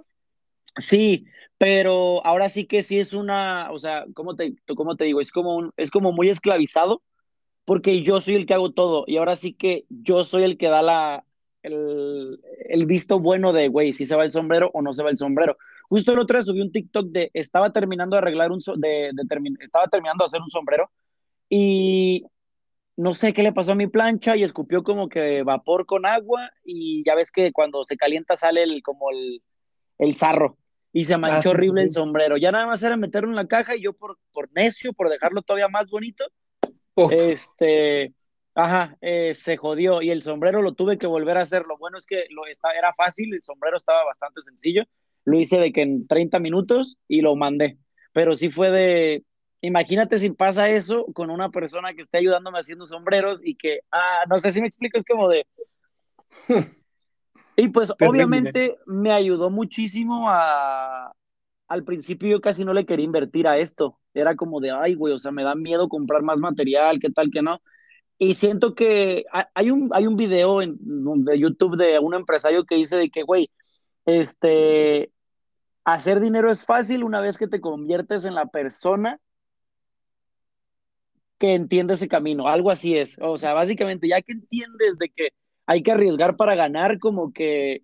Sí, 0.78 1.26
pero 1.58 2.26
ahora 2.26 2.50
sí 2.50 2.66
que 2.66 2.84
sí 2.84 3.00
es 3.00 3.14
una, 3.14 3.72
o 3.72 3.80
sea, 3.80 4.06
¿cómo 4.14 4.36
te, 4.36 4.56
cómo 4.76 4.96
te 4.96 5.06
digo? 5.06 5.22
Es 5.22 5.32
como, 5.32 5.56
un, 5.56 5.74
es 5.78 5.92
como 5.92 6.12
muy 6.12 6.30
esclavizado, 6.30 7.02
porque 7.66 8.04
yo 8.04 8.22
soy 8.22 8.36
el 8.36 8.46
que 8.46 8.54
hago 8.54 8.72
todo, 8.72 9.04
y 9.08 9.18
ahora 9.18 9.36
sí 9.36 9.54
que 9.54 9.86
yo 9.90 10.24
soy 10.24 10.44
el 10.44 10.58
que 10.58 10.68
da 10.70 10.82
la, 10.82 11.26
el, 11.64 12.40
el 12.70 12.86
visto 12.86 13.20
bueno 13.20 13.54
de, 13.54 13.70
güey, 13.70 13.94
si 13.94 14.06
se 14.06 14.16
va 14.16 14.24
el 14.26 14.32
sombrero 14.32 14.70
o 14.74 14.82
no 14.82 14.94
se 14.94 15.04
va 15.04 15.10
el 15.10 15.18
sombrero. 15.18 15.58
Justo 15.90 16.12
el 16.12 16.20
otro 16.20 16.38
día 16.38 16.44
subí 16.44 16.62
un 16.62 16.72
TikTok 16.72 17.08
de, 17.08 17.32
estaba 17.34 17.72
terminando 17.74 18.16
de 18.16 18.20
arreglar 18.20 18.52
un, 18.52 18.60
de, 18.78 19.12
de 19.14 19.54
estaba 19.62 19.88
terminando 19.88 20.24
de 20.24 20.26
hacer 20.26 20.42
un 20.42 20.50
sombrero, 20.50 20.92
y 21.50 22.26
no 22.98 23.14
sé 23.14 23.34
qué 23.34 23.44
le 23.44 23.54
pasó 23.54 23.72
a 23.74 23.76
mi 23.76 23.88
plancha 23.88 24.36
y 24.36 24.44
escupió 24.44 24.84
como 24.84 25.10
que 25.10 25.44
vapor 25.44 25.86
con 25.86 26.06
agua 26.06 26.50
y 26.66 27.04
ya 27.06 27.16
ves 27.16 27.32
que 27.32 27.52
cuando 27.52 27.84
se 27.84 27.96
calienta 27.96 28.36
sale 28.36 28.64
el, 28.64 28.82
como 28.82 29.12
el, 29.12 29.44
el 30.00 30.16
sarro 30.16 30.58
y 30.98 31.06
se 31.06 31.16
manchó 31.16 31.52
horrible 31.52 31.84
el 31.84 31.92
sombrero. 31.92 32.38
Ya 32.38 32.52
nada 32.52 32.66
más 32.66 32.82
era 32.82 32.98
meterlo 32.98 33.30
en 33.30 33.36
la 33.36 33.46
caja 33.46 33.76
y 33.76 33.84
yo 33.84 33.94
por, 33.94 34.18
por 34.34 34.52
necio, 34.54 34.94
por 34.94 35.10
dejarlo 35.10 35.44
todavía 35.44 35.68
más 35.68 35.88
bonito, 35.92 36.26
este, 37.12 38.16
ajá, 38.56 38.98
eh, 39.02 39.36
se 39.36 39.58
jodió 39.58 40.02
y 40.02 40.10
el 40.10 40.24
sombrero 40.24 40.64
lo 40.64 40.74
tuve 40.74 40.98
que 40.98 41.06
volver 41.06 41.38
a 41.38 41.44
hacer. 41.44 41.66
Lo 41.68 41.78
bueno 41.78 41.98
es 41.98 42.08
que 42.08 42.26
lo 42.32 42.48
está, 42.48 42.72
era 42.72 42.94
fácil, 42.94 43.32
el 43.32 43.44
sombrero 43.44 43.78
estaba 43.78 44.04
bastante 44.06 44.42
sencillo. 44.42 44.86
Lo 45.24 45.38
hice 45.40 45.60
de 45.60 45.72
que 45.72 45.84
en 45.84 46.08
30 46.08 46.40
minutos 46.40 46.98
y 47.08 47.22
lo 47.22 47.36
mandé. 47.36 47.78
Pero 48.12 48.34
sí 48.34 48.50
fue 48.50 48.72
de, 48.72 49.24
imagínate 49.62 50.18
si 50.18 50.32
pasa 50.32 50.68
eso 50.68 51.06
con 51.14 51.30
una 51.30 51.52
persona 51.52 51.94
que 51.94 52.02
esté 52.02 52.18
ayudándome 52.18 52.58
haciendo 52.58 52.88
sombreros 52.88 53.46
y 53.46 53.54
que, 53.54 53.82
ah, 53.92 54.24
no 54.28 54.40
sé 54.40 54.52
si 54.52 54.62
me 54.62 54.68
explico, 54.68 54.98
es 54.98 55.06
como 55.06 55.30
de... 55.30 55.46
y 57.58 57.70
pues 57.70 57.92
obviamente 58.00 58.78
me 58.86 59.12
ayudó 59.12 59.50
muchísimo 59.50 60.30
a... 60.30 61.12
Al 61.68 61.84
principio 61.84 62.30
yo 62.30 62.40
casi 62.40 62.64
no 62.64 62.72
le 62.72 62.86
quería 62.86 63.04
invertir 63.04 63.46
a 63.46 63.58
esto. 63.58 64.00
Era 64.14 64.38
como 64.38 64.62
de, 64.62 64.72
ay, 64.72 64.94
güey, 64.94 65.14
o 65.14 65.20
sea, 65.20 65.32
me 65.32 65.44
da 65.44 65.54
miedo 65.54 65.90
comprar 65.90 66.22
más 66.22 66.40
material, 66.40 67.00
qué 67.00 67.10
tal, 67.10 67.30
que 67.30 67.42
no. 67.42 67.60
Y 68.18 68.36
siento 68.36 68.74
que 68.74 69.26
hay 69.54 69.72
un, 69.72 69.90
hay 69.92 70.08
un 70.08 70.16
video 70.16 70.62
en, 70.62 70.78
de 71.26 71.40
YouTube 71.40 71.76
de 71.76 72.00
un 72.00 72.14
empresario 72.14 72.64
que 72.64 72.76
dice 72.76 72.96
de 72.96 73.10
que, 73.10 73.24
güey, 73.24 73.50
este, 74.06 75.12
hacer 75.84 76.20
dinero 76.20 76.52
es 76.52 76.64
fácil 76.64 77.04
una 77.04 77.22
vez 77.22 77.38
que 77.38 77.48
te 77.48 77.60
conviertes 77.60 78.24
en 78.24 78.36
la 78.36 78.46
persona 78.46 79.20
que 81.38 81.54
entiende 81.54 81.96
ese 81.96 82.08
camino, 82.08 82.48
algo 82.48 82.72
así 82.72 82.98
es. 82.98 83.18
O 83.22 83.38
sea, 83.38 83.54
básicamente, 83.54 84.08
ya 84.08 84.22
que 84.22 84.34
entiendes 84.34 84.98
de 85.00 85.10
que 85.10 85.30
hay 85.68 85.84
que 85.84 85.92
arriesgar 85.92 86.36
para 86.36 86.56
ganar, 86.56 86.98
como 86.98 87.32
que 87.32 87.84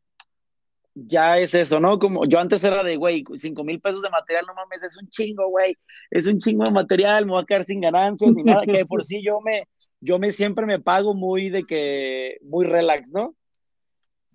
ya 0.96 1.38
es 1.38 1.54
eso, 1.54 1.80
¿no? 1.80 2.00
Como 2.00 2.26
yo 2.26 2.40
antes 2.40 2.64
era 2.64 2.84
de, 2.84 2.96
güey, 2.96 3.24
cinco 3.34 3.64
mil 3.64 3.82
pesos 3.82 4.02
de 4.02 4.10
material, 4.10 4.46
no 4.48 4.54
mames, 4.54 4.84
es 4.84 4.98
un 4.98 5.10
chingo, 5.10 5.50
güey, 5.50 5.76
es 6.10 6.26
un 6.26 6.40
chingo 6.40 6.64
de 6.64 6.72
material, 6.72 7.26
me 7.26 7.34
voy 7.34 7.42
a 7.42 7.46
quedar 7.46 7.64
sin 7.66 7.82
ganancias 7.82 8.32
ni 8.32 8.44
nada, 8.44 8.64
que 8.66 8.86
por 8.86 9.04
sí 9.04 9.22
yo 9.24 9.42
me, 9.42 9.68
yo 10.00 10.18
me 10.18 10.32
siempre 10.32 10.66
me 10.66 10.80
pago 10.80 11.14
muy 11.14 11.50
de 11.50 11.64
que, 11.64 12.38
muy 12.42 12.66
relax, 12.66 13.12
¿no? 13.12 13.36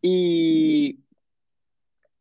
Y, 0.03 0.99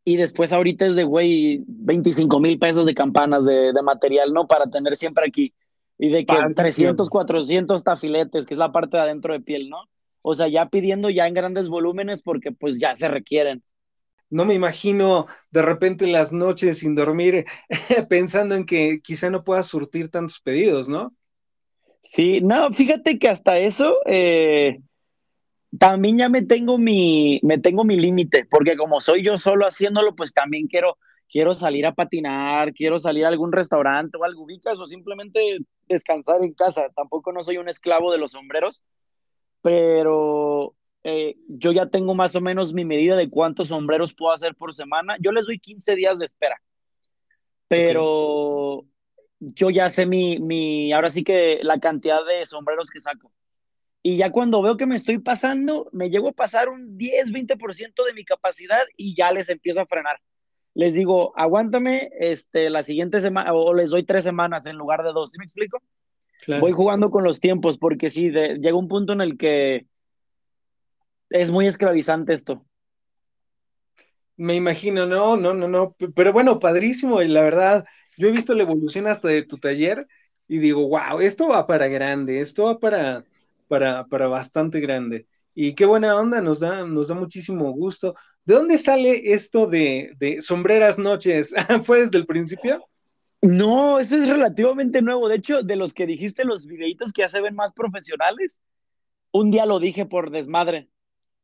y 0.04 0.16
después 0.16 0.52
ahorita 0.52 0.86
es 0.86 0.96
de, 0.96 1.04
güey, 1.04 1.62
25 1.66 2.40
mil 2.40 2.58
pesos 2.58 2.86
de 2.86 2.94
campanas 2.94 3.44
de, 3.44 3.72
de 3.72 3.82
material, 3.82 4.32
¿no? 4.32 4.46
Para 4.46 4.70
tener 4.70 4.96
siempre 4.96 5.26
aquí. 5.26 5.52
Y 5.98 6.10
de 6.10 6.24
que 6.24 6.34
300, 6.54 7.10
400 7.10 7.82
tafiletes, 7.82 8.46
que 8.46 8.54
es 8.54 8.58
la 8.58 8.72
parte 8.72 8.96
de 8.96 9.02
adentro 9.02 9.32
de 9.32 9.40
piel, 9.40 9.68
¿no? 9.68 9.78
O 10.22 10.34
sea, 10.34 10.48
ya 10.48 10.68
pidiendo 10.68 11.10
ya 11.10 11.26
en 11.26 11.34
grandes 11.34 11.68
volúmenes 11.68 12.22
porque 12.22 12.52
pues 12.52 12.78
ya 12.78 12.94
se 12.96 13.08
requieren. 13.08 13.62
no 14.30 14.44
me 14.44 14.54
imagino 14.54 15.26
de 15.50 15.62
repente 15.62 16.06
las 16.06 16.32
noches 16.32 16.78
sin 16.78 16.94
dormir 16.94 17.44
pensando 18.08 18.54
en 18.54 18.66
que 18.66 19.00
quizá 19.02 19.30
no 19.30 19.44
puedas 19.44 19.66
surtir 19.66 20.10
tantos 20.10 20.40
pedidos, 20.40 20.88
¿no? 20.88 21.14
Sí, 22.02 22.40
no, 22.40 22.72
fíjate 22.72 23.18
que 23.18 23.28
hasta 23.28 23.58
eso 23.58 23.96
eh, 24.06 24.80
también 25.78 26.18
ya 26.18 26.28
me 26.28 26.42
tengo 26.42 26.78
mi, 26.78 27.40
me 27.42 27.58
tengo 27.58 27.84
mi 27.84 27.96
límite, 27.96 28.46
porque 28.50 28.76
como 28.76 29.00
soy 29.00 29.22
yo 29.22 29.36
solo 29.36 29.66
haciéndolo, 29.66 30.14
pues 30.16 30.32
también 30.32 30.66
quiero, 30.68 30.96
quiero 31.28 31.52
salir 31.54 31.86
a 31.86 31.94
patinar, 31.94 32.72
quiero 32.72 32.98
salir 32.98 33.24
a 33.26 33.28
algún 33.28 33.52
restaurante 33.52 34.16
o 34.16 34.24
algo 34.24 34.44
ubicas 34.44 34.80
o 34.80 34.86
simplemente 34.86 35.58
descansar 35.86 36.42
en 36.42 36.54
casa. 36.54 36.88
Tampoco 36.96 37.32
no 37.32 37.42
soy 37.42 37.58
un 37.58 37.68
esclavo 37.68 38.10
de 38.12 38.18
los 38.18 38.32
sombreros, 38.32 38.84
pero 39.68 40.74
eh, 41.04 41.36
yo 41.46 41.72
ya 41.72 41.90
tengo 41.90 42.14
más 42.14 42.34
o 42.34 42.40
menos 42.40 42.72
mi 42.72 42.86
medida 42.86 43.16
de 43.16 43.28
cuántos 43.28 43.68
sombreros 43.68 44.14
puedo 44.14 44.32
hacer 44.32 44.54
por 44.54 44.72
semana. 44.72 45.16
Yo 45.20 45.30
les 45.30 45.44
doy 45.44 45.58
15 45.58 45.94
días 45.94 46.18
de 46.18 46.24
espera, 46.24 46.56
pero 47.68 48.86
yo 49.40 49.68
ya 49.68 49.90
sé 49.90 50.06
mi, 50.06 50.38
mi, 50.38 50.90
ahora 50.94 51.10
sí 51.10 51.22
que 51.22 51.60
la 51.62 51.78
cantidad 51.80 52.24
de 52.24 52.46
sombreros 52.46 52.88
que 52.88 52.98
saco. 52.98 53.30
Y 54.02 54.16
ya 54.16 54.32
cuando 54.32 54.62
veo 54.62 54.78
que 54.78 54.86
me 54.86 54.94
estoy 54.94 55.18
pasando, 55.18 55.90
me 55.92 56.08
llego 56.08 56.30
a 56.30 56.32
pasar 56.32 56.70
un 56.70 56.96
10, 56.96 57.30
20% 57.30 58.06
de 58.06 58.14
mi 58.14 58.24
capacidad 58.24 58.80
y 58.96 59.14
ya 59.14 59.32
les 59.32 59.50
empiezo 59.50 59.82
a 59.82 59.86
frenar. 59.86 60.18
Les 60.72 60.94
digo, 60.94 61.34
aguántame 61.36 62.08
este, 62.18 62.70
la 62.70 62.84
siguiente 62.84 63.20
semana, 63.20 63.52
o 63.52 63.74
les 63.74 63.90
doy 63.90 64.04
tres 64.04 64.24
semanas 64.24 64.64
en 64.64 64.76
lugar 64.76 65.02
de 65.02 65.12
dos. 65.12 65.32
¿Sí 65.32 65.38
me 65.38 65.44
explico? 65.44 65.82
Voy 66.46 66.72
jugando 66.72 67.10
con 67.10 67.24
los 67.24 67.40
tiempos, 67.40 67.78
porque 67.78 68.10
sí, 68.10 68.30
llega 68.30 68.74
un 68.74 68.88
punto 68.88 69.12
en 69.12 69.20
el 69.20 69.36
que 69.36 69.86
es 71.30 71.50
muy 71.50 71.66
esclavizante 71.66 72.32
esto. 72.32 72.64
Me 74.36 74.54
imagino, 74.54 75.04
no, 75.06 75.36
no, 75.36 75.52
no, 75.52 75.66
no, 75.66 75.96
pero 76.14 76.32
bueno, 76.32 76.60
padrísimo, 76.60 77.20
y 77.22 77.28
la 77.28 77.42
verdad, 77.42 77.84
yo 78.16 78.28
he 78.28 78.30
visto 78.32 78.54
la 78.54 78.62
evolución 78.62 79.08
hasta 79.08 79.28
de 79.28 79.42
tu 79.42 79.58
taller 79.58 80.06
y 80.46 80.58
digo, 80.58 80.88
wow, 80.88 81.20
esto 81.20 81.48
va 81.48 81.66
para 81.66 81.88
grande, 81.88 82.40
esto 82.40 82.64
va 82.64 82.78
para, 82.78 83.24
para, 83.66 84.06
para 84.06 84.28
bastante 84.28 84.78
grande. 84.80 85.26
Y 85.54 85.74
qué 85.74 85.86
buena 85.86 86.16
onda, 86.16 86.40
nos 86.40 86.60
da, 86.60 86.84
nos 86.86 87.08
da 87.08 87.16
muchísimo 87.16 87.72
gusto. 87.72 88.14
¿De 88.44 88.54
dónde 88.54 88.78
sale 88.78 89.32
esto 89.32 89.66
de, 89.66 90.12
de 90.18 90.40
sombreras 90.40 90.98
noches? 90.98 91.52
¿Fue 91.84 92.00
desde 92.02 92.18
el 92.18 92.26
principio? 92.26 92.80
No, 93.40 94.00
eso 94.00 94.16
es 94.16 94.28
relativamente 94.28 95.00
nuevo. 95.00 95.28
De 95.28 95.36
hecho, 95.36 95.62
de 95.62 95.76
los 95.76 95.94
que 95.94 96.06
dijiste, 96.06 96.44
los 96.44 96.66
videitos 96.66 97.12
que 97.12 97.22
ya 97.22 97.28
se 97.28 97.40
ven 97.40 97.54
más 97.54 97.72
profesionales, 97.72 98.60
un 99.32 99.50
día 99.50 99.66
lo 99.66 99.78
dije 99.78 100.06
por 100.06 100.30
desmadre. 100.30 100.88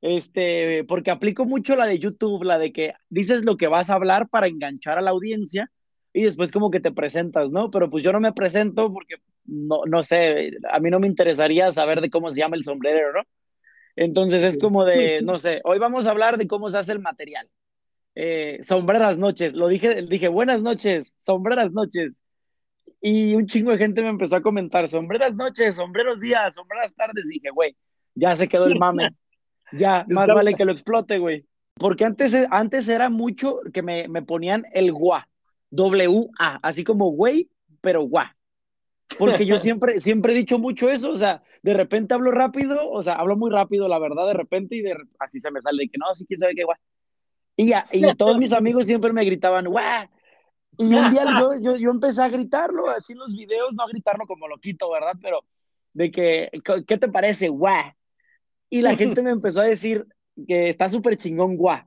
Este, 0.01 0.85
porque 0.85 1.11
aplico 1.11 1.47
mucho 1.47 1.77
la 1.77 1.87
de 1.87 1.99
YouTube, 1.99 2.45
la 2.45 2.59
de 2.59 2.73
que 2.73 2.95
dices 3.09 3.45
lo 3.45 3.57
que 3.57 3.69
vas 3.69 3.89
a 3.91 3.95
hablar 3.95 4.29
para 4.29 4.49
enganchar 4.49 4.99
a 4.99 5.03
la 5.03 5.11
audiencia 5.11 5.71
y 6.13 6.25
después 6.25 6.53
como 6.53 6.71
que 6.71 6.81
te 6.81 6.93
presentas, 6.93 7.53
¿no? 7.53 7.71
Pero 7.71 7.89
pues 7.89 8.05
yo 8.05 8.13
no 8.13 8.21
me 8.21 8.33
presento 8.33 8.93
porque 8.93 9.17
no, 9.47 9.81
no 9.87 10.03
sé, 10.03 10.53
a 10.71 10.79
mí 10.81 10.91
no 10.91 11.01
me 11.01 11.07
interesaría 11.07 11.73
saber 11.73 12.03
de 12.03 12.11
cómo 12.11 12.31
se 12.31 12.41
llama 12.41 12.57
el 12.57 12.65
sombrero, 12.65 13.13
¿no? 13.15 13.23
Entonces 13.97 14.45
es 14.45 14.59
como 14.59 14.85
de, 14.85 15.23
no 15.23 15.39
sé, 15.39 15.61
hoy 15.65 15.79
vamos 15.79 16.07
a 16.07 16.11
hablar 16.11 16.37
de 16.37 16.49
cómo 16.49 16.71
se 16.71 16.79
hace 16.79 16.93
el 16.93 17.01
material 17.01 17.49
eh, 18.15 18.59
sombreras 18.63 19.19
noches, 19.19 19.55
lo 19.55 19.69
dije, 19.69 20.03
dije 20.03 20.29
buenas 20.29 20.63
noches, 20.63 21.15
sombreras 21.19 21.73
noches. 21.73 22.23
Y 23.01 23.35
un 23.35 23.47
chingo 23.47 23.71
de 23.71 23.79
gente 23.79 24.03
me 24.03 24.09
empezó 24.09 24.37
a 24.37 24.43
comentar, 24.43 24.89
sombreras 24.89 25.37
noches, 25.37 25.77
sombreros 25.77 26.21
días, 26.21 26.55
sombreras 26.55 26.95
tardes. 26.95 27.27
Y 27.31 27.35
dije, 27.35 27.51
güey, 27.51 27.77
ya 28.15 28.35
se 28.35 28.49
quedó 28.49 28.67
el 28.67 28.79
mame. 28.79 29.11
Ya, 29.73 30.07
más 30.09 30.27
vale 30.29 30.55
que 30.55 30.65
lo 30.65 30.73
explote, 30.73 31.19
güey. 31.19 31.45
Porque 31.75 32.05
antes, 32.05 32.35
antes 32.51 32.89
era 32.89 33.11
mucho 33.11 33.61
que 33.73 33.83
me, 33.83 34.09
me 34.09 34.23
ponían 34.23 34.65
el 34.73 34.93
gua, 34.93 35.29
W-A, 35.71 36.61
así 36.63 36.85
como 36.85 37.11
güey, 37.11 37.51
pero 37.81 38.03
gua. 38.03 38.37
Porque 39.19 39.45
yo 39.45 39.59
siempre, 39.59 40.01
siempre 40.01 40.33
he 40.33 40.37
dicho 40.37 40.59
mucho 40.59 40.89
eso, 40.89 41.11
o 41.11 41.17
sea, 41.17 41.43
de 41.63 41.75
repente 41.75 42.15
hablo 42.15 42.31
rápido, 42.31 42.91
o 42.91 43.03
sea, 43.03 43.15
hablo 43.15 43.37
muy 43.37 43.51
rápido, 43.51 43.89
la 43.89 43.99
verdad, 43.99 44.27
de 44.29 44.35
repente, 44.35 44.77
y 44.77 44.83
de, 44.83 44.97
así 45.19 45.41
se 45.41 45.51
me 45.51 45.61
sale 45.61 45.83
de 45.83 45.89
que 45.89 45.99
no, 45.99 46.15
sí, 46.15 46.25
quién 46.27 46.39
sabe 46.39 46.55
qué, 46.55 46.65
guay. 46.65 46.79
Y, 47.57 47.69
ya, 47.69 47.87
y 47.93 48.03
todos 48.17 48.39
mis 48.39 48.53
amigos 48.53 48.87
siempre 48.87 49.13
me 49.13 49.25
gritaban, 49.25 49.67
¡guau! 49.67 50.09
Y 50.77 50.93
un 50.95 51.11
día 51.11 51.25
yo, 51.39 51.55
yo, 51.61 51.77
yo, 51.77 51.91
empecé 51.91 52.21
a 52.23 52.29
gritarlo, 52.29 52.89
así 52.89 53.13
en 53.13 53.21
los 53.21 53.33
videos, 53.33 53.75
no 53.75 53.85
a 53.85 53.89
gritarlo 53.89 54.27
como 54.27 54.49
loquito, 54.49 54.91
¿verdad? 54.91 55.13
Pero 55.23 55.45
de 55.93 56.11
que, 56.11 56.51
¿qué 56.87 56.99
te 56.99 57.09
parece, 57.09 57.49
guau? 57.49 57.93
Y 58.71 58.83
la 58.83 58.97
gente 58.97 59.23
me 59.23 59.31
empezó 59.31 59.61
a 59.61 59.65
decir 59.65 60.07
que 60.49 60.69
está 60.69 60.89
súper 60.89 61.17
chingón, 61.17 61.57
guau. 61.57 61.81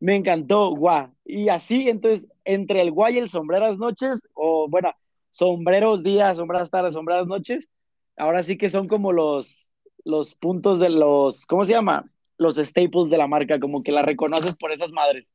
Me 0.00 0.16
encantó, 0.16 0.70
guau. 0.70 1.14
Y 1.24 1.50
así, 1.50 1.88
entonces, 1.90 2.26
entre 2.44 2.80
el 2.80 2.92
guay 2.92 3.16
y 3.16 3.18
el 3.18 3.28
sombreras 3.28 3.76
noches, 3.76 4.26
o 4.32 4.68
bueno, 4.68 4.92
sombreros 5.30 6.02
días, 6.02 6.38
sombreras 6.38 6.70
tardes, 6.70 6.94
sombreras 6.94 7.26
noches, 7.26 7.72
ahora 8.16 8.42
sí 8.42 8.56
que 8.56 8.70
son 8.70 8.88
como 8.88 9.12
los, 9.12 9.72
los 10.04 10.34
puntos 10.34 10.78
de 10.78 10.90
los, 10.90 11.44
¿cómo 11.44 11.64
se 11.64 11.72
llama? 11.72 12.10
Los 12.38 12.56
staples 12.56 13.10
de 13.10 13.18
la 13.18 13.26
marca, 13.26 13.60
como 13.60 13.82
que 13.82 13.92
la 13.92 14.02
reconoces 14.02 14.54
por 14.54 14.72
esas 14.72 14.92
madres. 14.92 15.34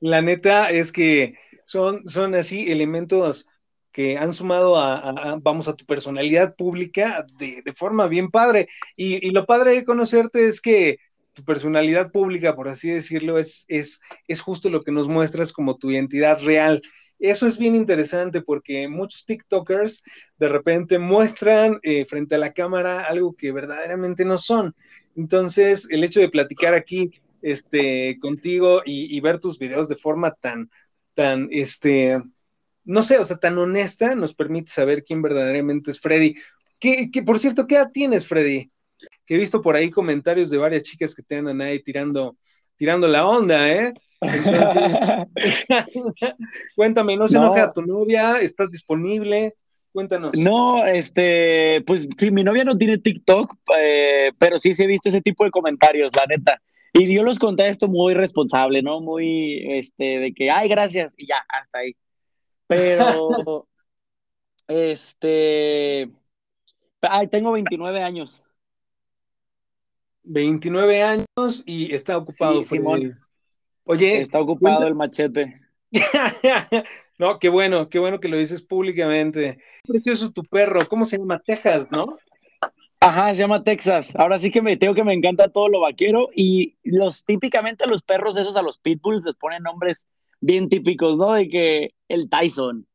La 0.00 0.20
neta 0.20 0.70
es 0.70 0.92
que 0.92 1.38
son, 1.66 2.08
son 2.08 2.34
así 2.34 2.70
elementos 2.70 3.46
que 3.92 4.16
han 4.16 4.32
sumado 4.32 4.76
a, 4.78 5.38
vamos, 5.40 5.68
a 5.68 5.76
tu 5.76 5.84
personalidad 5.84 6.56
pública 6.56 7.26
de, 7.38 7.62
forma 7.76 8.08
bien 8.08 8.30
padre. 8.30 8.68
Y, 8.96 9.30
lo 9.30 9.44
padre 9.46 9.74
de 9.74 9.84
conocerte 9.84 10.46
es 10.46 10.60
que 10.60 10.98
tu 11.34 11.44
personalidad 11.44 12.10
pública, 12.10 12.56
por 12.56 12.68
así 12.68 12.90
decirlo, 12.90 13.38
es, 13.38 13.64
es, 13.68 14.00
es 14.28 14.40
justo 14.40 14.70
lo 14.70 14.82
que 14.82 14.92
nos 14.92 15.08
muestras 15.08 15.52
como 15.52 15.76
tu 15.76 15.90
identidad 15.90 16.42
real. 16.42 16.82
Eso 17.22 17.46
es 17.46 17.56
bien 17.56 17.76
interesante 17.76 18.42
porque 18.42 18.88
muchos 18.88 19.24
TikTokers 19.24 20.02
de 20.38 20.48
repente 20.48 20.98
muestran 20.98 21.78
eh, 21.84 22.04
frente 22.04 22.34
a 22.34 22.38
la 22.38 22.52
cámara 22.52 23.04
algo 23.04 23.36
que 23.36 23.52
verdaderamente 23.52 24.24
no 24.24 24.38
son. 24.38 24.74
Entonces, 25.14 25.86
el 25.88 26.02
hecho 26.02 26.18
de 26.18 26.30
platicar 26.30 26.74
aquí 26.74 27.12
este, 27.40 28.18
contigo 28.20 28.82
y, 28.84 29.20
ver 29.20 29.38
tus 29.38 29.56
videos 29.60 29.88
de 29.88 29.94
forma 29.94 30.32
tan, 30.32 30.68
tan, 31.14 31.46
este, 31.52 32.18
no 32.82 33.04
sé, 33.04 33.18
o 33.18 33.24
sea, 33.24 33.36
tan 33.36 33.56
honesta, 33.56 34.16
nos 34.16 34.34
permite 34.34 34.72
saber 34.72 35.04
quién 35.04 35.22
verdaderamente 35.22 35.92
es 35.92 36.00
Freddy. 36.00 36.34
Que, 36.80 37.08
por 37.24 37.38
cierto, 37.38 37.68
¿qué 37.68 37.76
edad 37.76 37.92
tienes, 37.94 38.26
Freddy? 38.26 38.68
Que 39.26 39.36
he 39.36 39.38
visto 39.38 39.62
por 39.62 39.76
ahí 39.76 39.92
comentarios 39.92 40.50
de 40.50 40.58
varias 40.58 40.82
chicas 40.82 41.14
que 41.14 41.22
te 41.22 41.36
andan 41.36 41.60
ahí 41.60 41.80
tirando, 41.80 42.36
tirando 42.74 43.06
la 43.06 43.28
onda, 43.28 43.70
¿eh? 43.70 43.94
cuéntame, 46.76 47.16
¿no 47.16 47.28
se 47.28 47.36
enoja 47.36 47.72
tu 47.72 47.82
novia? 47.82 48.40
¿Estás 48.40 48.70
disponible? 48.70 49.54
Cuéntanos. 49.92 50.32
No, 50.36 50.86
este, 50.86 51.82
pues 51.86 52.08
sí, 52.16 52.30
mi 52.30 52.44
novia 52.44 52.64
no 52.64 52.78
tiene 52.78 52.98
TikTok, 52.98 53.54
eh, 53.78 54.32
pero 54.38 54.58
sí, 54.58 54.74
sí 54.74 54.84
he 54.84 54.86
visto 54.86 55.08
ese 55.08 55.20
tipo 55.20 55.44
de 55.44 55.50
comentarios, 55.50 56.12
la 56.16 56.24
neta. 56.26 56.60
Y 56.94 57.12
yo 57.12 57.22
los 57.22 57.38
conté 57.38 57.68
esto 57.68 57.88
muy 57.88 58.14
responsable, 58.14 58.82
¿no? 58.82 59.00
Muy, 59.00 59.64
este, 59.72 60.18
de 60.18 60.32
que, 60.32 60.50
ay, 60.50 60.68
gracias, 60.68 61.14
y 61.16 61.26
ya, 61.26 61.44
hasta 61.48 61.78
ahí. 61.78 61.96
Pero, 62.66 63.66
este, 64.68 66.10
ay, 67.02 67.26
tengo 67.28 67.52
29 67.52 68.02
años. 68.02 68.44
29 70.24 71.02
años 71.02 71.62
y 71.66 71.94
está 71.94 72.16
ocupado. 72.16 72.64
Simón. 72.64 73.18
Oye. 73.84 74.20
Está 74.20 74.40
ocupado 74.40 74.86
el 74.86 74.94
machete. 74.94 75.60
no, 77.18 77.38
qué 77.38 77.48
bueno, 77.48 77.88
qué 77.88 77.98
bueno 77.98 78.20
que 78.20 78.28
lo 78.28 78.38
dices 78.38 78.62
públicamente. 78.62 79.58
Precioso 79.86 80.30
tu 80.30 80.42
perro, 80.44 80.80
¿cómo 80.88 81.04
se 81.04 81.18
llama? 81.18 81.40
Texas, 81.40 81.88
¿no? 81.90 82.18
Ajá, 83.00 83.34
se 83.34 83.40
llama 83.40 83.64
Texas. 83.64 84.14
Ahora 84.16 84.38
sí 84.38 84.50
que 84.50 84.62
me 84.62 84.76
tengo 84.76 84.94
que 84.94 85.04
me 85.04 85.12
encanta 85.12 85.48
todo 85.48 85.68
lo 85.68 85.80
vaquero 85.80 86.28
y 86.34 86.76
los 86.84 87.24
típicamente 87.24 87.86
los 87.86 88.02
perros 88.02 88.36
esos 88.36 88.56
a 88.56 88.62
los 88.62 88.78
pitbulls 88.78 89.24
les 89.24 89.36
ponen 89.36 89.64
nombres 89.64 90.06
bien 90.40 90.68
típicos, 90.68 91.16
¿no? 91.16 91.32
De 91.32 91.48
que 91.48 91.94
el 92.08 92.30
Tyson, 92.30 92.86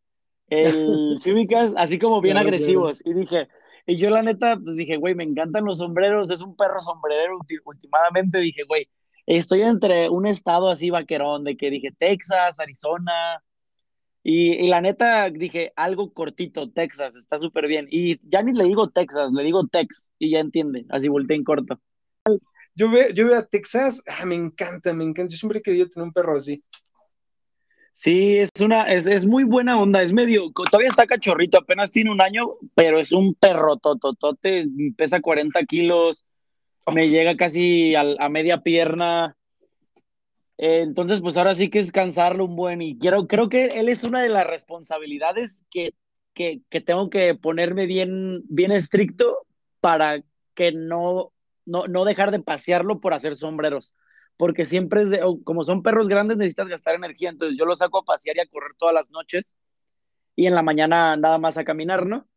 el 0.50 1.18
Cívicas, 1.22 1.74
así 1.76 2.00
como 2.00 2.22
bien 2.22 2.38
agresivos. 2.38 3.02
Y 3.06 3.14
dije, 3.14 3.50
y 3.86 3.98
yo 3.98 4.10
la 4.10 4.22
neta, 4.22 4.58
pues 4.64 4.78
dije, 4.78 4.98
güey, 4.98 5.14
me 5.14 5.24
encantan 5.24 5.66
los 5.66 5.80
sombreros, 5.80 6.32
es 6.32 6.42
un 6.42 6.56
perro 6.56 6.80
sombrerero 6.80 7.38
últimamente, 7.66 8.40
dije, 8.40 8.64
güey, 8.64 8.88
estoy 9.28 9.62
entre 9.62 10.10
un 10.10 10.26
estado 10.26 10.70
así 10.70 10.90
vaquerón, 10.90 11.44
de 11.44 11.58
que 11.58 11.70
dije 11.70 11.92
Texas, 11.98 12.60
Arizona, 12.60 13.44
y, 14.30 14.68
la 14.68 14.82
neta 14.82 15.30
dije 15.30 15.72
algo 15.78 16.12
cortito, 16.12 16.70
Texas, 16.70 17.16
está 17.16 17.40
súper 17.40 17.68
bien. 17.68 17.88
Y 17.90 18.20
ya 18.30 18.42
ni 18.42 18.52
le 18.52 18.66
digo 18.66 18.90
Texas, 18.90 19.32
le 19.32 19.42
digo 19.44 19.68
Tex, 19.68 20.12
y 20.20 20.32
ya 20.32 20.40
entiende, 20.40 20.86
así 20.90 21.08
volteé 21.08 21.38
en 21.38 21.46
corto. 21.46 21.80
Yo 22.76 22.92
veo, 22.92 23.10
yo 23.12 23.28
veo 23.28 23.38
a 23.38 23.46
Texas, 23.46 24.04
ah, 24.06 24.26
me 24.26 24.36
encanta, 24.36 24.94
me 24.94 25.06
encanta. 25.06 25.32
Yo 25.32 25.38
siempre 25.38 25.60
he 25.60 25.62
querido 25.62 25.88
tener 25.88 26.08
un 26.08 26.14
perro 26.14 26.38
así. 26.38 26.62
Sí, 27.94 28.38
es 28.38 28.50
una, 28.60 28.84
es, 28.92 29.08
es, 29.08 29.26
muy 29.26 29.46
buena 29.46 29.82
onda, 29.82 30.04
es 30.04 30.12
medio, 30.12 30.52
todavía 30.52 30.90
está 30.90 31.08
cachorrito, 31.08 31.58
apenas 31.58 31.92
tiene 31.94 32.12
un 32.12 32.22
año, 32.22 32.50
pero 32.76 33.00
es 33.00 33.14
un 33.14 33.34
perro 33.34 33.78
tototote, 33.78 34.68
pesa 34.98 35.22
40 35.22 35.64
kilos, 35.64 36.26
me 36.94 37.10
llega 37.10 37.36
casi 37.36 37.96
a, 37.96 38.30
media 38.30 38.62
pierna. 38.62 39.36
Eh, 40.58 40.82
entonces, 40.82 41.22
pues 41.22 41.38
ahora 41.38 41.56
sí 41.56 41.70
que 41.70 41.80
es 41.80 41.92
cansarlo 41.92 42.46
un 42.46 42.56
buen 42.56 42.82
y 42.82 42.98
quiero, 42.98 43.28
creo 43.28 43.50
que 43.50 43.66
él 43.80 43.90
es 43.90 44.04
una 44.04 44.22
de 44.22 44.30
las 44.30 44.48
responsabilidades 44.48 45.66
que, 45.70 45.94
que, 46.34 46.62
tengo 46.82 47.10
que 47.10 47.36
ponerme 47.36 47.86
bien, 47.86 48.44
bien 48.48 48.72
estricto 48.72 49.46
para 49.82 50.24
que 50.56 50.72
no, 50.72 51.32
no, 51.66 51.88
no 51.88 52.06
dejar 52.06 52.32
de 52.32 52.40
pasearlo 52.40 53.00
por 53.00 53.14
hacer 53.14 53.36
sombreros. 53.36 53.94
Porque 54.38 54.66
siempre 54.66 55.04
es 55.04 55.10
de, 55.10 55.20
como 55.44 55.64
son 55.64 55.82
perros 55.82 56.08
grandes, 56.08 56.38
necesitas 56.38 56.68
gastar 56.68 56.96
energía. 56.96 57.30
Entonces 57.30 57.58
yo 57.58 57.66
lo 57.66 57.76
saco 57.76 58.00
a 58.00 58.06
pasear 58.06 58.38
y 58.38 58.42
a 58.42 58.48
correr 58.48 58.72
todas 58.78 58.94
las 58.94 59.12
noches 59.12 59.56
y 60.36 60.46
en 60.46 60.56
la 60.56 60.62
mañana 60.62 61.18
nada 61.18 61.40
más 61.40 61.58
a 61.58 61.64
caminar, 61.64 62.06
¿no? 62.06 62.28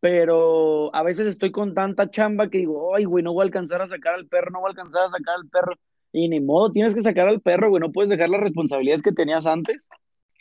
Pero 0.00 0.94
a 0.94 1.02
veces 1.02 1.26
estoy 1.26 1.50
con 1.50 1.74
tanta 1.74 2.10
chamba 2.10 2.48
que 2.48 2.58
digo, 2.58 2.94
ay, 2.94 3.04
güey, 3.04 3.24
no 3.24 3.32
voy 3.32 3.42
a 3.42 3.46
alcanzar 3.46 3.82
a 3.82 3.88
sacar 3.88 4.14
al 4.14 4.26
perro, 4.26 4.50
no 4.50 4.60
voy 4.60 4.68
a 4.68 4.70
alcanzar 4.70 5.04
a 5.04 5.08
sacar 5.08 5.34
al 5.36 5.48
perro. 5.48 5.74
Y 6.12 6.28
ni 6.28 6.40
modo, 6.40 6.70
tienes 6.70 6.94
que 6.94 7.02
sacar 7.02 7.28
al 7.28 7.40
perro, 7.40 7.68
güey, 7.68 7.80
no 7.80 7.92
puedes 7.92 8.08
dejar 8.08 8.28
las 8.28 8.40
responsabilidades 8.40 9.02
que 9.02 9.12
tenías 9.12 9.46
antes. 9.46 9.88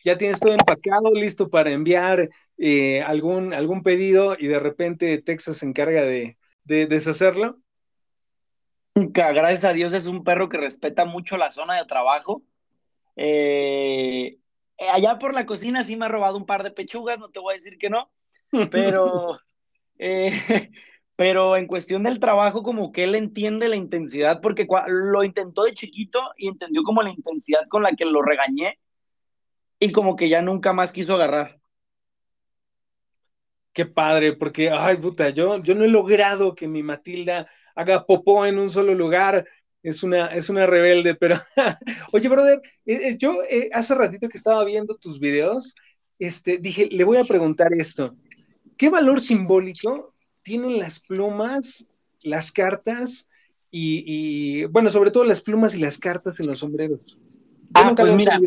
Ya 0.06 0.18
tienes 0.18 0.40
todo 0.40 0.54
empacado, 0.54 1.12
listo 1.14 1.50
para 1.50 1.72
enviar 1.72 2.30
eh, 2.58 3.02
algún, 3.02 3.54
algún 3.54 3.84
pedido 3.84 4.36
y 4.38 4.48
de 4.48 4.60
repente 4.60 5.22
Texas 5.22 5.58
se 5.58 5.66
encarga 5.66 6.04
de, 6.04 6.38
de 6.64 6.86
deshacerlo. 6.86 7.58
Gracias 8.96 9.66
a 9.66 9.74
Dios 9.74 9.94
es 9.94 10.08
un 10.08 10.24
perro 10.24 10.50
que 10.50 10.58
respeta 10.58 11.06
mucho 11.06 11.38
la 11.38 11.52
zona 11.52 11.76
de 11.76 11.86
trabajo. 11.86 12.42
Eh, 13.16 14.38
allá 14.94 15.18
por 15.20 15.34
la 15.34 15.46
cocina 15.46 15.84
sí 15.84 15.96
me 15.96 16.06
ha 16.06 16.10
robado 16.10 16.38
un 16.38 16.46
par 16.46 16.64
de 16.64 16.72
pechugas, 16.72 17.20
no 17.20 17.30
te 17.30 17.40
voy 17.40 17.54
a 17.54 17.56
decir 17.56 17.78
que 17.78 17.90
no, 17.90 18.12
pero, 18.72 19.40
eh, 20.00 20.32
pero 21.16 21.58
en 21.58 21.68
cuestión 21.68 22.04
del 22.04 22.20
trabajo 22.20 22.64
como 22.64 22.92
que 22.92 23.04
él 23.04 23.16
entiende 23.16 23.68
la 23.70 23.76
intensidad, 23.76 24.40
porque 24.42 24.68
lo 24.88 25.24
intentó 25.24 25.64
de 25.64 25.74
chiquito 25.74 26.20
y 26.38 26.48
entendió 26.48 26.84
como 26.84 27.02
la 27.02 27.10
intensidad 27.10 27.68
con 27.70 27.84
la 27.84 27.94
que 27.94 28.06
lo 28.06 28.22
regañé 28.22 28.80
y 29.80 29.92
como 29.92 30.16
que 30.16 30.30
ya 30.30 30.42
nunca 30.42 30.74
más 30.74 30.94
quiso 30.94 31.16
agarrar. 31.16 31.60
Qué 33.74 33.86
padre, 33.86 34.34
porque, 34.34 34.72
ay, 34.72 34.98
puta, 34.98 35.30
yo, 35.30 35.62
yo 35.62 35.76
no 35.76 35.86
he 35.86 35.88
logrado 35.88 36.56
que 36.56 36.68
mi 36.68 36.82
Matilda 36.82 37.48
haga 37.76 38.06
popó 38.08 38.46
en 38.46 38.58
un 38.58 38.72
solo 38.72 38.94
lugar. 38.96 39.48
Es 39.84 40.02
una, 40.02 40.28
es 40.28 40.50
una 40.50 40.66
rebelde, 40.66 41.14
pero, 41.14 41.36
oye, 42.12 42.28
brother, 42.28 42.60
eh, 42.86 43.10
eh, 43.10 43.18
yo 43.18 43.44
eh, 43.50 43.70
hace 43.72 43.94
ratito 43.94 44.30
que 44.30 44.38
estaba 44.38 44.66
viendo 44.66 44.98
tus 44.98 45.20
videos, 45.20 45.76
este, 46.18 46.58
dije, 46.58 46.90
le 46.92 47.04
voy 47.04 47.18
a 47.18 47.24
preguntar 47.24 47.72
esto. 47.78 48.16
¿Qué 48.78 48.90
valor 48.90 49.22
simbólico 49.22 50.14
tienen 50.44 50.80
las 50.80 51.00
plumas, 51.00 51.88
las 52.24 52.52
cartas 52.52 53.28
y, 53.70 54.66
bueno, 54.66 54.90
sobre 54.90 55.12
todo 55.12 55.24
las 55.24 55.42
plumas 55.42 55.76
y 55.76 55.80
las 55.80 55.98
cartas 55.98 56.40
en 56.40 56.48
los 56.48 56.60
sombreros? 56.60 57.18
ah, 57.74 57.94
pues 57.96 58.14
mira, 58.14 58.40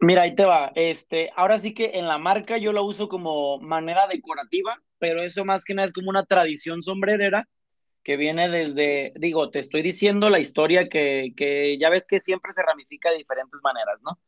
mira, 0.00 0.22
ahí 0.22 0.34
te 0.34 0.44
va. 0.44 0.72
Este, 0.74 1.30
ahora 1.36 1.58
sí 1.58 1.74
que 1.74 1.92
en 1.94 2.06
la 2.06 2.18
marca 2.18 2.56
yo 2.58 2.72
lo 2.72 2.84
uso 2.84 3.08
como 3.08 3.58
manera 3.58 4.06
decorativa, 4.06 4.80
pero 4.98 5.22
eso 5.22 5.44
más 5.44 5.64
que 5.64 5.74
nada 5.74 5.86
es 5.86 5.92
como 5.92 6.10
una 6.10 6.24
tradición 6.24 6.82
sombrerera 6.82 7.48
que 8.04 8.16
viene 8.16 8.48
desde, 8.48 9.12
digo, 9.16 9.50
te 9.50 9.58
estoy 9.58 9.82
diciendo 9.82 10.30
la 10.30 10.40
historia 10.40 10.88
que, 10.88 11.32
que 11.36 11.76
ya 11.78 11.90
ves 11.90 12.06
que 12.06 12.20
siempre 12.20 12.52
se 12.52 12.62
ramifica 12.62 13.10
de 13.10 13.18
diferentes 13.18 13.60
maneras, 13.62 13.96
¿no? 14.02 14.18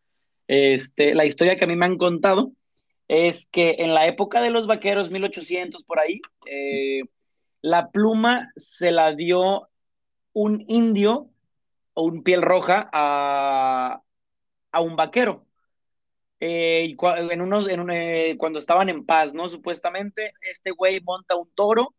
Este, 0.49 1.15
la 1.15 1.25
historia 1.25 1.57
que 1.57 1.65
a 1.65 1.69
mí 1.69 1.77
me 1.77 1.87
han 1.87 1.97
contado 1.97 2.53
es 3.11 3.49
que 3.49 3.75
en 3.81 3.93
la 3.93 4.07
época 4.07 4.41
de 4.41 4.51
los 4.51 4.69
vaqueros, 4.69 5.11
1800 5.11 5.83
por 5.83 5.99
ahí, 5.99 6.21
eh, 6.47 7.03
la 7.61 7.91
pluma 7.91 8.53
se 8.55 8.93
la 8.93 9.17
dio 9.17 9.69
un 10.33 10.65
indio 10.69 11.29
o 11.95 12.05
un 12.05 12.23
piel 12.23 12.41
roja 12.41 12.89
a, 12.93 14.01
un 14.81 14.95
vaquero. 14.95 15.45
Eh, 16.39 16.95
eh, 16.95 18.37
cuando 18.39 18.59
estaban 18.61 18.89
en 18.89 19.05
paz, 19.05 19.35
¿no? 19.35 19.49
Supuestamente, 19.49 20.33
este 20.49 20.71
güey 20.71 21.01
monta 21.01 21.35
un 21.35 21.51
toro, 21.53 21.97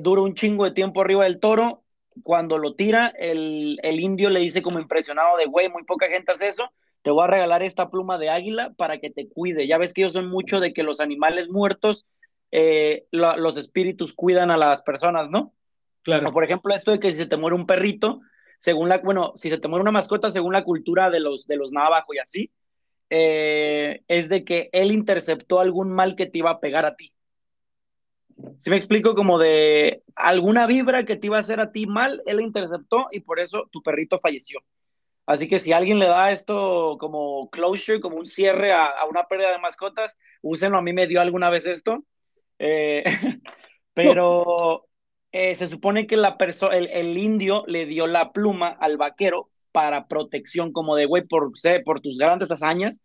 dura 0.00 0.22
un 0.22 0.34
chingo 0.34 0.64
de 0.64 0.72
tiempo 0.72 1.00
arriba 1.00 1.22
del 1.22 1.38
toro. 1.38 1.84
Cuando 2.24 2.58
lo 2.58 2.74
tira, 2.74 3.14
el, 3.16 3.78
el 3.84 4.00
indio 4.00 4.30
le 4.30 4.40
dice 4.40 4.62
como 4.62 4.80
impresionado 4.80 5.36
de, 5.36 5.46
güey, 5.46 5.68
muy 5.68 5.84
poca 5.84 6.08
gente 6.08 6.32
hace 6.32 6.48
eso 6.48 6.72
te 7.02 7.10
voy 7.10 7.24
a 7.24 7.28
regalar 7.28 7.62
esta 7.62 7.90
pluma 7.90 8.18
de 8.18 8.30
águila 8.30 8.72
para 8.76 8.98
que 8.98 9.10
te 9.10 9.28
cuide. 9.28 9.66
Ya 9.66 9.78
ves 9.78 9.92
que 9.92 10.02
ellos 10.02 10.12
son 10.12 10.28
mucho 10.28 10.60
de 10.60 10.72
que 10.72 10.82
los 10.82 11.00
animales 11.00 11.48
muertos, 11.48 12.06
eh, 12.50 13.06
los 13.10 13.56
espíritus 13.56 14.14
cuidan 14.14 14.50
a 14.50 14.56
las 14.56 14.82
personas, 14.82 15.30
¿no? 15.30 15.52
Claro. 16.02 16.32
por 16.32 16.42
ejemplo, 16.42 16.74
esto 16.74 16.90
de 16.90 16.98
que 16.98 17.12
si 17.12 17.18
se 17.18 17.26
te 17.26 17.36
muere 17.36 17.54
un 17.54 17.66
perrito, 17.66 18.20
según 18.58 18.88
la, 18.88 18.98
bueno, 18.98 19.32
si 19.36 19.50
se 19.50 19.58
te 19.58 19.68
muere 19.68 19.82
una 19.82 19.92
mascota, 19.92 20.30
según 20.30 20.52
la 20.52 20.64
cultura 20.64 21.10
de 21.10 21.20
los, 21.20 21.46
de 21.46 21.56
los 21.56 21.70
navajo 21.70 22.12
y 22.14 22.18
así, 22.18 22.50
eh, 23.10 24.02
es 24.08 24.28
de 24.28 24.44
que 24.44 24.68
él 24.72 24.90
interceptó 24.90 25.60
algún 25.60 25.92
mal 25.92 26.16
que 26.16 26.26
te 26.26 26.38
iba 26.38 26.50
a 26.50 26.60
pegar 26.60 26.84
a 26.84 26.96
ti. 26.96 27.12
Si 28.58 28.70
me 28.70 28.76
explico, 28.76 29.14
como 29.14 29.38
de 29.38 30.02
alguna 30.16 30.66
vibra 30.66 31.04
que 31.04 31.16
te 31.16 31.26
iba 31.26 31.36
a 31.36 31.40
hacer 31.40 31.60
a 31.60 31.72
ti 31.72 31.86
mal, 31.86 32.22
él 32.26 32.40
interceptó 32.40 33.08
y 33.10 33.20
por 33.20 33.38
eso 33.38 33.68
tu 33.70 33.82
perrito 33.82 34.18
falleció. 34.18 34.60
Así 35.26 35.48
que 35.48 35.58
si 35.58 35.72
alguien 35.72 35.98
le 35.98 36.06
da 36.06 36.32
esto 36.32 36.96
como 36.98 37.48
closure, 37.50 38.00
como 38.00 38.16
un 38.16 38.26
cierre 38.26 38.72
a, 38.72 38.92
una 39.08 39.24
pérdida 39.24 39.52
de 39.52 39.58
mascotas, 39.58 40.18
úsenlo. 40.42 40.78
A 40.78 40.82
mí 40.82 40.92
me 40.92 41.06
dio 41.06 41.20
alguna 41.20 41.50
vez 41.50 41.66
esto. 41.66 42.04
Eh, 42.58 43.04
pero 43.94 44.86
eh, 45.30 45.54
se 45.54 45.68
supone 45.68 46.06
que 46.06 46.16
la 46.16 46.36
el, 46.72 46.88
el, 46.88 47.18
indio 47.18 47.64
le 47.66 47.86
dio 47.86 48.06
la 48.06 48.32
pluma 48.32 48.68
al 48.68 48.96
vaquero 48.96 49.50
para 49.70 50.06
protección, 50.06 50.72
como 50.72 50.96
de, 50.96 51.06
güey, 51.06 51.26
por, 51.26 51.52
por 51.84 52.00
tus 52.00 52.18
grandes 52.18 52.50
hazañas, 52.50 53.00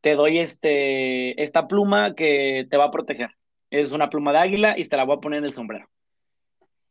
te 0.00 0.14
doy 0.14 0.38
este, 0.38 1.40
esta 1.40 1.68
pluma 1.68 2.14
que 2.14 2.66
te 2.68 2.76
va 2.76 2.86
a 2.86 2.90
proteger. 2.90 3.30
Es 3.70 3.92
una 3.92 4.10
pluma 4.10 4.32
de 4.32 4.38
águila 4.38 4.78
y 4.78 4.84
te 4.86 4.96
la 4.96 5.04
voy 5.04 5.16
a 5.16 5.20
poner 5.20 5.38
en 5.38 5.44
el 5.44 5.52
sombrero. 5.52 5.88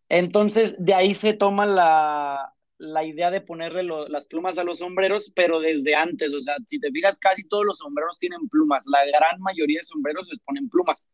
Entonces, 0.07 0.83
de 0.83 0.93
ahí 0.93 1.13
se 1.13 1.33
toma 1.33 1.65
la, 1.65 2.53
la 2.81 3.03
idea 3.03 3.29
de 3.29 3.41
ponerle 3.41 3.83
las 3.83 4.25
plumas 4.25 4.57
a 4.57 4.63
los 4.63 4.79
sombreros, 4.79 5.31
pero 5.35 5.59
desde 5.59 5.93
antes, 5.93 6.33
o 6.33 6.39
sea, 6.39 6.55
si 6.65 6.79
te 6.79 6.91
fijas, 6.91 7.19
casi 7.19 7.43
todos 7.43 7.63
los 7.63 7.77
sombreros 7.77 8.17
tienen 8.17 8.49
plumas, 8.49 8.85
la 8.87 9.05
gran 9.05 9.39
mayoría 9.39 9.79
de 9.79 9.83
sombreros 9.83 10.27
les 10.27 10.39
ponen 10.39 10.67
plumas. 10.67 11.07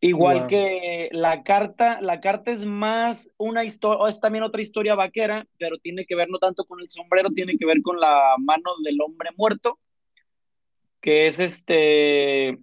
Igual 0.00 0.46
que 0.46 1.08
la 1.10 1.42
carta, 1.42 2.02
la 2.02 2.20
carta 2.20 2.50
es 2.50 2.66
más 2.66 3.30
una 3.38 3.64
historia, 3.64 4.06
es 4.08 4.20
también 4.20 4.44
otra 4.44 4.60
historia 4.60 4.94
vaquera, 4.94 5.46
pero 5.58 5.78
tiene 5.78 6.04
que 6.04 6.14
ver 6.14 6.28
no 6.28 6.38
tanto 6.38 6.66
con 6.66 6.80
el 6.80 6.88
sombrero, 6.90 7.30
tiene 7.30 7.56
que 7.56 7.64
ver 7.64 7.80
con 7.82 7.98
la 7.98 8.34
mano 8.38 8.72
del 8.84 9.00
hombre 9.00 9.30
muerto, 9.38 9.78
que 11.00 11.26
es 11.26 11.38
este, 11.38 12.48
eh, 12.48 12.58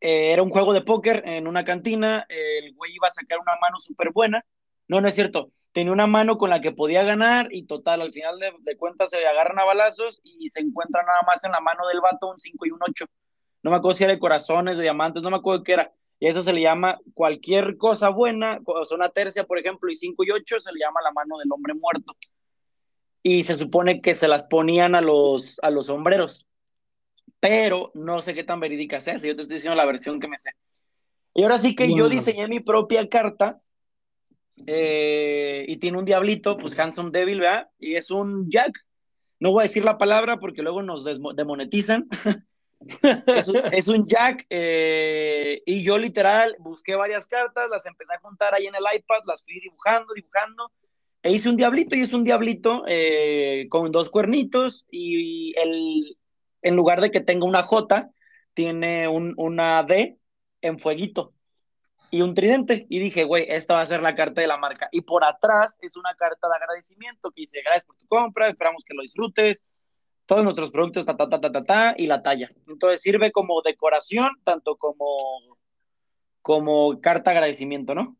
era 0.00 0.42
un 0.42 0.50
juego 0.50 0.74
de 0.74 0.82
póker 0.82 1.22
en 1.24 1.46
una 1.46 1.64
cantina, 1.64 2.26
el 2.28 2.74
güey 2.74 2.94
iba 2.94 3.08
a 3.08 3.10
sacar 3.10 3.38
una 3.38 3.56
mano 3.58 3.78
súper 3.78 4.10
buena, 4.12 4.44
no, 4.86 5.00
no 5.00 5.08
es 5.08 5.14
cierto, 5.14 5.50
tenía 5.72 5.92
una 5.92 6.06
mano 6.06 6.38
con 6.38 6.50
la 6.50 6.60
que 6.60 6.72
podía 6.72 7.02
ganar 7.02 7.48
y 7.50 7.64
total, 7.64 8.02
al 8.02 8.12
final 8.12 8.38
de, 8.38 8.76
cuentas 8.76 9.10
se 9.10 9.26
agarran 9.26 9.58
a 9.58 9.64
balazos 9.64 10.20
y 10.22 10.48
se 10.48 10.60
encuentra 10.60 11.02
nada 11.02 11.20
más 11.26 11.44
en 11.44 11.52
la 11.52 11.60
mano 11.60 11.86
del 11.88 12.00
vato 12.00 12.30
un 12.30 12.38
5 12.38 12.66
y 12.66 12.70
un 12.70 12.78
8. 12.86 13.06
No 13.62 13.70
me 13.70 13.76
acuerdo 13.76 13.96
si 13.96 14.04
era 14.04 14.12
de 14.12 14.18
corazones, 14.18 14.76
de 14.76 14.82
diamantes, 14.82 15.22
no 15.22 15.30
me 15.30 15.36
acuerdo 15.38 15.64
qué 15.64 15.72
era. 15.72 15.92
Y 16.20 16.28
eso 16.28 16.42
se 16.42 16.52
le 16.52 16.60
llama 16.60 17.00
cualquier 17.14 17.76
cosa 17.78 18.10
buena, 18.10 18.60
o 18.64 18.84
sea, 18.84 18.96
una 18.96 19.08
tercia, 19.08 19.44
por 19.44 19.58
ejemplo, 19.58 19.90
y 19.90 19.94
5 19.94 20.22
y 20.24 20.30
8 20.30 20.60
se 20.60 20.72
le 20.72 20.80
llama 20.80 21.00
la 21.02 21.10
mano 21.10 21.38
del 21.38 21.50
hombre 21.50 21.74
muerto. 21.74 22.14
Y 23.22 23.42
se 23.44 23.54
supone 23.54 24.00
que 24.00 24.14
se 24.14 24.28
las 24.28 24.44
ponían 24.44 24.94
a 24.94 25.00
los, 25.00 25.58
a 25.62 25.70
los 25.70 25.86
sombreros. 25.86 26.46
Pero 27.40 27.90
no 27.94 28.20
sé 28.20 28.34
qué 28.34 28.44
tan 28.44 28.60
verídica 28.60 29.00
sea, 29.00 29.18
si 29.18 29.28
yo 29.28 29.36
te 29.36 29.42
estoy 29.42 29.56
diciendo 29.56 29.76
la 29.76 29.86
versión 29.86 30.20
que 30.20 30.28
me 30.28 30.38
sé. 30.38 30.50
Y 31.34 31.42
ahora 31.42 31.58
sí 31.58 31.74
que 31.74 31.92
yo 31.94 32.08
diseñé 32.08 32.46
mi 32.46 32.60
propia 32.60 33.08
carta 33.08 33.60
eh, 34.66 35.64
y 35.66 35.76
tiene 35.78 35.98
un 35.98 36.04
diablito, 36.04 36.56
pues 36.56 36.78
Handsome 36.78 37.10
Devil, 37.10 37.40
¿verdad? 37.40 37.70
Y 37.78 37.94
es 37.94 38.10
un 38.10 38.50
Jack. 38.50 38.72
No 39.40 39.50
voy 39.52 39.60
a 39.60 39.62
decir 39.64 39.84
la 39.84 39.98
palabra 39.98 40.38
porque 40.38 40.62
luego 40.62 40.82
nos 40.82 41.04
demonetizan. 41.04 42.08
es, 43.72 43.88
un, 43.88 44.06
Jack. 44.06 44.46
Eh, 44.50 45.62
y 45.66 45.82
yo 45.82 45.98
literal 45.98 46.56
busqué 46.60 46.94
varias 46.94 47.26
cartas, 47.26 47.68
las 47.70 47.86
empecé 47.86 48.14
a 48.14 48.20
juntar 48.20 48.54
ahí 48.54 48.66
en 48.66 48.74
el 48.74 48.84
iPad, 48.94 49.22
las 49.26 49.42
fui 49.44 49.58
dibujando, 49.60 50.14
dibujando. 50.14 50.70
E 51.22 51.32
hice 51.32 51.48
un 51.48 51.56
diablito 51.56 51.96
y 51.96 52.00
es 52.00 52.12
un 52.12 52.24
diablito 52.24 52.84
eh, 52.88 53.66
con 53.70 53.92
dos 53.92 54.10
cuernitos 54.10 54.86
y 54.90 55.54
el, 55.56 56.16
en 56.62 56.76
lugar 56.76 57.00
de 57.00 57.12
que 57.12 57.20
tenga 57.20 57.46
una 57.46 57.62
J, 57.62 58.10
tiene 58.54 59.06
un, 59.06 59.34
una 59.36 59.82
D 59.84 60.18
en 60.62 60.78
fueguito 60.80 61.32
y 62.12 62.20
un 62.20 62.34
tridente. 62.34 62.86
Y 62.90 63.00
dije, 63.00 63.24
güey, 63.24 63.46
esta 63.48 63.74
va 63.74 63.80
a 63.80 63.86
ser 63.86 64.02
la 64.02 64.14
carta 64.14 64.42
de 64.42 64.46
la 64.46 64.58
marca. 64.58 64.88
Y 64.92 65.00
por 65.00 65.24
atrás 65.24 65.78
es 65.80 65.96
una 65.96 66.14
carta 66.14 66.46
de 66.46 66.54
agradecimiento 66.54 67.30
que 67.32 67.40
dice, 67.40 67.62
gracias 67.64 67.86
por 67.86 67.96
tu 67.96 68.06
compra, 68.06 68.48
esperamos 68.48 68.84
que 68.84 68.94
lo 68.94 69.00
disfrutes, 69.02 69.64
todos 70.26 70.44
nuestros 70.44 70.70
productos, 70.70 71.06
ta, 71.06 71.16
ta, 71.16 71.28
ta, 71.28 71.40
ta, 71.40 71.50
ta, 71.50 71.64
ta, 71.64 71.94
y 71.96 72.06
la 72.06 72.22
talla. 72.22 72.52
Entonces 72.68 73.00
sirve 73.00 73.32
como 73.32 73.62
decoración, 73.62 74.30
tanto 74.44 74.76
como, 74.76 75.16
como 76.42 77.00
carta 77.00 77.30
de 77.30 77.38
agradecimiento, 77.38 77.94
¿no? 77.94 78.14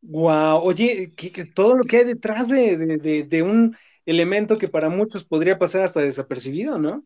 Wow, 0.00 0.62
oye, 0.62 1.12
que, 1.14 1.44
todo 1.44 1.74
lo 1.74 1.84
que 1.84 1.98
hay 1.98 2.04
detrás 2.04 2.48
de, 2.48 3.42
un 3.42 3.76
elemento 4.06 4.56
que 4.56 4.68
para 4.68 4.88
muchos 4.88 5.24
podría 5.24 5.58
pasar 5.58 5.82
hasta 5.82 6.00
desapercibido, 6.00 6.78
¿no? 6.78 7.04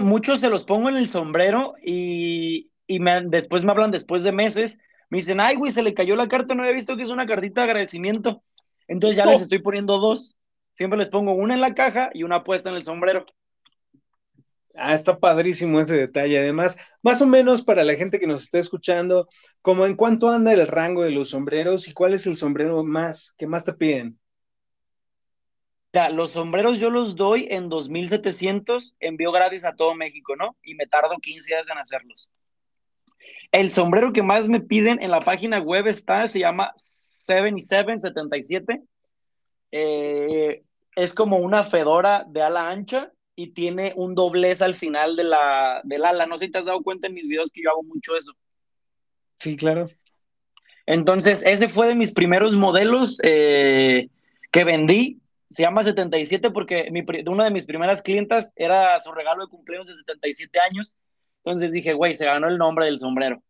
Muchos 0.00 0.40
se 0.40 0.50
los 0.50 0.64
pongo 0.64 0.88
en 0.88 0.96
el 0.96 1.08
sombrero 1.08 1.74
y, 1.82 2.70
me, 2.98 3.22
después 3.22 3.64
me 3.64 3.70
hablan 3.70 3.90
después 3.90 4.24
de 4.24 4.32
meses, 4.32 4.78
me 5.10 5.18
dicen, 5.18 5.40
ay, 5.40 5.56
güey, 5.56 5.72
se 5.72 5.82
le 5.82 5.94
cayó 5.94 6.16
la 6.16 6.28
carta, 6.28 6.54
no 6.54 6.62
había 6.62 6.74
visto 6.74 6.96
que 6.96 7.02
es 7.02 7.10
una 7.10 7.26
cartita 7.26 7.60
de 7.60 7.66
agradecimiento. 7.66 8.42
Entonces 8.88 9.16
ya 9.16 9.26
les 9.26 9.42
estoy 9.42 9.60
poniendo 9.60 9.98
dos. 9.98 10.36
Siempre 10.72 10.98
les 10.98 11.08
pongo 11.08 11.32
una 11.32 11.54
en 11.54 11.60
la 11.60 11.74
caja 11.74 12.10
y 12.12 12.22
una 12.22 12.42
puesta 12.42 12.70
en 12.70 12.76
el 12.76 12.82
sombrero. 12.82 13.26
Ah, 14.74 14.94
está 14.94 15.18
padrísimo 15.18 15.80
ese 15.80 15.94
detalle. 15.94 16.38
Además, 16.38 16.78
más 17.02 17.20
o 17.20 17.26
menos 17.26 17.62
para 17.62 17.84
la 17.84 17.94
gente 17.94 18.18
que 18.18 18.26
nos 18.26 18.42
está 18.42 18.58
escuchando, 18.58 19.28
como 19.62 19.84
en 19.84 19.96
cuánto 19.96 20.30
anda 20.30 20.52
el 20.52 20.66
rango 20.66 21.02
de 21.02 21.10
los 21.10 21.30
sombreros 21.30 21.88
y 21.88 21.92
cuál 21.92 22.14
es 22.14 22.26
el 22.26 22.36
sombrero 22.36 22.82
más 22.84 23.34
que 23.36 23.46
más 23.46 23.64
te 23.64 23.74
piden. 23.74 24.18
Ya, 25.92 26.08
los 26.08 26.32
sombreros 26.32 26.78
yo 26.78 26.88
los 26.88 27.16
doy 27.16 27.48
en 27.50 27.68
2700, 27.68 28.94
envío 29.00 29.32
gratis 29.32 29.64
a 29.64 29.74
todo 29.74 29.94
México, 29.96 30.36
¿no? 30.36 30.56
Y 30.62 30.76
me 30.76 30.86
tardo 30.86 31.16
15 31.18 31.52
días 31.52 31.68
en 31.68 31.78
hacerlos. 31.78 32.30
El 33.52 33.70
sombrero 33.70 34.12
que 34.12 34.22
más 34.22 34.48
me 34.48 34.60
piden 34.60 35.02
en 35.02 35.10
la 35.10 35.20
página 35.20 35.58
web 35.58 35.86
está, 35.86 36.26
se 36.28 36.40
llama 36.40 36.72
7777. 36.76 38.82
Eh, 39.72 40.62
es 40.96 41.14
como 41.14 41.38
una 41.38 41.64
fedora 41.64 42.24
de 42.28 42.42
ala 42.42 42.68
ancha 42.68 43.12
y 43.36 43.52
tiene 43.52 43.92
un 43.96 44.14
doblez 44.14 44.62
al 44.62 44.74
final 44.74 45.16
de 45.16 45.24
la, 45.24 45.80
del 45.84 46.04
ala. 46.04 46.26
No 46.26 46.36
sé 46.36 46.46
si 46.46 46.50
te 46.50 46.58
has 46.58 46.66
dado 46.66 46.82
cuenta 46.82 47.08
en 47.08 47.14
mis 47.14 47.26
videos 47.26 47.50
que 47.52 47.62
yo 47.62 47.70
hago 47.70 47.82
mucho 47.82 48.16
eso. 48.16 48.32
Sí, 49.38 49.56
claro. 49.56 49.86
Entonces, 50.86 51.42
ese 51.44 51.68
fue 51.68 51.86
de 51.86 51.94
mis 51.94 52.12
primeros 52.12 52.56
modelos 52.56 53.20
eh, 53.22 54.08
que 54.50 54.64
vendí. 54.64 55.20
Se 55.48 55.62
llama 55.62 55.82
77 55.82 56.50
porque 56.50 56.90
mi, 56.90 57.04
una 57.26 57.44
de 57.44 57.50
mis 57.50 57.66
primeras 57.66 58.02
clientas 58.02 58.52
era 58.56 59.00
su 59.00 59.12
regalo 59.12 59.44
de 59.44 59.50
cumpleaños 59.50 59.86
de 59.86 59.94
77 59.94 60.58
años. 60.60 60.96
Entonces 61.44 61.72
dije, 61.72 61.94
güey, 61.94 62.14
se 62.14 62.26
ganó 62.26 62.48
el 62.48 62.58
nombre 62.58 62.86
del 62.86 62.98
sombrero. 62.98 63.42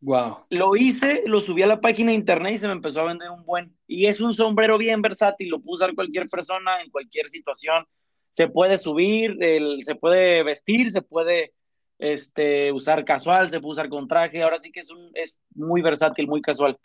Wow. 0.00 0.44
Lo 0.50 0.76
hice, 0.76 1.24
lo 1.26 1.40
subí 1.40 1.62
a 1.62 1.66
la 1.66 1.80
página 1.80 2.10
de 2.10 2.16
internet 2.18 2.54
y 2.54 2.58
se 2.58 2.68
me 2.68 2.74
empezó 2.74 3.00
a 3.00 3.08
vender 3.08 3.30
un 3.30 3.44
buen. 3.44 3.76
Y 3.86 4.06
es 4.06 4.20
un 4.20 4.32
sombrero 4.32 4.78
bien 4.78 5.02
versátil, 5.02 5.48
lo 5.48 5.60
puede 5.60 5.74
usar 5.74 5.94
cualquier 5.94 6.28
persona 6.28 6.80
en 6.82 6.90
cualquier 6.90 7.28
situación 7.28 7.84
se 8.30 8.48
puede 8.48 8.78
subir, 8.78 9.38
se 9.82 9.94
puede 9.94 10.42
vestir, 10.42 10.90
se 10.90 11.02
puede 11.02 11.54
este, 11.98 12.72
usar 12.72 13.04
casual, 13.04 13.48
se 13.50 13.60
puede 13.60 13.72
usar 13.72 13.88
con 13.88 14.06
traje, 14.06 14.42
ahora 14.42 14.58
sí 14.58 14.70
que 14.70 14.80
es, 14.80 14.90
un, 14.90 15.10
es 15.14 15.42
muy 15.54 15.82
versátil, 15.82 16.28
muy 16.28 16.42
casual. 16.42 16.78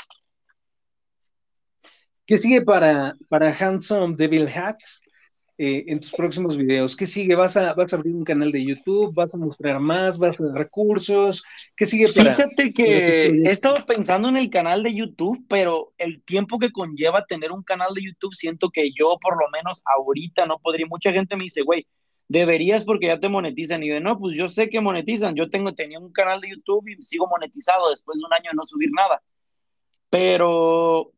¿Qué 2.26 2.38
sigue 2.38 2.62
para, 2.62 3.16
para 3.28 3.54
Handsome 3.54 4.16
Devil 4.16 4.48
Hacks? 4.48 5.02
Eh, 5.60 5.84
en 5.88 6.00
tus 6.00 6.12
próximos 6.14 6.58
videos? 6.58 6.96
¿Qué 6.96 7.06
sigue? 7.06 7.36
¿Vas 7.36 7.56
a, 7.56 7.76
¿Vas 7.76 7.94
a 7.94 7.98
abrir 7.98 8.16
un 8.16 8.24
canal 8.24 8.52
de 8.52 8.66
YouTube? 8.66 9.14
¿Vas 9.14 9.36
a 9.36 9.38
mostrar 9.38 9.80
más? 9.80 10.18
¿Vas 10.18 10.40
a 10.40 10.46
dar 10.46 10.56
recursos? 10.56 11.44
¿Qué 11.76 11.86
sigue 11.86 12.08
para, 12.12 12.34
Fíjate 12.34 12.74
que 12.74 13.28
he 13.28 13.52
estado 13.52 13.86
pensando 13.86 14.30
en 14.30 14.38
el 14.38 14.50
canal 14.50 14.82
de 14.82 14.96
YouTube, 14.96 15.46
pero 15.48 15.94
el 16.00 16.24
tiempo 16.24 16.58
que 16.58 16.72
conlleva 16.72 17.26
tener 17.26 17.52
un 17.52 17.62
canal 17.62 17.94
de 17.94 18.04
YouTube, 18.04 18.34
siento 18.34 18.72
que 18.72 18.90
yo 18.98 19.20
por 19.22 19.38
lo 19.38 19.48
menos 19.52 19.84
ahorita 19.86 20.48
no 20.48 20.58
podría. 20.58 20.88
Mucha 20.88 21.14
gente 21.14 21.36
me 21.36 21.44
dice, 21.44 21.62
güey, 21.62 21.86
deberías 22.28 22.84
porque 22.84 23.08
ya 23.08 23.20
te 23.20 23.30
monetizan. 23.30 23.84
Y 23.84 23.90
yo, 23.90 24.00
no, 24.00 24.18
pues 24.18 24.36
yo 24.36 24.48
sé 24.48 24.72
que 24.72 24.82
monetizan. 24.82 25.36
Yo 25.36 25.52
tengo, 25.52 25.76
tenía 25.76 26.00
un 26.00 26.12
canal 26.12 26.42
de 26.42 26.50
YouTube 26.50 26.88
y 26.88 27.00
sigo 27.04 27.28
monetizado 27.28 27.92
después 27.92 28.18
de 28.18 28.26
un 28.26 28.34
año 28.34 28.50
de 28.50 28.56
no 28.56 28.66
subir 28.66 28.90
nada. 28.92 29.22
Pero 30.10 31.12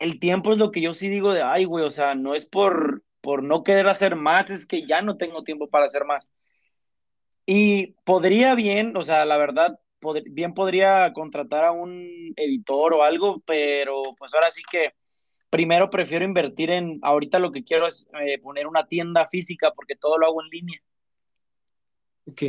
el 0.00 0.18
tiempo 0.18 0.50
es 0.50 0.58
lo 0.58 0.72
que 0.72 0.80
yo 0.80 0.94
sí 0.94 1.08
digo 1.08 1.32
de, 1.32 1.42
ay, 1.42 1.64
güey, 1.64 1.84
o 1.84 1.90
sea, 1.90 2.16
no 2.16 2.34
es 2.34 2.44
por, 2.44 3.04
por 3.20 3.42
no 3.42 3.64
querer 3.64 3.88
hacer 3.88 4.16
más, 4.16 4.50
es 4.50 4.66
que 4.66 4.86
ya 4.86 5.02
no 5.02 5.16
tengo 5.16 5.42
tiempo 5.42 5.68
para 5.68 5.86
hacer 5.86 6.04
más. 6.04 6.32
Y 7.46 7.94
podría 8.04 8.54
bien, 8.54 8.96
o 8.96 9.02
sea, 9.02 9.24
la 9.24 9.36
verdad, 9.36 9.78
bien 10.30 10.54
podría 10.54 11.12
contratar 11.12 11.64
a 11.64 11.72
un 11.72 12.32
editor 12.36 12.94
o 12.94 13.02
algo, 13.02 13.42
pero 13.46 14.02
pues 14.18 14.32
ahora 14.34 14.50
sí 14.50 14.62
que 14.70 14.94
primero 15.50 15.90
prefiero 15.90 16.24
invertir 16.24 16.70
en, 16.70 16.98
ahorita 17.02 17.38
lo 17.38 17.50
que 17.50 17.64
quiero 17.64 17.86
es 17.86 18.08
eh, 18.24 18.38
poner 18.38 18.66
una 18.66 18.86
tienda 18.86 19.26
física 19.26 19.72
porque 19.74 19.96
todo 19.96 20.16
lo 20.16 20.26
hago 20.26 20.42
en 20.42 20.48
línea. 20.48 20.78
Ok. 22.26 22.42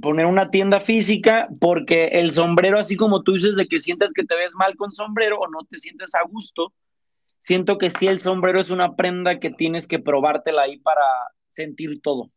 Poner 0.00 0.26
una 0.26 0.50
tienda 0.50 0.80
física 0.80 1.48
porque 1.60 2.06
el 2.06 2.30
sombrero, 2.32 2.78
así 2.78 2.96
como 2.96 3.22
tú 3.22 3.32
dices 3.32 3.56
de 3.56 3.66
que 3.66 3.78
sientes 3.78 4.12
que 4.12 4.24
te 4.24 4.36
ves 4.36 4.54
mal 4.54 4.76
con 4.76 4.92
sombrero 4.92 5.36
o 5.38 5.48
no 5.48 5.64
te 5.68 5.78
sientes 5.78 6.14
a 6.14 6.22
gusto, 6.26 6.72
siento 7.44 7.76
que 7.76 7.90
sí 7.90 8.06
el 8.06 8.20
sombrero 8.20 8.58
es 8.58 8.70
una 8.70 8.96
prenda 8.96 9.38
que 9.38 9.50
tienes 9.50 9.86
que 9.86 9.98
probártela 9.98 10.62
ahí 10.62 10.78
para 10.78 11.04
sentir 11.50 12.00
todo. 12.00 12.30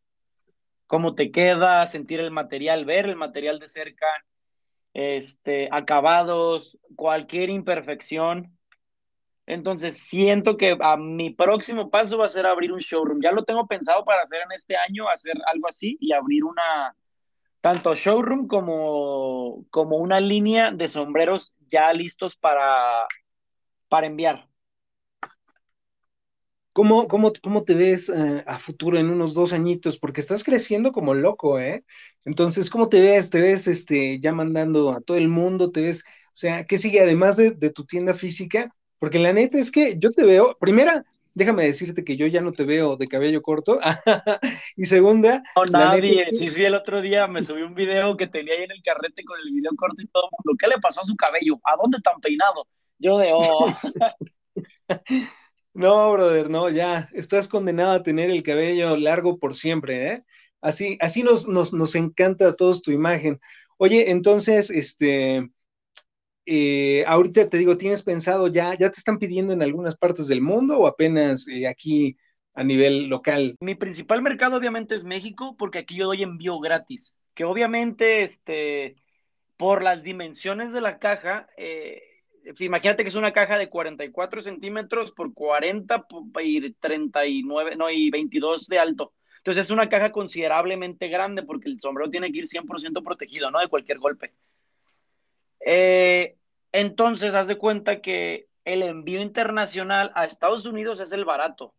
Cómo 0.85 1.15
te 1.15 1.31
queda, 1.31 1.87
sentir 1.87 2.19
el 2.19 2.29
material, 2.29 2.83
ver 2.83 3.05
el 3.05 3.15
material 3.15 3.57
de 3.59 3.69
cerca, 3.69 4.05
este, 4.93 5.69
acabados, 5.71 6.77
cualquier 6.97 7.49
imperfección. 7.49 8.57
Entonces, 9.45 9.97
siento 9.97 10.57
que 10.57 10.77
a 10.77 10.97
mi 10.97 11.29
próximo 11.29 11.89
paso 11.89 12.17
va 12.17 12.25
a 12.25 12.29
ser 12.29 12.45
abrir 12.45 12.73
un 12.73 12.79
showroom. 12.79 13.21
Ya 13.21 13.31
lo 13.31 13.45
tengo 13.45 13.65
pensado 13.65 14.03
para 14.03 14.23
hacer 14.23 14.41
en 14.41 14.51
este 14.51 14.75
año, 14.75 15.07
hacer 15.07 15.37
algo 15.53 15.69
así 15.69 15.97
y 16.01 16.11
abrir 16.11 16.43
una, 16.43 16.93
tanto 17.61 17.95
showroom 17.95 18.45
como, 18.45 19.63
como 19.69 19.95
una 19.99 20.19
línea 20.19 20.71
de 20.71 20.89
sombreros 20.89 21.53
ya 21.69 21.93
listos 21.93 22.35
para, 22.35 23.07
para 23.87 24.07
enviar. 24.07 24.49
¿Cómo, 26.77 27.07
cómo, 27.07 27.33
cómo 27.41 27.63
te 27.63 27.73
ves 27.73 28.07
eh, 28.07 28.43
a 28.45 28.59
futuro 28.59 28.99
en 28.99 29.09
unos 29.09 29.33
dos 29.33 29.51
añitos? 29.51 29.97
Porque 29.97 30.21
estás 30.21 30.43
creciendo 30.43 30.91
como 30.91 31.15
loco, 31.15 31.59
¿eh? 31.59 31.83
Entonces, 32.23 32.69
¿cómo 32.69 32.87
te 32.87 33.01
ves? 33.01 33.31
¿Te 33.31 33.41
ves 33.41 33.65
este, 33.65 34.19
ya 34.19 34.31
mandando 34.31 34.91
a 34.91 35.01
todo 35.01 35.17
el 35.17 35.27
mundo? 35.27 35.71
¿Te 35.71 35.81
ves? 35.81 36.03
O 36.05 36.35
sea, 36.35 36.67
¿qué 36.67 36.77
sigue 36.77 37.01
además 37.01 37.35
de, 37.35 37.71
tu 37.71 37.83
tienda 37.83 38.13
física? 38.13 38.71
Porque 38.99 39.17
la 39.17 39.33
neta 39.33 39.57
es 39.57 39.71
que 39.71 39.97
yo 39.97 40.11
te 40.11 40.23
veo, 40.23 40.55
primera, 40.59 41.03
déjame 41.33 41.65
decirte 41.65 42.03
que 42.03 42.15
yo 42.15 42.27
ya 42.27 42.41
no 42.41 42.51
te 42.51 42.63
veo 42.63 42.95
de 42.95 43.07
cabello 43.07 43.41
corto. 43.41 43.79
y 44.77 44.85
segunda. 44.85 45.41
No, 45.55 45.63
nadie. 45.71 46.27
Si 46.29 46.47
sí, 46.47 46.63
el 46.63 46.75
otro 46.75 47.01
día 47.01 47.25
me 47.25 47.41
subí 47.41 47.63
un 47.63 47.73
video 47.73 48.15
que 48.15 48.27
tenía 48.27 48.53
ahí 48.53 48.65
en 48.65 48.71
el 48.71 48.83
carrete 48.83 49.23
con 49.23 49.39
el 49.39 49.51
video 49.51 49.71
corto 49.75 49.99
y 50.03 50.07
todo 50.09 50.25
el 50.25 50.29
mundo. 50.31 50.55
¿Qué 50.59 50.67
le 50.67 50.77
pasó 50.79 51.01
a 51.01 51.05
su 51.05 51.15
cabello? 51.15 51.59
¿A 51.63 51.75
dónde 51.75 51.97
tan 52.03 52.21
peinado? 52.21 52.67
Yo 52.99 53.17
de, 53.17 53.31
oh. 53.33 53.75
No, 55.77 56.11
brother, 56.11 56.49
no, 56.49 56.71
ya, 56.71 57.07
estás 57.13 57.47
condenado 57.47 57.91
a 57.91 58.01
tener 58.01 58.31
el 58.31 58.41
cabello 58.41 58.97
largo 58.97 59.37
por 59.37 59.53
siempre, 59.53 60.11
¿eh? 60.11 60.23
Así, 60.59 60.97
así 61.01 61.21
nos, 61.21 61.47
nos, 61.47 61.71
nos 61.71 61.93
encanta 61.93 62.47
a 62.47 62.55
todos 62.55 62.81
tu 62.81 62.89
imagen. 62.89 63.39
Oye, 63.77 64.09
entonces, 64.09 64.71
este, 64.71 65.51
eh, 66.47 67.03
ahorita 67.05 67.47
te 67.47 67.59
digo, 67.59 67.77
¿tienes 67.77 68.01
pensado 68.01 68.47
ya, 68.47 68.75
ya 68.75 68.89
te 68.89 68.97
están 68.97 69.19
pidiendo 69.19 69.53
en 69.53 69.61
algunas 69.61 69.95
partes 69.95 70.27
del 70.27 70.41
mundo 70.41 70.79
o 70.79 70.87
apenas 70.87 71.47
eh, 71.47 71.67
aquí 71.67 72.17
a 72.55 72.63
nivel 72.63 73.07
local? 73.07 73.55
Mi 73.59 73.75
principal 73.75 74.23
mercado 74.23 74.57
obviamente 74.57 74.95
es 74.95 75.03
México, 75.03 75.55
porque 75.59 75.77
aquí 75.77 75.95
yo 75.95 76.07
doy 76.07 76.23
envío 76.23 76.59
gratis, 76.59 77.13
que 77.35 77.43
obviamente, 77.43 78.23
este, 78.23 78.95
por 79.57 79.83
las 79.83 80.01
dimensiones 80.01 80.73
de 80.73 80.81
la 80.81 80.97
caja, 80.97 81.47
eh, 81.55 82.01
imagínate 82.59 83.03
que 83.03 83.09
es 83.09 83.15
una 83.15 83.33
caja 83.33 83.57
de 83.57 83.69
44 83.69 84.41
centímetros 84.41 85.11
por 85.11 85.33
40 85.33 86.07
y 86.43 86.71
39, 86.73 87.75
no, 87.75 87.89
y 87.89 88.09
22 88.09 88.67
de 88.67 88.79
alto. 88.79 89.13
Entonces 89.37 89.67
es 89.67 89.71
una 89.71 89.89
caja 89.89 90.11
considerablemente 90.11 91.07
grande 91.07 91.43
porque 91.43 91.69
el 91.69 91.79
sombrero 91.79 92.09
tiene 92.09 92.31
que 92.31 92.39
ir 92.39 92.47
100% 92.47 93.03
protegido, 93.03 93.49
¿no? 93.49 93.59
De 93.59 93.67
cualquier 93.67 93.99
golpe. 93.99 94.33
Eh, 95.65 96.37
entonces, 96.71 97.33
haz 97.33 97.47
de 97.47 97.57
cuenta 97.57 98.01
que 98.01 98.47
el 98.65 98.83
envío 98.83 99.21
internacional 99.21 100.11
a 100.13 100.25
Estados 100.25 100.65
Unidos 100.65 100.99
es 100.99 101.11
el 101.13 101.25
barato. 101.25 101.73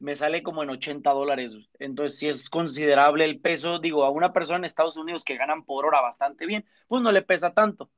Me 0.00 0.16
sale 0.16 0.42
como 0.42 0.62
en 0.62 0.70
80 0.70 1.10
dólares. 1.10 1.54
Entonces, 1.78 2.18
si 2.18 2.28
es 2.28 2.48
considerable 2.48 3.26
el 3.26 3.40
peso, 3.40 3.78
digo, 3.78 4.04
a 4.04 4.10
una 4.10 4.32
persona 4.32 4.58
en 4.58 4.64
Estados 4.64 4.96
Unidos 4.96 5.24
que 5.24 5.36
ganan 5.36 5.64
por 5.64 5.84
hora 5.84 6.00
bastante 6.00 6.46
bien, 6.46 6.64
pues 6.88 7.02
no 7.02 7.12
le 7.12 7.20
pesa 7.22 7.52
tanto. 7.52 7.90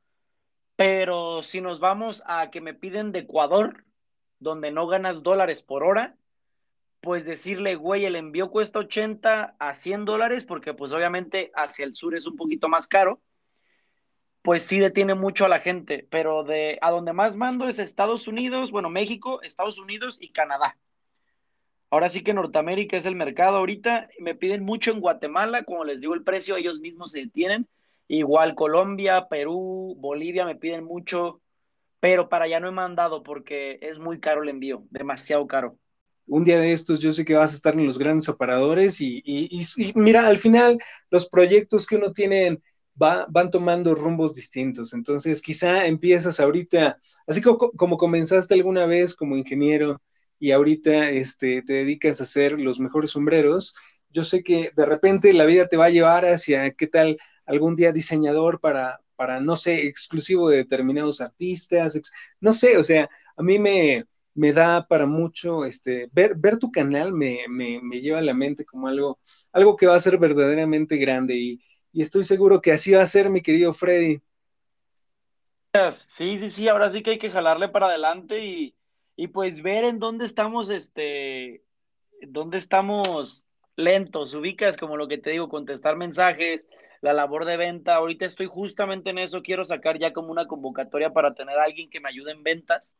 Pero 0.76 1.42
si 1.42 1.60
nos 1.60 1.80
vamos 1.80 2.22
a 2.26 2.50
que 2.50 2.60
me 2.60 2.74
piden 2.74 3.12
de 3.12 3.20
Ecuador, 3.20 3.84
donde 4.38 4.70
no 4.70 4.86
ganas 4.86 5.22
dólares 5.22 5.62
por 5.62 5.84
hora, 5.84 6.16
pues 7.00 7.24
decirle, 7.26 7.74
güey, 7.74 8.04
el 8.04 8.16
envío 8.16 8.50
cuesta 8.50 8.78
80 8.78 9.56
a 9.58 9.74
100 9.74 10.04
dólares, 10.04 10.44
porque 10.44 10.72
pues 10.72 10.92
obviamente 10.92 11.50
hacia 11.54 11.84
el 11.84 11.94
sur 11.94 12.14
es 12.14 12.26
un 12.26 12.36
poquito 12.36 12.68
más 12.68 12.86
caro, 12.86 13.20
pues 14.42 14.64
sí 14.64 14.78
detiene 14.78 15.14
mucho 15.14 15.44
a 15.44 15.48
la 15.48 15.60
gente, 15.60 16.06
pero 16.10 16.44
de 16.44 16.78
a 16.80 16.90
donde 16.90 17.12
más 17.12 17.36
mando 17.36 17.68
es 17.68 17.78
Estados 17.78 18.28
Unidos, 18.28 18.70
bueno, 18.70 18.88
México, 18.88 19.42
Estados 19.42 19.78
Unidos 19.78 20.18
y 20.20 20.30
Canadá. 20.30 20.78
Ahora 21.90 22.08
sí 22.08 22.22
que 22.22 22.34
Norteamérica 22.34 22.96
es 22.96 23.04
el 23.04 23.16
mercado 23.16 23.58
ahorita, 23.58 24.08
me 24.18 24.34
piden 24.34 24.64
mucho 24.64 24.92
en 24.92 25.00
Guatemala, 25.00 25.64
como 25.64 25.84
les 25.84 26.00
digo 26.00 26.14
el 26.14 26.24
precio, 26.24 26.56
ellos 26.56 26.80
mismos 26.80 27.12
se 27.12 27.20
detienen, 27.20 27.68
Igual 28.08 28.54
Colombia, 28.54 29.26
Perú, 29.28 29.96
Bolivia 29.98 30.44
me 30.44 30.56
piden 30.56 30.84
mucho. 30.84 31.40
pero 32.00 32.28
para 32.28 32.46
allá 32.46 32.60
no 32.60 32.68
he 32.68 32.72
mandado 32.72 33.22
porque 33.22 33.78
es 33.82 33.98
muy 33.98 34.20
caro 34.20 34.42
el 34.42 34.50
envío, 34.50 34.84
demasiado 34.90 35.46
caro. 35.46 35.78
Un 36.26 36.44
día 36.44 36.60
de 36.60 36.72
estos 36.72 37.00
yo 37.00 37.12
sé 37.12 37.24
que 37.24 37.34
vas 37.34 37.52
a 37.52 37.56
estar 37.56 37.74
en 37.74 37.86
los 37.86 37.98
grandes 37.98 38.28
operadores 38.28 39.00
y, 39.00 39.22
mira, 39.94 40.26
al 40.26 40.38
final 40.38 40.78
los 41.10 41.28
proyectos 41.28 41.86
que 41.86 41.96
uno 41.96 42.12
tiene 42.12 42.60
van 42.94 43.50
tomando 43.50 43.94
rumbos 43.94 44.34
distintos. 44.34 44.92
Entonces 44.94 45.42
quizá 45.42 45.86
empiezas 45.86 46.40
ahorita, 46.40 46.98
así 47.26 47.40
como, 47.42 47.58
como 47.72 47.96
comenzaste 47.98 48.54
alguna 48.54 48.86
vez 48.86 49.14
como 49.14 49.36
ingeniero 49.36 50.00
y 50.38 50.52
ahorita 50.52 51.10
este, 51.10 51.62
te 51.62 51.72
dedicas 51.74 52.20
a 52.20 52.24
hacer 52.24 52.60
los 52.60 52.80
mejores 52.80 53.10
sombreros, 53.10 53.74
yo 54.10 54.24
sé 54.24 54.42
que 54.42 54.70
de 54.76 54.86
repente 54.86 55.32
la 55.32 55.46
vida 55.46 55.68
te 55.68 55.76
va 55.76 55.86
a 55.86 55.90
llevar 55.90 56.24
hacia 56.24 56.70
qué 56.72 56.86
tal 56.86 57.18
algún 57.52 57.76
día 57.76 57.92
diseñador 57.92 58.60
para, 58.60 59.00
para, 59.16 59.40
no 59.40 59.56
sé, 59.56 59.86
exclusivo 59.86 60.48
de 60.48 60.58
determinados 60.58 61.20
artistas, 61.20 62.00
no 62.40 62.52
sé, 62.52 62.76
o 62.76 62.84
sea, 62.84 63.08
a 63.36 63.42
mí 63.42 63.58
me, 63.58 64.06
me 64.34 64.52
da 64.52 64.86
para 64.86 65.06
mucho, 65.06 65.64
este, 65.64 66.08
ver, 66.12 66.34
ver 66.36 66.58
tu 66.58 66.70
canal 66.72 67.12
me, 67.12 67.40
me, 67.48 67.80
me, 67.82 68.00
lleva 68.00 68.18
a 68.18 68.22
la 68.22 68.34
mente 68.34 68.64
como 68.64 68.88
algo, 68.88 69.18
algo 69.52 69.76
que 69.76 69.86
va 69.86 69.96
a 69.96 70.00
ser 70.00 70.18
verdaderamente 70.18 70.96
grande 70.96 71.36
y, 71.36 71.60
y 71.92 72.02
estoy 72.02 72.24
seguro 72.24 72.60
que 72.60 72.72
así 72.72 72.92
va 72.92 73.02
a 73.02 73.06
ser, 73.06 73.30
mi 73.30 73.42
querido 73.42 73.72
Freddy. 73.74 74.20
Sí, 76.08 76.38
sí, 76.38 76.50
sí, 76.50 76.68
ahora 76.68 76.90
sí 76.90 77.02
que 77.02 77.12
hay 77.12 77.18
que 77.18 77.30
jalarle 77.30 77.68
para 77.68 77.86
adelante 77.86 78.44
y, 78.44 78.74
y 79.16 79.28
pues 79.28 79.62
ver 79.62 79.84
en 79.84 79.98
dónde 79.98 80.26
estamos, 80.26 80.68
este, 80.68 81.64
dónde 82.28 82.58
estamos 82.58 83.46
lentos, 83.76 84.34
ubicas 84.34 84.76
como 84.76 84.96
lo 84.96 85.08
que 85.08 85.18
te 85.18 85.30
digo, 85.30 85.48
contestar 85.48 85.96
mensajes, 85.96 86.66
la 87.02 87.12
labor 87.12 87.44
de 87.44 87.58
venta. 87.58 87.96
Ahorita 87.96 88.24
estoy 88.24 88.46
justamente 88.46 89.10
en 89.10 89.18
eso, 89.18 89.42
quiero 89.42 89.64
sacar 89.66 89.98
ya 89.98 90.14
como 90.14 90.30
una 90.30 90.46
convocatoria 90.46 91.12
para 91.12 91.34
tener 91.34 91.58
a 91.58 91.64
alguien 91.64 91.90
que 91.90 92.00
me 92.00 92.08
ayude 92.08 92.32
en 92.32 92.42
ventas, 92.42 92.96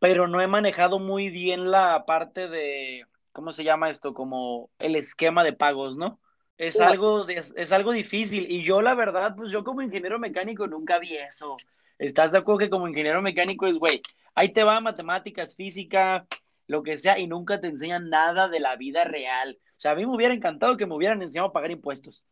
pero 0.00 0.26
no 0.26 0.40
he 0.40 0.48
manejado 0.48 0.98
muy 0.98 1.28
bien 1.28 1.70
la 1.70 2.04
parte 2.06 2.48
de, 2.48 3.06
¿cómo 3.30 3.52
se 3.52 3.62
llama 3.62 3.90
esto? 3.90 4.14
Como 4.14 4.70
el 4.80 4.96
esquema 4.96 5.44
de 5.44 5.52
pagos, 5.52 5.96
¿no? 5.96 6.18
Es 6.56 6.80
algo, 6.80 7.28
es 7.28 7.72
algo 7.72 7.92
difícil 7.92 8.50
y 8.50 8.64
yo 8.64 8.82
la 8.82 8.96
verdad, 8.96 9.36
pues 9.36 9.52
yo 9.52 9.62
como 9.62 9.80
ingeniero 9.80 10.18
mecánico 10.18 10.66
nunca 10.66 10.98
vi 10.98 11.14
eso. 11.14 11.56
¿Estás 11.98 12.32
de 12.32 12.38
acuerdo 12.38 12.58
que 12.58 12.70
como 12.70 12.88
ingeniero 12.88 13.22
mecánico 13.22 13.66
es, 13.68 13.76
güey, 13.76 14.02
ahí 14.34 14.52
te 14.52 14.64
va 14.64 14.80
matemáticas, 14.80 15.54
física, 15.54 16.26
lo 16.66 16.82
que 16.82 16.98
sea, 16.98 17.18
y 17.18 17.28
nunca 17.28 17.60
te 17.60 17.68
enseñan 17.68 18.10
nada 18.10 18.48
de 18.48 18.58
la 18.58 18.74
vida 18.74 19.04
real? 19.04 19.58
O 19.70 19.80
sea, 19.80 19.92
a 19.92 19.94
mí 19.94 20.04
me 20.04 20.14
hubiera 20.14 20.34
encantado 20.34 20.76
que 20.76 20.86
me 20.86 20.96
hubieran 20.96 21.22
enseñado 21.22 21.48
a 21.48 21.52
pagar 21.52 21.70
impuestos. 21.70 22.24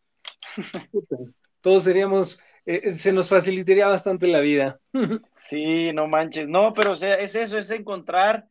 Todos 1.61 1.85
seríamos, 1.85 2.39
eh, 2.65 2.81
eh, 2.85 2.95
se 2.95 3.13
nos 3.13 3.29
facilitaría 3.29 3.87
bastante 3.87 4.27
la 4.29 4.41
vida. 4.41 4.81
sí, 5.37 5.93
no 5.93 6.07
manches. 6.07 6.49
No, 6.49 6.75
pero 6.75 6.93
o 6.93 6.97
sea, 6.97 7.15
es 7.15 7.35
eso, 7.35 7.59
es 7.59 7.71
encontrar 7.71 8.49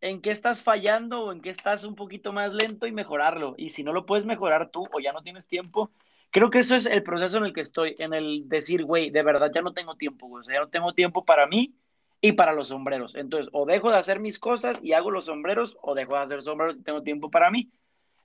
en 0.00 0.20
qué 0.20 0.30
estás 0.30 0.62
fallando 0.62 1.24
o 1.24 1.32
en 1.32 1.40
qué 1.40 1.50
estás 1.50 1.84
un 1.84 1.94
poquito 1.94 2.32
más 2.32 2.52
lento 2.52 2.86
y 2.86 2.92
mejorarlo. 2.92 3.54
Y 3.56 3.70
si 3.70 3.82
no 3.82 3.92
lo 3.92 4.06
puedes 4.06 4.24
mejorar 4.24 4.70
tú 4.70 4.84
o 4.92 5.00
ya 5.00 5.12
no 5.12 5.22
tienes 5.22 5.48
tiempo, 5.48 5.90
creo 6.30 6.50
que 6.50 6.58
eso 6.58 6.74
es 6.74 6.86
el 6.86 7.02
proceso 7.02 7.38
en 7.38 7.44
el 7.44 7.52
que 7.52 7.60
estoy, 7.60 7.96
en 7.98 8.14
el 8.14 8.48
decir, 8.48 8.84
güey, 8.84 9.10
de 9.10 9.22
verdad 9.22 9.50
ya 9.54 9.62
no 9.62 9.72
tengo 9.72 9.96
tiempo, 9.96 10.30
o 10.30 10.42
sea, 10.42 10.54
ya 10.54 10.60
no 10.60 10.68
tengo 10.68 10.92
tiempo 10.92 11.24
para 11.24 11.46
mí 11.46 11.74
y 12.20 12.32
para 12.32 12.52
los 12.52 12.68
sombreros. 12.68 13.14
Entonces, 13.14 13.48
o 13.52 13.66
dejo 13.66 13.90
de 13.90 13.96
hacer 13.96 14.20
mis 14.20 14.38
cosas 14.38 14.82
y 14.82 14.92
hago 14.92 15.10
los 15.10 15.26
sombreros, 15.26 15.76
o 15.82 15.94
dejo 15.94 16.14
de 16.14 16.22
hacer 16.22 16.42
sombreros 16.42 16.76
y 16.76 16.82
tengo 16.82 17.02
tiempo 17.02 17.30
para 17.30 17.50
mí. 17.50 17.70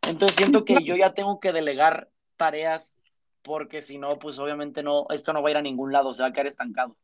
Entonces, 0.03 0.35
siento 0.35 0.65
que 0.65 0.83
yo 0.83 0.95
ya 0.95 1.13
tengo 1.13 1.39
que 1.39 1.51
delegar 1.51 2.09
tareas 2.41 2.97
porque 3.43 3.83
si 3.83 3.99
no, 3.99 4.17
pues 4.17 4.39
obviamente 4.39 4.81
no, 4.81 5.05
esto 5.11 5.31
no 5.31 5.43
va 5.43 5.49
a 5.49 5.51
ir 5.51 5.57
a 5.57 5.61
ningún 5.61 5.91
lado, 5.91 6.11
se 6.11 6.23
va 6.23 6.29
a 6.29 6.33
quedar 6.33 6.47
estancado. 6.47 6.97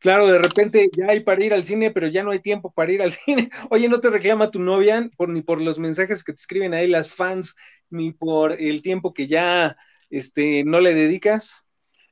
Claro, 0.00 0.26
de 0.26 0.38
repente 0.38 0.90
ya 0.96 1.06
hay 1.10 1.20
para 1.20 1.44
ir 1.44 1.54
al 1.54 1.64
cine, 1.64 1.92
pero 1.92 2.08
ya 2.08 2.24
no 2.24 2.32
hay 2.32 2.40
tiempo 2.40 2.72
para 2.72 2.90
ir 2.90 3.02
al 3.02 3.12
cine. 3.24 3.50
Oye, 3.70 3.88
¿no 3.88 4.00
te 4.00 4.10
reclama 4.10 4.50
tu 4.50 4.58
novia 4.58 5.08
por, 5.16 5.28
ni 5.28 5.42
por 5.42 5.60
los 5.60 5.78
mensajes 5.78 6.24
que 6.24 6.32
te 6.32 6.40
escriben 6.40 6.74
ahí 6.74 6.88
las 6.88 7.08
fans, 7.08 7.54
ni 7.88 8.12
por 8.12 8.52
el 8.52 8.82
tiempo 8.82 9.14
que 9.14 9.28
ya 9.28 9.76
este, 10.10 10.64
no 10.64 10.80
le 10.80 10.94
dedicas? 10.94 11.64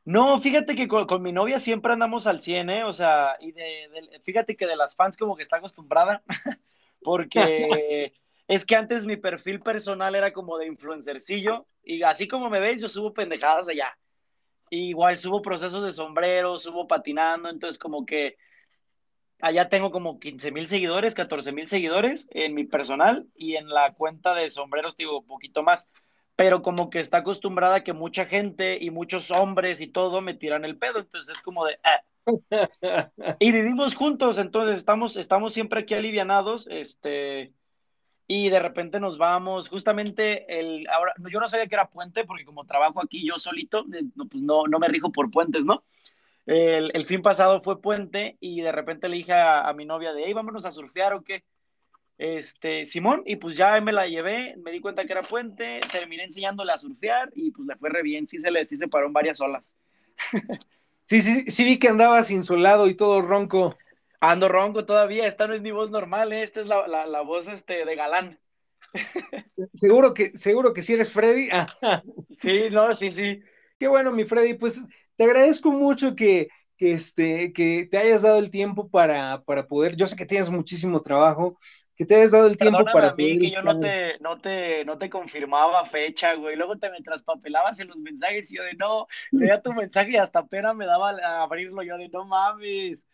No, 0.05 0.39
fíjate 0.39 0.77
que 0.77 0.87
con, 0.87 1.21
mi 1.21 1.33
novia 1.33 1.59
siempre 1.59 1.93
andamos 1.93 2.29
al 2.29 2.41
cine, 2.41 2.79
¿eh? 2.79 2.85
O 2.85 2.93
sea, 2.93 3.37
y 3.41 3.51
de, 3.51 3.89
fíjate 4.23 4.57
que 4.57 4.69
de 4.69 4.77
las 4.77 4.95
fans 4.95 5.17
como 5.17 5.35
que 5.35 5.43
está 5.43 5.57
acostumbrada, 5.57 6.23
porque 7.03 8.13
es 8.49 8.65
que 8.65 8.77
antes 8.77 9.05
mi 9.05 9.17
perfil 9.17 9.61
personal 9.61 10.15
era 10.15 10.33
como 10.33 10.59
de 10.59 10.67
influencercillo, 10.67 11.67
y 11.83 12.03
así 12.03 12.29
como 12.29 12.49
me 12.49 12.61
veis, 12.61 12.81
yo 12.81 12.89
subo 12.89 13.13
pendejadas 13.13 13.69
allá. 13.69 13.97
igual 14.71 15.19
subo 15.19 15.43
procesos 15.43 15.85
de 15.85 15.93
sombrero, 15.93 16.59
subo 16.59 16.87
patinando, 16.89 17.49
entonces 17.49 17.79
como 17.79 18.05
que 18.05 18.37
allá 19.41 19.69
tengo 19.69 19.91
como 19.91 20.19
15 20.19 20.51
mil 20.51 20.67
seguidores, 20.67 21.15
14 21.15 21.53
mil 21.53 21.67
seguidores 21.69 22.29
en 22.33 22.55
mi 22.55 22.65
personal 22.65 23.27
y 23.35 23.57
en 23.57 23.69
la 23.69 23.93
cuenta 23.95 24.35
de 24.35 24.51
sombreros 24.51 24.97
digo 24.97 25.21
un 25.21 25.27
poquito 25.27 25.63
más, 25.63 25.89
pero 26.35 26.63
como 26.63 26.91
que 26.91 27.01
está 27.01 27.19
acostumbrada 27.19 27.85
que 27.85 27.93
mucha 27.93 28.27
gente 28.27 28.79
y 28.81 28.91
muchos 28.91 29.31
hombres 29.31 29.81
y 29.81 29.87
todo 29.89 30.21
me 30.21 30.35
tiran 30.35 30.65
el 30.65 30.79
pedo, 30.79 31.01
entonces 31.01 31.37
es 31.37 31.43
como 31.43 31.65
de... 31.65 31.79
Ah". 31.85 32.03
y 33.39 33.53
vivimos 33.53 33.95
juntos, 33.95 34.39
entonces 34.39 34.77
estamos, 34.77 35.17
estamos 35.17 35.53
siempre 35.53 35.81
aquí 35.81 35.95
alivianados, 35.95 36.67
este 36.67 37.53
y 38.29 38.49
de 38.49 38.59
repente 38.59 38.99
nos 38.99 39.19
vamos, 39.19 39.69
justamente 39.69 40.59
el, 40.59 40.89
ahora, 40.89 41.13
yo 41.31 41.39
no 41.39 41.49
sabía 41.49 41.67
que 41.69 41.77
era 41.77 41.89
puente, 41.89 42.25
porque 42.25 42.45
como 42.45 42.65
trabajo 42.65 43.01
aquí 43.01 43.25
yo 43.27 43.39
solito, 43.39 43.85
eh, 43.93 44.03
no, 44.17 44.27
pues 44.27 44.43
no, 44.43 44.67
no 44.67 44.79
me 44.79 44.89
rijo 44.89 45.13
por 45.13 45.31
puentes, 45.31 45.65
¿no? 45.65 45.85
El, 46.45 46.91
el, 46.95 47.07
fin 47.07 47.23
pasado 47.23 47.61
fue 47.61 47.81
puente 47.81 48.37
y 48.41 48.61
de 48.61 48.73
repente 48.73 49.09
le 49.09 49.17
dije 49.17 49.33
a, 49.33 49.73
mi 49.75 49.85
novia 49.85 50.13
de, 50.13 50.25
hey, 50.27 50.33
vámonos 50.33 50.65
a 50.65 50.73
surfear 50.73 51.13
o 51.15 51.23
qué. 51.23 51.45
Este, 52.19 52.87
Simón, 52.87 53.23
y 53.27 53.37
pues 53.37 53.57
ya 53.57 53.81
me 53.81 53.93
la 53.93 54.07
llevé, 54.07 54.57
me 54.57 54.71
di 54.71 54.81
cuenta 54.81 55.05
que 55.05 55.13
era 55.13 55.23
puente, 55.23 55.81
terminé 55.91 56.25
enseñándole 56.25 56.73
a 56.73 56.79
surfear 56.79 57.31
y 57.35 57.51
pues 57.51 57.67
le 57.69 57.77
fue 57.77 57.91
re 57.91 58.03
bien, 58.03 58.27
sí 58.27 58.39
se 58.39 58.51
le 58.51 58.65
sí 58.65 58.77
se 58.77 58.89
paró 58.89 59.07
en 59.07 59.13
varias 59.13 59.41
olas. 59.41 59.77
sí, 61.07 61.21
sí, 61.21 61.45
sí 61.49 61.65
vi 61.65 61.79
que 61.79 61.89
andabas 61.89 62.31
insolado 62.31 62.89
y 62.89 62.95
todo 62.95 63.23
ronco. 63.23 63.77
Ando 64.21 64.49
ronco 64.49 64.85
todavía, 64.85 65.27
esta 65.27 65.47
no 65.47 65.55
es 65.55 65.63
mi 65.63 65.71
voz 65.71 65.91
normal, 65.91 66.33
¿eh? 66.33 66.43
esta 66.43 66.61
es 66.61 66.67
la, 66.67 66.87
la, 66.87 67.21
voz 67.21 67.49
este, 67.49 67.85
de 67.85 67.97
galán. 67.97 68.39
seguro 69.75 70.15
que, 70.15 70.37
seguro 70.37 70.73
que 70.73 70.83
sí 70.83 70.95
eres 70.95 71.13
Freddy. 71.13 71.49
sí, 72.37 72.69
no, 72.71 72.95
sí, 72.95 73.13
sí. 73.13 73.43
Qué 73.79 73.89
bueno, 73.89 74.13
mi 74.13 74.25
Freddy, 74.25 74.55
pues 74.55 74.83
te 75.17 75.25
agradezco 75.25 75.71
mucho 75.71 76.15
que, 76.15 76.49
que, 76.77 76.93
este, 76.93 77.53
que 77.53 77.89
te 77.91 77.99
hayas 77.99 78.23
dado 78.23 78.39
el 78.39 78.51
tiempo 78.51 78.89
para, 78.89 79.43
para 79.45 79.67
poder, 79.67 79.97
yo 79.97 80.07
sé 80.07 80.17
que 80.17 80.27
tienes 80.27 80.51
muchísimo 80.51 81.03
trabajo, 81.03 81.59
que 81.97 82.05
te 82.05 82.15
hayas 82.15 82.31
dado 82.31 82.47
el 82.47 82.57
tiempo 82.59 82.85
para 82.85 83.09
a 83.09 83.15
mí, 83.15 83.39
que 83.39 83.51
yo 83.51 83.63
no 83.63 83.81
te, 83.81 84.19
no 84.21 84.39
te, 84.39 84.85
no 84.85 84.99
te 84.99 85.09
confirmaba 85.09 85.85
fecha, 85.87 86.35
güey, 86.35 86.57
luego 86.57 86.77
te 86.77 86.91
me 86.91 87.01
traspapelabas 87.01 87.81
en 87.81 87.89
los 87.89 87.97
mensajes 87.97 88.53
y 88.53 88.57
yo 88.57 88.63
de 88.63 88.75
no, 88.75 89.07
leía 89.33 89.63
tu 89.63 89.73
mensaje 89.73 90.13
y 90.13 90.17
hasta 90.17 90.47
pena 90.47 90.75
me 90.75 90.87
daba 90.87 91.11
a 91.11 91.43
abrirlo, 91.43 91.83
yo 91.83 91.97
de 91.97 92.09
no 92.11 92.27
mames, 92.27 93.09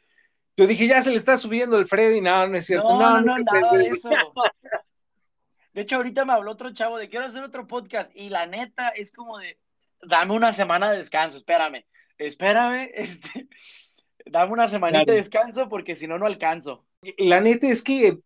yo 0.57 0.67
dije, 0.67 0.87
ya 0.87 1.03
se 1.03 1.11
le 1.11 1.17
está 1.17 1.37
subiendo 1.37 1.79
el 1.79 1.87
Freddy. 1.87 2.21
No, 2.21 2.47
no 2.47 2.57
es 2.57 2.67
cierto. 2.67 2.89
No, 2.89 3.21
no, 3.21 3.39
no, 3.39 3.39
nada 3.39 3.73
de 3.73 3.89
eso. 3.89 4.11
De 5.73 5.83
hecho, 5.83 5.97
ahorita 5.97 6.25
me 6.25 6.35
habló 6.35 6.51
otro 6.53 6.73
chavo 6.75 6.99
de 6.99 7.09
quiero 7.09 7.25
hacer 7.25 7.43
otro 7.43 7.67
podcast 7.67 8.15
y 8.15 8.29
la 8.29 8.47
neta 8.47 8.91
es 8.91 9.11
como 9.13 9.39
de, 9.39 9.59
dame 10.03 10.35
una 10.35 10.53
semana 10.53 10.91
de 10.91 10.99
descanso, 10.99 11.39
espérame, 11.39 11.85
espérame, 12.19 12.91
este, 12.95 13.49
dame 14.27 14.53
una 14.53 14.69
semanita 14.69 15.13
de 15.13 15.19
descanso 15.19 15.69
porque 15.71 15.97
si 15.97 16.07
no, 16.07 16.19
no 16.19 16.27
alcanzo. 16.27 16.85
La 17.17 17.41
neta 17.41 17.69
es 17.69 17.83
que, 17.83 18.19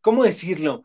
¿cómo 0.00 0.22
decirlo? 0.22 0.84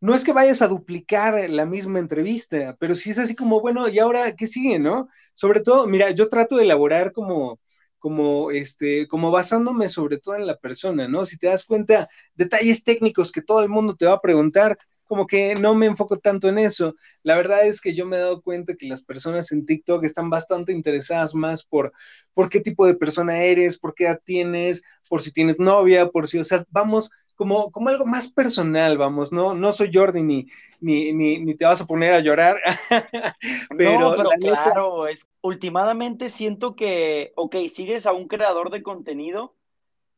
No 0.00 0.14
es 0.14 0.22
que 0.22 0.32
vayas 0.32 0.62
a 0.62 0.68
duplicar 0.68 1.48
la 1.48 1.64
misma 1.64 1.98
entrevista, 1.98 2.76
pero 2.78 2.94
sí 2.94 3.10
es 3.10 3.18
así 3.18 3.34
como, 3.34 3.60
bueno, 3.60 3.88
¿y 3.88 3.98
ahora 3.98 4.36
qué 4.36 4.46
sigue, 4.46 4.78
no? 4.78 5.08
Sobre 5.34 5.60
todo, 5.60 5.86
mira, 5.86 6.10
yo 6.10 6.28
trato 6.28 6.56
de 6.56 6.64
elaborar 6.64 7.10
como 7.12 7.58
como, 7.98 8.50
este, 8.50 9.06
como 9.08 9.30
basándome 9.30 9.88
sobre 9.88 10.18
todo 10.18 10.36
en 10.36 10.46
la 10.46 10.56
persona, 10.56 11.08
¿no? 11.08 11.24
Si 11.24 11.38
te 11.38 11.48
das 11.48 11.64
cuenta, 11.64 12.08
detalles 12.34 12.84
técnicos 12.84 13.32
que 13.32 13.42
todo 13.42 13.62
el 13.62 13.68
mundo 13.68 13.96
te 13.96 14.06
va 14.06 14.14
a 14.14 14.20
preguntar, 14.20 14.78
como 15.08 15.26
que 15.26 15.54
no 15.54 15.74
me 15.74 15.86
enfoco 15.86 16.18
tanto 16.18 16.48
en 16.48 16.58
eso. 16.58 16.94
La 17.22 17.34
verdad 17.34 17.66
es 17.66 17.80
que 17.80 17.94
yo 17.94 18.06
me 18.06 18.16
he 18.16 18.20
dado 18.20 18.42
cuenta 18.42 18.74
que 18.74 18.86
las 18.86 19.02
personas 19.02 19.50
en 19.52 19.64
TikTok 19.66 20.04
están 20.04 20.30
bastante 20.30 20.72
interesadas 20.72 21.34
más 21.34 21.64
por, 21.64 21.92
por 22.34 22.48
qué 22.50 22.60
tipo 22.60 22.86
de 22.86 22.94
persona 22.94 23.42
eres, 23.42 23.78
por 23.78 23.94
qué 23.94 24.04
edad 24.04 24.20
tienes, 24.24 24.82
por 25.08 25.22
si 25.22 25.32
tienes 25.32 25.58
novia, 25.58 26.08
por 26.08 26.28
si, 26.28 26.38
o 26.38 26.44
sea, 26.44 26.64
vamos 26.70 27.10
como, 27.38 27.70
como 27.70 27.88
algo 27.88 28.04
más 28.04 28.26
personal, 28.26 28.98
vamos, 28.98 29.30
no, 29.30 29.54
no 29.54 29.72
soy 29.72 29.92
Jordi 29.94 30.22
ni, 30.22 30.48
ni, 30.80 31.12
ni, 31.12 31.54
te 31.54 31.64
vas 31.64 31.80
a 31.80 31.86
poner 31.86 32.12
a 32.12 32.18
llorar. 32.18 32.58
pero, 33.78 34.00
no, 34.00 34.16
pero 34.16 34.30
claro, 34.40 35.06
es, 35.06 35.28
últimamente 35.40 36.30
siento 36.30 36.74
que, 36.74 37.32
ok, 37.36 37.54
sigues 37.68 38.06
a 38.06 38.12
un 38.12 38.26
creador 38.26 38.70
de 38.70 38.82
contenido, 38.82 39.54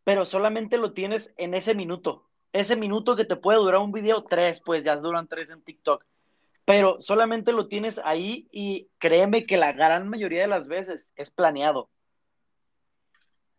pero 0.03 0.25
solamente 0.25 0.79
lo 0.79 0.95
tienes 0.95 1.35
en 1.37 1.53
ese 1.53 1.75
minuto. 1.75 2.27
Ese 2.55 2.75
minuto 2.75 3.16
que 3.16 3.27
te 3.27 3.37
puede 3.37 3.59
durar 3.59 3.83
un 3.83 3.93
video, 3.93 4.25
tres, 4.25 4.62
pues 4.64 4.83
ya 4.83 4.97
duran 4.97 5.29
tres 5.29 5.51
en 5.51 5.61
TikTok. 5.61 6.03
Pero 6.64 7.03
solamente 7.03 7.53
lo 7.53 7.68
tienes 7.68 8.01
ahí 8.03 8.49
y 8.51 8.89
créeme 8.97 9.45
que 9.45 9.59
la 9.59 9.73
gran 9.73 10.09
mayoría 10.09 10.41
de 10.41 10.49
las 10.49 10.68
veces 10.68 11.12
es 11.16 11.31
planeado 11.31 11.91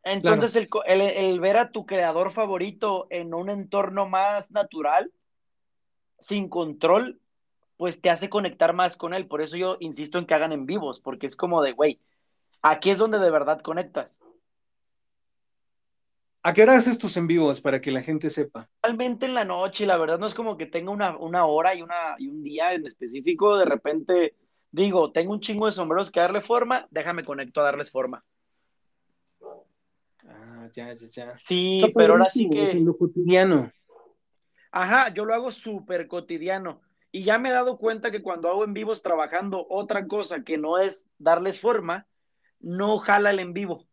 Entonces, 0.03 0.55
el, 0.85 1.39
ver 1.39 1.57
a 1.57 1.71
tu 1.71 1.85
creador 1.85 2.31
favorito 2.31 3.07
en 3.09 3.33
un 3.33 3.49
entorno 3.49 4.07
más 4.07 4.51
natural, 4.51 5.11
sin 6.19 6.49
control, 6.49 7.19
pues 7.77 8.01
te 8.01 8.09
hace 8.09 8.29
conectar 8.29 8.73
más 8.73 8.97
con 8.97 9.13
él. 9.13 9.27
Por 9.27 9.41
eso 9.41 9.57
yo 9.57 9.77
insisto 9.79 10.17
en 10.17 10.25
que 10.25 10.33
hagan 10.33 10.51
en 10.51 10.65
vivos, 10.65 10.99
porque 10.99 11.27
es 11.27 11.35
como 11.35 11.61
de, 11.61 11.73
güey, 11.73 11.99
aquí 12.61 12.89
es 12.89 12.97
donde 12.97 13.19
de 13.19 13.31
verdad 13.31 13.59
conectas. 13.61 14.19
¿A 16.43 16.53
qué 16.53 16.63
hora 16.63 16.75
haces 16.75 16.97
tus 16.97 17.17
en 17.17 17.27
vivos 17.27 17.61
para 17.61 17.81
que 17.81 17.91
la 17.91 18.01
gente 18.01 18.31
sepa? 18.31 18.67
Realmente 18.81 19.27
en 19.27 19.35
la 19.35 19.45
noche, 19.45 19.85
la 19.85 19.97
verdad 19.97 20.17
no 20.17 20.25
es 20.25 20.33
como 20.33 20.57
que 20.57 20.65
tenga 20.65 20.89
una, 20.89 21.15
una 21.15 21.45
hora 21.45 21.75
y, 21.75 21.83
una, 21.83 22.15
y 22.17 22.27
un 22.27 22.41
día 22.41 22.73
en 22.73 22.87
específico. 22.87 23.57
De 23.57 23.65
repente 23.65 24.35
digo, 24.71 25.11
tengo 25.11 25.33
un 25.33 25.41
chingo 25.41 25.67
de 25.67 25.71
sombreros 25.71 26.09
que 26.09 26.19
darle 26.19 26.41
forma, 26.41 26.87
déjame 26.89 27.23
conecto 27.23 27.61
a 27.61 27.65
darles 27.65 27.91
forma. 27.91 28.23
Ah, 30.27 30.69
ya, 30.73 30.93
ya, 30.93 31.07
ya. 31.07 31.37
Sí, 31.37 31.81
pero 31.95 32.13
ahora 32.13 32.25
sí 32.25 32.49
que. 32.49 32.73
lo 32.75 32.97
cotidiano. 32.97 33.71
Ajá, 34.71 35.13
yo 35.13 35.25
lo 35.25 35.33
hago 35.33 35.51
súper 35.51 36.07
cotidiano. 36.07 36.81
Y 37.11 37.23
ya 37.23 37.37
me 37.37 37.49
he 37.49 37.51
dado 37.51 37.77
cuenta 37.77 38.09
que 38.09 38.21
cuando 38.21 38.49
hago 38.49 38.63
en 38.63 38.73
vivos 38.73 39.01
trabajando 39.01 39.65
otra 39.69 40.07
cosa 40.07 40.43
que 40.43 40.57
no 40.57 40.77
es 40.77 41.09
darles 41.17 41.59
forma, 41.59 42.07
no 42.59 42.97
jala 42.99 43.31
el 43.31 43.39
en 43.39 43.53
vivo. 43.53 43.87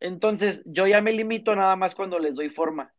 Entonces, 0.00 0.62
yo 0.66 0.86
ya 0.86 1.00
me 1.00 1.12
limito 1.12 1.54
nada 1.54 1.76
más 1.76 1.94
cuando 1.94 2.18
les 2.18 2.34
doy 2.34 2.50
forma. 2.50 2.92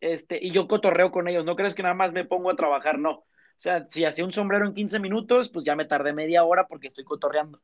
Este, 0.00 0.38
y 0.40 0.52
yo 0.52 0.66
cotorreo 0.66 1.10
con 1.10 1.28
ellos. 1.28 1.44
No 1.44 1.54
crees 1.54 1.74
que 1.74 1.82
nada 1.82 1.94
más 1.94 2.12
me 2.12 2.24
pongo 2.24 2.50
a 2.50 2.56
trabajar, 2.56 2.98
no. 2.98 3.10
O 3.10 3.62
sea, 3.62 3.86
si 3.90 4.06
hacía 4.06 4.24
un 4.24 4.32
sombrero 4.32 4.66
en 4.66 4.72
15 4.72 4.98
minutos, 4.98 5.50
pues 5.50 5.66
ya 5.66 5.76
me 5.76 5.84
tardé 5.84 6.14
media 6.14 6.44
hora 6.44 6.66
porque 6.66 6.88
estoy 6.88 7.04
cotorreando. 7.04 7.60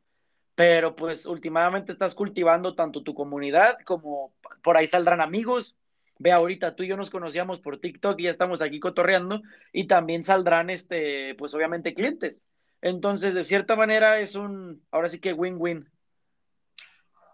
Pero 0.56 0.96
pues 0.96 1.26
últimamente 1.26 1.92
estás 1.92 2.14
cultivando 2.14 2.74
tanto 2.74 3.02
tu 3.02 3.14
comunidad 3.14 3.78
como 3.84 4.32
por 4.62 4.76
ahí 4.76 4.88
saldrán 4.88 5.20
amigos. 5.20 5.76
Ve 6.18 6.32
ahorita 6.32 6.74
tú 6.74 6.82
y 6.82 6.88
yo 6.88 6.96
nos 6.96 7.10
conocíamos 7.10 7.60
por 7.60 7.78
TikTok 7.78 8.18
y 8.18 8.24
ya 8.24 8.30
estamos 8.30 8.62
aquí 8.62 8.80
cotorreando 8.80 9.42
y 9.70 9.86
también 9.86 10.24
saldrán 10.24 10.70
este, 10.70 11.34
pues 11.34 11.54
obviamente 11.54 11.92
clientes. 11.92 12.46
Entonces, 12.80 13.34
de 13.34 13.44
cierta 13.44 13.76
manera 13.76 14.18
es 14.18 14.34
un, 14.34 14.82
ahora 14.90 15.10
sí 15.10 15.20
que 15.20 15.34
win-win. 15.34 15.88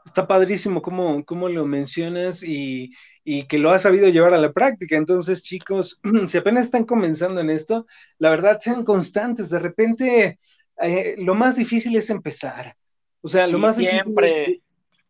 Está 0.05 0.27
padrísimo 0.27 0.83
cómo, 0.83 1.25
cómo 1.25 1.49
lo 1.49 1.65
mencionas 1.65 2.43
y, 2.43 2.91
que 3.25 3.59
lo 3.59 3.71
has 3.71 3.83
sabido 3.83 4.09
llevar 4.09 4.35
a 4.35 4.39
la 4.39 4.53
práctica. 4.53 4.97
Entonces, 4.97 5.45
chicos, 5.45 6.01
si 6.27 6.39
apenas 6.39 6.65
están 6.65 6.85
comenzando 6.85 7.41
en 7.41 7.51
esto, 7.51 7.87
la 8.19 8.31
verdad, 8.31 8.59
sean 8.59 8.85
constantes. 8.85 9.49
De 9.49 9.61
repente, 9.61 10.39
eh, 10.81 11.15
lo 11.19 11.37
más 11.37 11.55
difícil 11.55 11.95
es 11.97 12.11
empezar. 12.11 12.75
O 13.23 13.29
sea, 13.29 13.47
lo 13.47 13.59
más 13.59 13.77
siempre. 13.77 14.61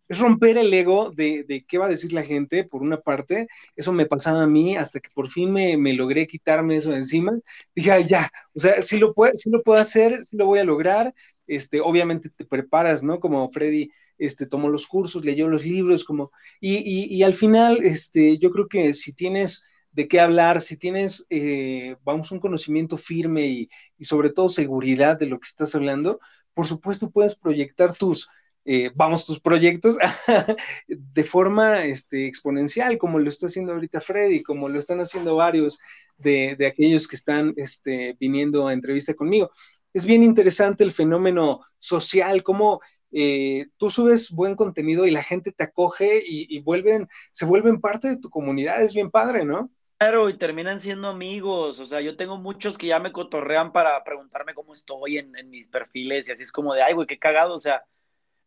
es 0.09 0.19
romper 0.19 0.59
el 0.59 0.73
ego 0.73 1.11
de, 1.11 1.65
qué 1.67 1.79
va 1.79 1.87
a 1.87 1.91
decir 1.91 2.13
la 2.13 2.23
gente, 2.23 2.65
por 2.65 2.83
una 2.83 3.01
parte. 3.01 3.49
Eso 3.75 3.93
me 3.93 4.07
pasaba 4.07 4.43
a 4.43 4.47
mí 4.47 4.77
hasta 4.77 5.01
que 5.01 5.11
por 5.11 5.29
fin 5.29 5.51
me, 5.51 5.93
logré 5.95 6.27
quitarme 6.27 6.77
eso 6.77 6.91
de 6.91 6.99
encima. 6.99 7.33
Dije, 7.75 8.07
ya, 8.07 8.31
o 8.55 8.61
sea, 8.61 8.83
si 8.83 8.99
lo, 8.99 9.15
puedo, 9.15 9.35
si 9.35 9.51
lo 9.51 9.63
puedo 9.63 9.81
hacer, 9.81 10.23
si 10.25 10.37
lo 10.37 10.47
voy 10.47 10.59
a 10.61 10.65
lograr. 10.65 11.15
Este, 11.47 11.81
obviamente 11.81 12.31
te 12.31 12.45
preparas, 12.45 13.03
¿no? 13.03 13.19
Como 13.19 13.51
Freddy 13.51 13.91
este, 14.19 14.47
tomó 14.47 14.69
los 14.69 14.87
cursos, 14.87 15.25
leyó 15.25 15.49
los 15.49 15.65
libros, 15.65 16.05
como, 16.05 16.31
y, 16.61 16.77
y, 17.15 17.23
al 17.25 17.35
final, 17.35 17.79
este, 17.83 18.39
yo 18.39 18.51
creo 18.51 18.69
que 18.69 18.95
si 18.95 19.13
tienes 19.13 19.65
de 19.91 20.09
qué 20.09 20.21
hablar, 20.21 20.63
si 20.63 20.77
tienes, 20.77 21.27
eh, 21.29 21.97
vamos, 22.05 22.31
un 22.31 22.41
conocimiento 22.41 22.97
firme 22.97 23.47
y, 23.47 23.69
y, 23.99 24.05
sobre 24.05 24.31
todo 24.31 24.49
seguridad 24.49 25.19
de 25.19 25.27
lo 25.27 25.39
que 25.39 25.49
estás 25.49 25.75
hablando, 25.75 26.21
por 26.55 26.66
supuesto 26.66 27.11
puedes 27.11 27.34
proyectar 27.34 27.94
tus, 27.94 28.28
eh, 28.64 28.90
vamos, 28.94 29.24
tus 29.24 29.40
proyectos 29.40 29.96
de 30.86 31.24
forma 31.24 31.84
este, 31.84 32.26
exponencial, 32.26 32.98
como 32.98 33.18
lo 33.18 33.28
está 33.28 33.46
haciendo 33.46 33.72
ahorita 33.72 34.00
Freddy, 34.00 34.42
como 34.42 34.68
lo 34.68 34.78
están 34.78 35.00
haciendo 35.00 35.36
varios 35.36 35.78
de, 36.16 36.57
de 36.59 36.66
aquellos 36.66 37.09
que 37.09 37.16
están 37.16 37.55
este, 37.57 38.16
viniendo 38.18 38.66
a 38.66 38.72
entrevista 38.72 39.14
conmigo. 39.14 39.50
Es 39.92 40.07
bien 40.07 40.22
interesante 40.22 40.84
el 40.84 40.92
fenómeno 40.92 41.61
social, 41.78 42.42
cómo 42.42 42.80
eh, 43.12 43.66
tú 43.76 43.90
subes 43.90 44.30
buen 44.30 44.57
contenido 44.57 45.07
y 45.07 45.11
la 45.11 45.22
gente 45.22 45.53
te 45.53 45.64
acoge 45.64 46.22
y, 46.26 46.59
vuelven, 46.61 47.09
se 47.30 47.44
vuelven 47.44 47.80
parte 47.80 48.09
de 48.09 48.16
tu 48.16 48.30
comunidad, 48.30 48.82
es 48.82 48.94
bien 48.94 49.11
padre, 49.11 49.44
¿no? 49.44 49.70
Claro, 50.03 50.28
y 50.28 50.36
terminan 50.36 50.80
siendo 50.80 51.07
amigos, 51.07 51.78
o 51.78 51.86
sea, 51.86 52.00
yo 52.00 52.16
tengo 52.16 52.36
muchos 52.36 52.76
que 52.76 52.88
ya 52.88 52.98
me 52.98 53.12
cotorrean 53.12 53.70
para 53.70 54.03
preguntarme 54.03 54.53
cómo 54.53 54.74
estoy 54.74 55.18
en, 55.18 55.32
mis 55.48 55.68
perfiles 55.68 56.28
y 56.28 56.32
así 56.32 56.42
es 56.42 56.50
como 56.50 56.74
de, 56.74 56.82
ay, 56.82 56.92
güey, 56.94 57.07
qué 57.07 57.20
cagado, 57.20 57.55
o 57.55 57.61
sea, 57.61 57.84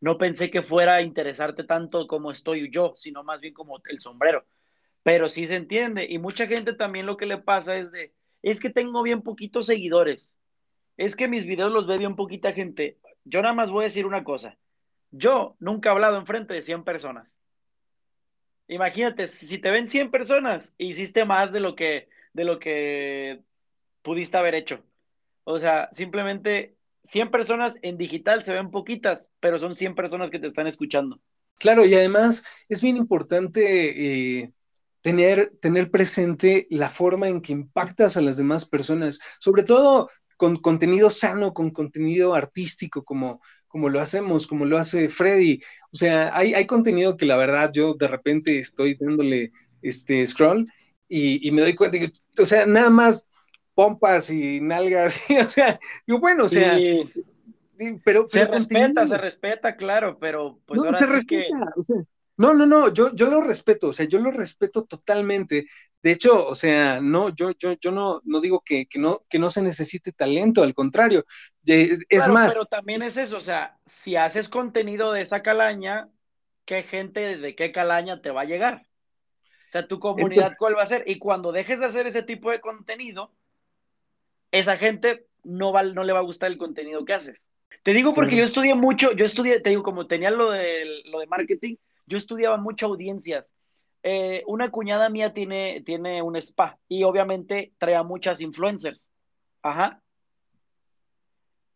no 0.01 0.17
pensé 0.17 0.51
que 0.51 0.63
fuera 0.63 0.95
a 0.95 1.01
interesarte 1.01 1.63
tanto 1.63 2.07
como 2.07 2.31
estoy 2.33 2.69
yo, 2.69 2.93
sino 2.97 3.23
más 3.23 3.39
bien 3.39 3.53
como 3.53 3.81
el 3.85 4.01
sombrero, 4.01 4.45
pero 5.01 5.29
sí 5.29 5.47
se 5.47 5.55
entiende, 5.55 6.05
y 6.09 6.19
mucha 6.19 6.45
gente 6.45 6.73
también 6.73 7.05
lo 7.05 7.15
que 7.15 7.25
le 7.25 7.37
pasa 7.37 7.77
es 7.77 7.89
de, 7.93 8.13
es 8.41 8.59
que 8.59 8.69
tengo 8.69 9.01
bien 9.01 9.21
poquitos 9.21 9.67
seguidores, 9.67 10.37
es 10.97 11.15
que 11.15 11.29
mis 11.29 11.45
videos 11.45 11.71
los 11.71 11.87
ve 11.87 11.97
bien 11.97 12.17
poquita 12.17 12.51
gente, 12.51 12.99
yo 13.23 13.41
nada 13.41 13.53
más 13.53 13.71
voy 13.71 13.83
a 13.83 13.87
decir 13.87 14.05
una 14.05 14.25
cosa. 14.25 14.57
Yo 15.11 15.55
nunca 15.59 15.87
he 15.87 15.93
hablado 15.93 16.17
enfrente 16.17 16.53
de 16.53 16.61
100 16.61 16.83
personas. 16.83 17.39
Imagínate, 18.67 19.27
si 19.27 19.59
te 19.59 19.69
ven 19.69 19.87
100 19.87 20.11
personas, 20.11 20.73
hiciste 20.77 21.25
más 21.25 21.51
de 21.51 21.59
lo 21.59 21.75
que, 21.75 22.09
de 22.33 22.43
lo 22.43 22.59
que 22.59 23.41
pudiste 24.01 24.37
haber 24.37 24.55
hecho. 24.55 24.83
O 25.43 25.59
sea, 25.59 25.89
simplemente 25.91 26.75
100 27.03 27.29
personas 27.29 27.77
en 27.81 27.97
digital 27.97 28.43
se 28.43 28.53
ven 28.53 28.71
poquitas, 28.71 29.29
pero 29.39 29.59
son 29.59 29.75
100 29.75 29.93
personas 29.95 30.31
que 30.31 30.39
te 30.39 30.47
están 30.47 30.67
escuchando. 30.67 31.19
Claro, 31.59 31.85
y 31.85 31.93
además 31.93 32.43
es 32.67 32.81
bien 32.81 32.97
importante 32.97 34.41
eh, 34.41 34.51
tener, 35.01 35.53
tener 35.61 35.91
presente 35.91 36.67
la 36.69 36.89
forma 36.89 37.27
en 37.27 37.41
que 37.41 37.53
impactas 37.53 38.17
a 38.17 38.21
las 38.21 38.37
demás 38.37 38.65
personas, 38.65 39.19
sobre 39.39 39.63
todo 39.63 40.09
con 40.37 40.57
contenido 40.57 41.09
sano, 41.09 41.53
con 41.53 41.71
contenido 41.71 42.33
artístico, 42.33 43.03
como, 43.05 43.41
como 43.75 43.89
lo 43.89 43.99
hacemos, 43.99 44.47
como 44.47 44.63
lo 44.63 44.77
hace 44.77 45.09
Freddy. 45.09 45.59
O 45.91 45.97
sea, 45.97 46.31
hay, 46.33 46.53
hay 46.53 46.65
contenido 46.65 47.17
que 47.17 47.25
la 47.25 47.35
verdad 47.35 47.73
yo 47.73 47.93
de 47.93 48.07
repente 48.07 48.57
estoy 48.57 48.95
dándole 48.95 49.51
este 49.81 50.25
scroll 50.25 50.65
y, 51.09 51.51
me 51.51 51.61
doy 51.61 51.75
cuenta 51.75 51.99
que, 51.99 52.09
o 52.39 52.45
sea, 52.45 52.65
nada 52.65 52.89
más 52.89 53.25
pompas 53.73 54.29
y 54.29 54.61
nalgas, 54.61 55.19
o 55.45 55.49
sea, 55.49 55.77
yo 56.07 56.21
bueno, 56.21 56.45
o 56.45 56.49
sea, 56.49 56.77
pero, 58.05 58.29
se 58.29 58.45
respeta, 58.45 59.05
se 59.07 59.17
respeta, 59.17 59.75
claro, 59.75 60.19
pero 60.21 60.57
pues 60.65 60.81
ahora 60.81 61.19
sí 61.19 61.25
que... 61.25 61.45
No, 62.37 62.53
no, 62.53 62.65
no, 62.65 62.93
yo, 62.93 63.15
yo 63.15 63.29
lo 63.29 63.41
respeto, 63.41 63.87
o 63.87 63.93
sea, 63.93 64.05
yo 64.07 64.19
lo 64.19 64.29
respeto 64.31 64.83
totalmente. 64.83 65.67
De 66.03 66.11
hecho, 66.11 66.45
o 66.45 66.53
sea, 66.53 66.99
no, 66.99 67.29
yo, 67.29 67.51
yo, 67.51 67.73
yo 67.79 67.91
no, 67.91 68.21
no 68.25 68.41
digo 68.41 68.61
que, 68.61 68.87
no, 68.95 69.23
que 69.29 69.39
no 69.39 69.49
se 69.49 69.61
necesite 69.61 70.11
talento, 70.11 70.61
al 70.61 70.73
contrario. 70.73 71.25
Es 71.65 72.27
más. 72.27 72.53
Pero 72.53 72.65
también 72.65 73.01
es 73.01 73.17
eso, 73.17 73.37
o 73.37 73.41
sea, 73.41 73.77
si 73.85 74.15
haces 74.15 74.49
contenido 74.49 75.13
de 75.13 75.21
esa 75.21 75.41
calaña, 75.41 76.09
¿qué 76.65 76.83
gente 76.83 77.37
de 77.37 77.55
qué 77.55 77.71
calaña 77.71 78.21
te 78.21 78.31
va 78.31 78.41
a 78.41 78.45
llegar? 78.45 78.83
O 79.67 79.71
sea, 79.71 79.87
tu 79.87 79.99
comunidad, 79.99 80.55
¿cuál 80.59 80.77
va 80.77 80.83
a 80.83 80.87
ser? 80.87 81.03
Y 81.07 81.19
cuando 81.19 81.51
dejes 81.51 81.79
de 81.79 81.85
hacer 81.85 82.05
ese 82.05 82.21
tipo 82.21 82.51
de 82.51 82.59
contenido, 82.59 83.31
esa 84.51 84.77
gente 84.77 85.25
no, 85.43 85.71
va, 85.71 85.83
no 85.83 86.03
le 86.03 86.13
va 86.13 86.19
a 86.19 86.23
gustar 86.23 86.51
el 86.51 86.57
contenido 86.57 87.05
que 87.05 87.13
haces. 87.13 87.49
Te 87.83 87.93
digo 87.93 88.13
porque 88.13 88.35
yo 88.35 88.43
estudié 88.43 88.75
mucho, 88.75 89.11
yo 89.13 89.25
estudié, 89.25 89.59
te 89.59 89.69
digo, 89.69 89.83
como 89.83 90.07
tenía 90.07 90.31
lo 90.31 90.51
de, 90.51 91.01
lo 91.05 91.19
de 91.19 91.27
marketing, 91.27 91.75
yo 92.05 92.17
estudiaba 92.17 92.57
mucho 92.57 92.87
audiencias. 92.87 93.55
Eh, 94.03 94.43
una 94.45 94.69
cuñada 94.69 95.09
mía 95.09 95.33
tiene, 95.33 95.81
tiene 95.85 96.21
un 96.21 96.35
spa 96.35 96.77
y 96.87 97.03
obviamente 97.03 97.73
trae 97.77 97.95
a 97.95 98.03
muchas 98.03 98.41
influencers. 98.41 99.09
Ajá. 99.63 100.01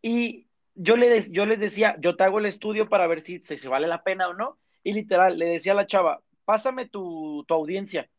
Y 0.01 0.47
yo, 0.75 0.95
le 0.95 1.21
yo 1.31 1.45
les 1.45 1.59
decía, 1.59 1.97
yo 1.99 2.15
te 2.15 2.23
hago 2.23 2.39
el 2.39 2.45
estudio 2.45 2.87
para 2.87 3.07
ver 3.07 3.21
si 3.21 3.39
se, 3.39 3.67
vale 3.67 3.87
la 3.87 4.03
pena 4.03 4.29
o 4.29 4.33
no. 4.33 4.59
Y 4.83 4.93
literal, 4.93 5.37
le 5.37 5.45
decía 5.45 5.73
a 5.73 5.75
la 5.75 5.87
chava, 5.87 6.21
pásame 6.45 6.87
tu, 6.87 7.45
audiencia 7.49 8.09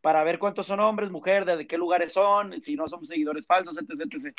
para 0.00 0.24
ver 0.24 0.38
cuántos 0.38 0.66
son 0.66 0.80
hombres, 0.80 1.10
mujeres, 1.10 1.58
de, 1.58 1.66
qué 1.66 1.76
lugares 1.76 2.12
son, 2.12 2.60
si 2.60 2.76
no 2.76 2.88
son 2.88 3.04
seguidores 3.04 3.46
falsos, 3.46 3.76
etc, 3.78 4.12
etc. 4.12 4.34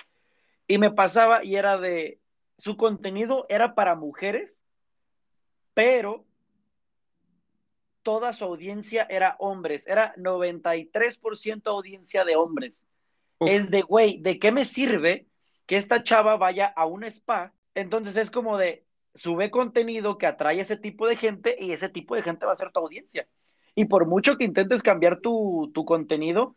Y 0.68 0.78
me 0.78 0.92
pasaba 0.92 1.44
y 1.44 1.56
era 1.56 1.78
de, 1.78 2.20
su 2.58 2.76
contenido 2.76 3.46
era 3.48 3.76
para 3.76 3.96
mujeres, 3.96 4.66
pero 5.74 6.26
toda 8.10 8.34
su 8.34 8.44
audiencia 8.44 9.06
era 9.08 9.36
hombres, 9.38 9.86
era 9.86 10.16
93% 10.18 11.68
audiencia 11.68 12.26
de 12.26 12.36
hombres. 12.36 12.88
Es 13.40 13.70
de, 13.70 13.84
güey, 13.84 14.18
¿de 14.20 14.40
qué 14.40 14.52
me 14.52 14.66
sirve 14.66 15.28
que 15.68 15.78
esta 15.78 16.02
chava 16.02 16.36
vaya 16.36 16.74
a 16.76 16.88
un 16.88 17.04
spa? 17.04 17.54
Entonces 17.76 18.18
es 18.18 18.32
como 18.32 18.58
de, 18.58 18.84
sube 19.14 19.52
contenido 19.52 20.18
que 20.18 20.26
atrae 20.26 20.58
a 20.58 20.64
ese 20.64 20.76
tipo 20.76 21.08
de 21.08 21.18
gente 21.18 21.56
y 21.60 21.72
ese 21.72 21.88
tipo 21.88 22.16
de 22.16 22.24
gente 22.24 22.48
va 22.48 22.54
a 22.54 22.56
ser 22.56 22.72
tu 22.72 22.80
audiencia. 22.80 23.28
Y 23.76 23.86
por 23.86 24.08
mucho 24.08 24.38
que 24.38 24.44
intentes 24.44 24.82
cambiar 24.82 25.20
tu, 25.20 25.70
tu 25.72 25.86
contenido, 25.86 26.56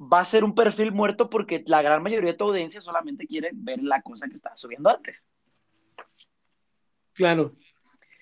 va 0.00 0.18
a 0.18 0.24
ser 0.24 0.42
un 0.42 0.56
perfil 0.56 0.90
muerto 0.90 1.30
porque 1.30 1.62
la 1.68 1.82
gran 1.82 2.02
mayoría 2.02 2.32
de 2.32 2.36
tu 2.36 2.48
audiencia 2.48 2.80
solamente 2.80 3.28
quiere 3.28 3.50
ver 3.52 3.80
la 3.80 4.02
cosa 4.02 4.26
que 4.26 4.34
estaba 4.34 4.56
subiendo 4.56 4.90
antes. 4.90 5.28
Claro, 7.12 7.54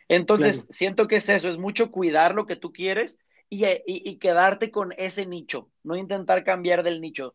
entonces, 0.09 0.67
siento 0.71 1.07
que 1.07 1.17
es 1.17 1.29
eso, 1.29 1.49
es 1.49 1.59
mucho 1.59 1.91
cuidar 1.91 2.35
lo 2.35 2.47
que 2.47 2.57
tú 2.57 2.73
quieres 2.73 3.19
y, 3.51 4.17
quedarte 4.17 4.71
con 4.71 4.93
ese 4.97 5.27
nicho, 5.27 5.71
no 5.83 5.97
intentar 5.97 6.45
cambiar 6.45 6.83
del 6.83 7.01
nicho. 7.01 7.35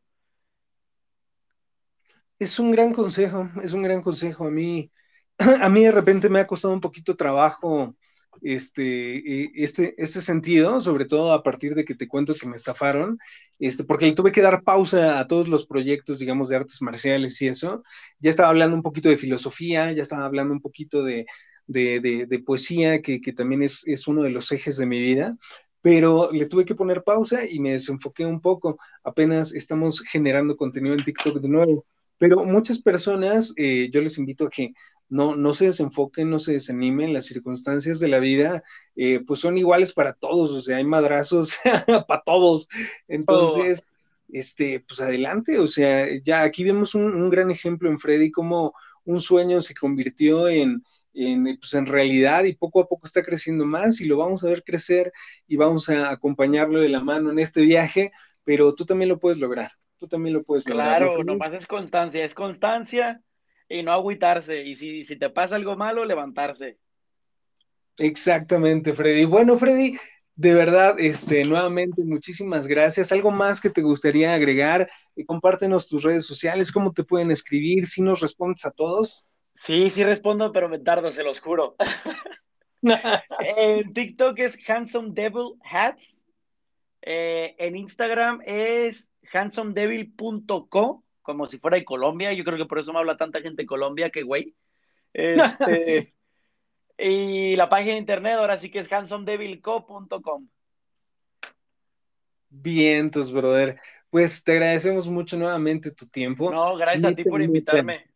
Es 2.39 2.59
un 2.59 2.71
gran 2.71 2.93
consejo, 2.93 3.49
es 3.63 3.73
un 3.73 3.83
gran 3.83 4.01
consejo. 4.01 4.45
A 4.45 4.51
mí, 4.51 4.91
a 5.37 5.69
mí 5.69 5.83
de 5.83 5.91
repente 5.91 6.29
me 6.29 6.39
ha 6.39 6.47
costado 6.47 6.73
un 6.73 6.81
poquito 6.81 7.15
trabajo 7.15 7.95
este, 8.41 9.17
e, 9.17 9.51
este, 9.55 9.93
este 9.97 10.21
sentido, 10.21 10.81
sobre 10.81 11.05
todo 11.05 11.31
a 11.31 11.43
partir 11.43 11.75
de 11.75 11.85
que 11.85 11.93
te 11.95 12.07
cuento 12.07 12.33
que 12.33 12.47
me 12.47 12.55
estafaron, 12.55 13.19
este, 13.59 13.83
porque 13.83 14.07
le 14.07 14.13
tuve 14.13 14.31
que 14.31 14.41
dar 14.41 14.63
pausa 14.63 15.19
a 15.19 15.27
todos 15.27 15.47
los 15.47 15.67
proyectos, 15.67 16.19
digamos, 16.19 16.49
de 16.49 16.55
artes 16.55 16.81
marciales 16.81 17.39
y 17.41 17.47
eso. 17.47 17.83
Ya 18.19 18.31
estaba 18.31 18.49
hablando 18.49 18.75
un 18.75 18.83
poquito 18.83 19.09
de 19.09 19.17
filosofía, 19.17 19.91
ya 19.91 20.01
estaba 20.01 20.25
hablando 20.25 20.53
un 20.53 20.61
poquito 20.61 21.03
de, 21.03 21.25
de, 21.67 22.43
poesía, 22.45 23.01
que, 23.01 23.21
que 23.21 23.33
también 23.33 23.63
es, 23.63 23.83
es, 23.85 24.07
uno 24.07 24.23
de 24.23 24.29
los 24.29 24.51
ejes 24.51 24.77
de 24.77 24.85
mi 24.85 24.99
vida, 25.01 25.37
pero 25.81 26.31
le 26.31 26.45
tuve 26.45 26.65
que 26.65 26.75
poner 26.75 27.03
pausa 27.03 27.45
y 27.45 27.59
me 27.59 27.71
desenfoqué 27.71 28.25
un 28.25 28.41
poco. 28.41 28.77
Apenas 29.03 29.53
estamos 29.53 30.01
generando 30.01 30.55
contenido 30.55 30.95
en 30.95 31.03
TikTok 31.03 31.39
de 31.39 31.49
nuevo. 31.49 31.85
Pero 32.17 32.45
muchas 32.45 32.81
personas, 32.81 33.53
eh, 33.57 33.89
yo 33.91 34.01
les 34.01 34.17
invito 34.17 34.45
a 34.45 34.49
que 34.49 34.73
no, 35.09 35.35
no 35.35 35.53
se 35.53 35.65
desenfoquen, 35.65 36.29
no 36.29 36.39
se 36.39 36.53
desanimen, 36.53 37.13
las 37.13 37.25
circunstancias 37.25 37.99
de 37.99 38.07
la 38.07 38.19
vida 38.19 38.63
eh, 38.95 39.19
pues 39.27 39.41
son 39.41 39.57
iguales 39.57 39.93
para 39.93 40.13
todos, 40.13 40.51
o 40.51 40.61
sea, 40.61 40.77
hay 40.77 40.85
madrazos 40.85 41.57
para 42.07 42.23
todos. 42.25 42.67
Entonces, 43.07 43.83
este, 44.29 44.79
pues 44.87 45.01
adelante, 45.01 45.59
o 45.59 45.67
sea, 45.67 46.07
ya 46.23 46.43
aquí 46.43 46.63
vemos 46.63 46.95
un, 46.95 47.13
un 47.13 47.29
gran 47.29 47.51
ejemplo 47.51 47.89
en 47.89 47.99
Freddy, 47.99 48.31
como 48.31 48.73
un 49.05 49.19
sueño 49.19 49.61
se 49.61 49.75
convirtió 49.75 50.47
en, 50.47 50.83
en, 51.13 51.43
pues 51.59 51.73
en 51.73 51.85
realidad 51.85 52.43
y 52.43 52.55
poco 52.55 52.81
a 52.81 52.87
poco 52.87 53.05
está 53.05 53.21
creciendo 53.21 53.65
más 53.65 54.01
y 54.01 54.05
lo 54.05 54.17
vamos 54.17 54.43
a 54.43 54.47
ver 54.47 54.63
crecer 54.63 55.11
y 55.47 55.55
vamos 55.55 55.89
a 55.89 56.09
acompañarlo 56.09 56.79
de 56.79 56.89
la 56.89 57.01
mano 57.01 57.31
en 57.31 57.39
este 57.39 57.61
viaje, 57.61 58.11
pero 58.43 58.73
tú 58.73 58.85
también 58.85 59.09
lo 59.09 59.19
puedes 59.19 59.37
lograr, 59.39 59.71
tú 59.97 60.07
también 60.07 60.33
lo 60.33 60.43
puedes 60.43 60.67
lograr. 60.67 60.99
Claro, 60.99 61.23
nomás 61.23 61.53
es 61.53 61.67
constancia, 61.67 62.25
es 62.25 62.33
constancia 62.33 63.21
y 63.69 63.83
no 63.83 63.91
agüitarse 63.91 64.63
y 64.63 64.75
si, 64.75 65.03
si 65.03 65.17
te 65.17 65.29
pasa 65.29 65.55
algo 65.55 65.75
malo, 65.75 66.05
levantarse. 66.05 66.77
Exactamente, 67.97 68.93
Freddy. 68.93 69.25
Bueno, 69.25 69.57
Freddy, 69.57 69.97
de 70.35 70.53
verdad, 70.53 70.95
este, 70.99 71.43
nuevamente, 71.43 72.03
muchísimas 72.03 72.65
gracias. 72.65 73.11
¿Algo 73.11 73.29
más 73.29 73.61
que 73.61 73.69
te 73.69 73.81
gustaría 73.81 74.33
agregar? 74.33 74.89
Eh, 75.15 75.25
compártenos 75.25 75.87
tus 75.87 76.03
redes 76.03 76.25
sociales, 76.25 76.71
cómo 76.71 76.91
te 76.91 77.03
pueden 77.03 77.29
escribir, 77.29 77.85
si 77.85 78.01
nos 78.01 78.19
respondes 78.19 78.65
a 78.65 78.71
todos. 78.71 79.27
Sí, 79.55 79.89
sí 79.89 80.03
respondo, 80.03 80.51
pero 80.51 80.69
me 80.69 80.79
tardo, 80.79 81.11
se 81.11 81.23
los 81.23 81.39
juro. 81.39 81.75
en 83.39 83.93
TikTok 83.93 84.39
es 84.39 84.57
Handsome 84.67 85.09
Devil 85.13 85.53
Hats. 85.63 86.23
Eh, 87.01 87.55
en 87.57 87.75
Instagram 87.75 88.41
es 88.45 89.11
handsomedevil.co, 89.31 91.03
como 91.21 91.45
si 91.47 91.59
fuera 91.59 91.77
de 91.77 91.85
Colombia. 91.85 92.33
Yo 92.33 92.43
creo 92.43 92.57
que 92.57 92.65
por 92.65 92.79
eso 92.79 92.93
me 92.93 92.99
habla 92.99 93.17
tanta 93.17 93.41
gente 93.41 93.63
de 93.63 93.67
Colombia, 93.67 94.09
que 94.09 94.23
güey. 94.23 94.55
Este, 95.13 96.13
y 96.97 97.55
la 97.55 97.69
página 97.69 97.93
de 97.93 97.99
internet 97.99 98.33
ahora 98.33 98.57
sí 98.57 98.69
que 98.71 98.79
es 98.79 98.91
handsomedevilco.com. 98.91 100.47
Bien, 102.49 103.11
tus 103.11 103.31
brother. 103.31 103.79
Pues 104.09 104.43
te 104.43 104.53
agradecemos 104.53 105.09
mucho 105.09 105.37
nuevamente 105.37 105.91
tu 105.91 106.07
tiempo. 106.07 106.51
No, 106.51 106.75
gracias 106.77 107.11
a 107.11 107.15
ti 107.15 107.23
por 107.23 107.41
invitarme 107.41 108.12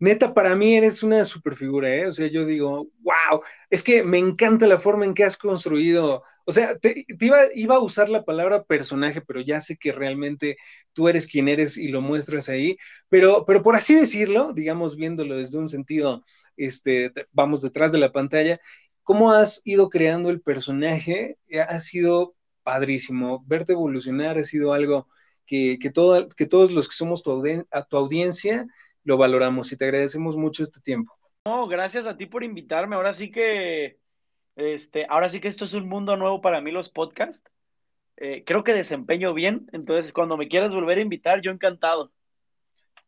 neta, 0.00 0.34
para 0.34 0.56
mí 0.56 0.74
eres 0.76 1.02
una 1.02 1.24
super 1.24 1.54
figura, 1.56 1.94
¿eh? 1.94 2.06
O 2.06 2.12
sea, 2.12 2.26
yo 2.26 2.44
digo, 2.46 2.88
wow, 3.02 3.42
es 3.70 3.82
que 3.82 4.02
me 4.02 4.18
encanta 4.18 4.66
la 4.66 4.78
forma 4.78 5.04
en 5.04 5.14
que 5.14 5.24
has 5.24 5.36
construido, 5.36 6.24
o 6.46 6.52
sea, 6.52 6.78
te, 6.78 7.06
iba, 7.54 7.74
a 7.74 7.80
usar 7.80 8.08
la 8.08 8.24
palabra 8.24 8.64
personaje, 8.64 9.20
pero 9.20 9.40
ya 9.40 9.60
sé 9.60 9.76
que 9.76 9.92
realmente 9.92 10.56
tú 10.94 11.08
eres 11.08 11.26
quien 11.26 11.48
eres 11.48 11.76
y 11.76 11.88
lo 11.88 12.00
muestras 12.00 12.48
ahí, 12.48 12.76
pero, 13.08 13.44
pero 13.46 13.62
por 13.62 13.76
así 13.76 13.94
decirlo, 13.94 14.52
digamos, 14.54 14.96
viéndolo 14.96 15.36
desde 15.36 15.58
un 15.58 15.68
sentido, 15.68 16.24
este, 16.56 17.12
vamos 17.32 17.62
detrás 17.62 17.92
de 17.92 17.98
la 17.98 18.12
pantalla, 18.12 18.60
¿cómo 19.02 19.32
has 19.32 19.60
ido 19.64 19.90
creando 19.90 20.30
el 20.30 20.40
personaje? 20.40 21.38
Ha 21.68 21.80
sido 21.80 22.34
padrísimo, 22.62 23.44
verte 23.46 23.72
evolucionar 23.72 24.38
ha 24.38 24.44
sido 24.44 24.72
algo 24.72 25.08
que, 25.46 25.78
que, 25.80 25.90
todos 25.90 26.70
los 26.72 26.88
que 26.88 26.94
somos 26.94 27.22
a 27.70 27.84
tu 27.84 27.96
audiencia, 27.96 28.66
lo 29.04 29.16
valoramos 29.16 29.72
y 29.72 29.76
te 29.76 29.84
agradecemos 29.84 30.36
mucho 30.36 30.62
este 30.62 30.80
tiempo. 30.80 31.12
No, 31.46 31.66
gracias 31.68 32.06
a 32.06 32.16
ti 32.16 32.26
por 32.26 32.44
invitarme. 32.44 32.96
Ahora 32.96 33.14
sí 33.14 33.30
que, 33.30 33.98
este, 34.56 35.06
ahora 35.08 35.28
sí 35.28 35.40
que 35.40 35.48
esto 35.48 35.64
es 35.64 35.74
un 35.74 35.88
mundo 35.88 36.16
nuevo 36.16 36.40
para 36.40 36.60
mí, 36.60 36.70
los 36.70 36.90
podcasts. 36.90 37.50
Eh, 38.16 38.44
creo 38.44 38.62
que 38.64 38.74
desempeño 38.74 39.32
bien, 39.32 39.66
entonces 39.72 40.12
cuando 40.12 40.36
me 40.36 40.48
quieras 40.48 40.74
volver 40.74 40.98
a 40.98 41.02
invitar, 41.02 41.40
yo 41.40 41.50
encantado. 41.50 42.12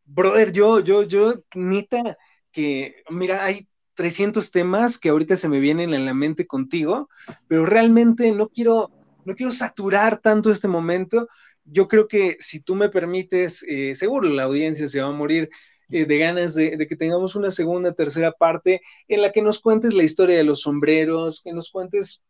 Brother, 0.07 0.53
yo, 0.53 0.81
yo, 0.81 1.03
yo, 1.03 1.35
neta, 1.55 2.17
que, 2.51 3.03
mira, 3.11 3.45
hay 3.45 3.69
300 3.95 4.51
temas 4.51 4.99
que 4.99 5.11
ahorita 5.11 5.37
se 5.37 5.49
me 5.49 5.61
vienen 5.61 5.93
en 5.93 6.07
la 6.07 6.15
mente 6.15 6.47
contigo, 6.47 7.11
pero 7.47 7.67
realmente 7.67 8.33
no 8.33 8.49
quiero, 8.49 8.91
no 9.27 9.35
quiero 9.35 9.53
saturar 9.53 10.21
tanto 10.21 10.51
este 10.51 10.69
momento. 10.69 11.29
Yo 11.65 11.89
creo 11.89 12.09
que 12.09 12.37
si 12.41 12.61
tú 12.61 12.75
me 12.75 12.89
permites, 12.89 13.63
eh, 13.69 13.95
seguro 13.95 14.29
la 14.29 14.45
audiencia 14.45 14.89
se 14.89 15.01
va 15.03 15.09
a 15.09 15.13
morir 15.13 15.51
eh, 15.93 16.07
de 16.07 16.19
ganas 16.19 16.55
de, 16.55 16.87
que 16.89 16.97
tengamos 16.97 17.37
una 17.37 17.51
segunda, 17.51 17.93
tercera 17.93 18.33
parte 18.33 18.81
en 19.09 19.21
la 19.23 19.31
que 19.31 19.43
nos 19.43 19.61
cuentes 19.61 19.93
la 19.95 20.03
historia 20.03 20.37
de 20.37 20.45
los 20.45 20.63
sombreros, 20.63 21.43
que 21.43 21.53
nos 21.53 21.71
cuentes, 21.71 22.23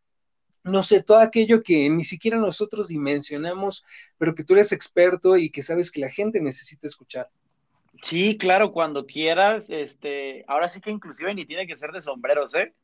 no 0.64 0.82
sé, 0.82 1.02
todo 1.02 1.18
aquello 1.18 1.62
que 1.62 1.88
ni 1.88 2.04
siquiera 2.04 2.38
nosotros 2.38 2.88
dimensionamos, 2.88 3.84
pero 4.18 4.34
que 4.34 4.44
tú 4.44 4.54
eres 4.54 4.72
experto 4.72 5.36
y 5.36 5.50
que 5.50 5.62
sabes 5.62 5.90
que 5.90 6.00
la 6.00 6.10
gente 6.10 6.40
necesita 6.40 6.86
escuchar. 6.86 7.30
Sí, 8.02 8.36
claro, 8.36 8.72
cuando 8.72 9.06
quieras, 9.06 9.70
este, 9.70 10.44
ahora 10.48 10.66
sí 10.68 10.80
que 10.80 10.90
inclusive 10.90 11.32
ni 11.34 11.46
tiene 11.46 11.66
que 11.66 11.76
ser 11.76 11.92
de 11.92 12.02
sombreros, 12.02 12.54
¿eh? 12.54 12.74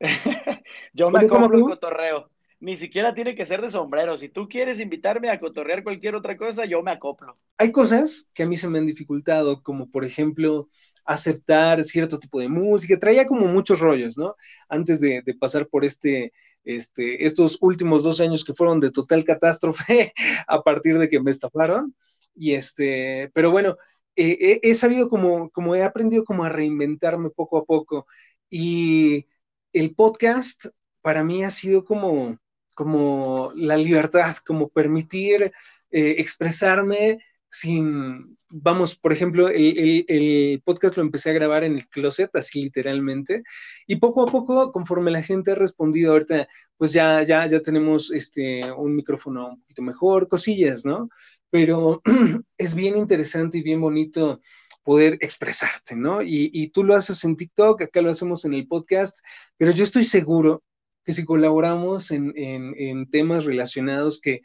Yo 0.94 1.10
me 1.10 1.28
compro 1.28 1.58
un 1.58 1.70
cotorreo 1.70 2.30
ni 2.60 2.76
siquiera 2.76 3.14
tiene 3.14 3.34
que 3.34 3.46
ser 3.46 3.62
de 3.62 3.70
sombrero. 3.70 4.16
Si 4.16 4.28
tú 4.28 4.48
quieres 4.48 4.80
invitarme 4.80 5.30
a 5.30 5.38
cotorrear 5.38 5.82
cualquier 5.84 6.14
otra 6.14 6.36
cosa, 6.36 6.64
yo 6.64 6.82
me 6.82 6.90
acoplo. 6.90 7.38
Hay 7.56 7.70
cosas 7.70 8.28
que 8.34 8.42
a 8.42 8.46
mí 8.46 8.56
se 8.56 8.68
me 8.68 8.78
han 8.78 8.86
dificultado, 8.86 9.62
como 9.62 9.90
por 9.90 10.04
ejemplo 10.04 10.68
aceptar 11.04 11.82
cierto 11.84 12.18
tipo 12.18 12.40
de 12.40 12.48
música. 12.48 12.98
Traía 12.98 13.26
como 13.26 13.46
muchos 13.46 13.80
rollos, 13.80 14.18
¿no? 14.18 14.34
Antes 14.68 15.00
de, 15.00 15.22
pasar 15.38 15.68
por 15.68 15.84
este, 15.84 16.32
este, 16.64 17.24
estos 17.26 17.58
últimos 17.60 18.02
dos 18.02 18.20
años 18.20 18.44
que 18.44 18.54
fueron 18.54 18.80
de 18.80 18.90
total 18.90 19.24
catástrofe 19.24 20.12
a 20.46 20.62
partir 20.62 20.98
de 20.98 21.08
que 21.08 21.20
me 21.20 21.30
estafaron. 21.30 21.94
Y 22.34 22.54
este, 22.54 23.30
pero 23.34 23.50
bueno, 23.50 23.76
he, 24.16 24.60
he 24.62 24.74
sabido 24.74 25.08
como, 25.08 25.50
como 25.50 25.74
he 25.74 25.82
aprendido 25.82 26.24
como 26.24 26.44
a 26.44 26.48
reinventarme 26.48 27.30
poco 27.30 27.58
a 27.58 27.64
poco. 27.64 28.06
Y 28.50 29.26
el 29.72 29.94
podcast 29.94 30.66
para 31.00 31.24
mí 31.24 31.44
ha 31.44 31.50
sido 31.50 31.84
como, 31.84 32.38
como 32.78 33.50
la 33.56 33.76
libertad, 33.76 34.36
como 34.46 34.68
permitir 34.68 35.50
eh, 35.90 36.14
expresarme 36.18 37.18
sin, 37.50 38.38
vamos, 38.48 38.94
por 38.94 39.12
ejemplo, 39.12 39.48
el, 39.48 40.62
podcast 40.64 40.96
lo 40.96 41.02
empecé 41.02 41.30
a 41.30 41.32
grabar 41.32 41.64
en 41.64 41.74
el 41.74 41.88
closet, 41.88 42.30
así 42.36 42.62
literalmente, 42.62 43.42
y 43.88 43.96
poco 43.96 44.22
a 44.22 44.30
poco, 44.30 44.70
conforme 44.70 45.10
la 45.10 45.24
gente 45.24 45.50
ha 45.50 45.54
respondido, 45.56 46.12
ahorita, 46.12 46.46
pues 46.76 46.92
ya, 46.92 47.24
ya, 47.24 47.44
ya 47.48 47.60
tenemos 47.62 48.12
este, 48.12 48.70
un 48.70 48.94
micrófono 48.94 49.48
un 49.48 49.60
poquito 49.60 49.82
mejor, 49.82 50.28
cosillas, 50.28 50.84
¿no? 50.84 51.08
Pero 51.50 52.00
es 52.58 52.76
bien 52.76 52.96
interesante 52.96 53.58
y 53.58 53.62
bien 53.62 53.80
bonito 53.80 54.40
poder 54.84 55.18
expresarte, 55.20 55.96
¿no? 55.96 56.22
Y, 56.22 56.48
y 56.52 56.68
tú 56.68 56.84
lo 56.84 56.94
haces 56.94 57.24
en 57.24 57.36
TikTok, 57.36 57.82
acá 57.82 58.02
lo 58.02 58.12
hacemos 58.12 58.44
en 58.44 58.54
el 58.54 58.68
podcast, 58.68 59.18
pero 59.56 59.72
yo 59.72 59.82
estoy 59.82 60.04
seguro 60.04 60.62
que 61.08 61.14
si 61.14 61.24
colaboramos 61.24 62.10
en, 62.10 63.08
temas 63.10 63.46
relacionados 63.46 64.20
que, 64.20 64.42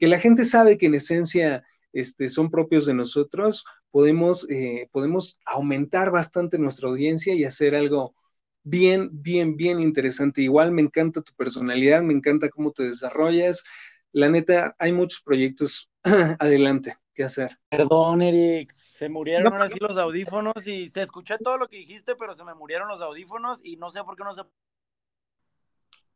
la 0.00 0.18
gente 0.18 0.44
sabe 0.44 0.76
que 0.76 0.86
en 0.86 0.96
esencia 0.96 1.62
este, 1.92 2.28
son 2.28 2.50
propios 2.50 2.86
de 2.86 2.94
nosotros, 2.94 3.64
podemos, 3.92 4.44
eh, 4.50 4.88
podemos 4.90 5.38
aumentar 5.46 6.10
bastante 6.10 6.58
nuestra 6.58 6.88
audiencia 6.88 7.32
y 7.32 7.44
hacer 7.44 7.76
algo 7.76 8.16
bien, 8.64 9.08
bien, 9.12 9.56
bien 9.56 9.78
interesante. 9.78 10.42
Igual 10.42 10.72
me 10.72 10.82
encanta 10.82 11.22
tu 11.22 11.32
personalidad, 11.34 12.02
me 12.02 12.12
encanta 12.12 12.48
cómo 12.48 12.72
te 12.72 12.82
desarrollas. 12.82 13.62
La 14.10 14.28
neta, 14.28 14.74
hay 14.80 14.90
muchos 14.90 15.22
proyectos 15.22 15.92
adelante 16.40 16.96
que 17.14 17.22
hacer. 17.22 17.56
Perdón, 17.68 18.20
Eric. 18.20 18.74
Se 18.90 19.08
murieron 19.08 19.52
ahora 19.52 19.68
sí 19.68 19.78
los 19.80 19.96
audífonos 19.96 20.54
y 20.66 20.90
te 20.90 21.02
escuché 21.02 21.38
todo 21.38 21.56
lo 21.56 21.68
que 21.68 21.76
dijiste, 21.76 22.16
pero 22.16 22.34
se 22.34 22.42
me 22.42 22.54
murieron 22.54 22.88
los 22.88 23.00
audífonos 23.00 23.60
y 23.64 23.76
no 23.76 23.90
sé 23.90 24.02
por 24.02 24.16
qué 24.16 24.24
no 24.24 24.32
se 24.32 24.42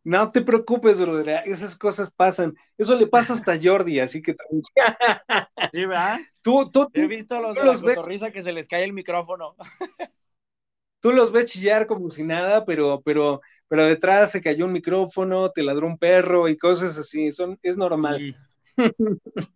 no 0.04 0.30
te 0.30 0.42
preocupes, 0.42 1.00
brother, 1.00 1.42
esas 1.46 1.76
cosas 1.76 2.10
pasan. 2.10 2.54
Eso 2.76 2.94
le 2.94 3.06
pasa 3.06 3.34
hasta 3.34 3.52
a 3.52 3.58
Jordi, 3.62 4.00
así 4.00 4.22
que 4.22 4.34
Sí, 5.72 5.86
¿verdad? 5.86 6.18
Tú, 6.42 6.70
tú, 6.70 6.88
He 6.92 7.06
visto 7.06 7.36
a 7.36 7.40
los 7.40 7.54
de 7.54 7.64
la 7.64 8.02
ves... 8.06 8.32
que 8.32 8.42
se 8.42 8.52
les 8.52 8.68
cae 8.68 8.84
el 8.84 8.92
micrófono. 8.92 9.54
tú 11.00 11.12
los 11.12 11.30
ves 11.32 11.46
chillar 11.46 11.86
como 11.86 12.10
si 12.10 12.24
nada, 12.24 12.64
pero, 12.64 13.02
pero 13.04 13.40
pero 13.68 13.84
detrás 13.84 14.30
se 14.30 14.40
cayó 14.40 14.64
un 14.64 14.72
micrófono, 14.72 15.50
te 15.50 15.62
ladró 15.62 15.86
un 15.86 15.98
perro 15.98 16.48
y 16.48 16.56
cosas 16.56 16.96
así, 16.96 17.30
son, 17.30 17.58
es 17.62 17.76
normal. 17.76 18.34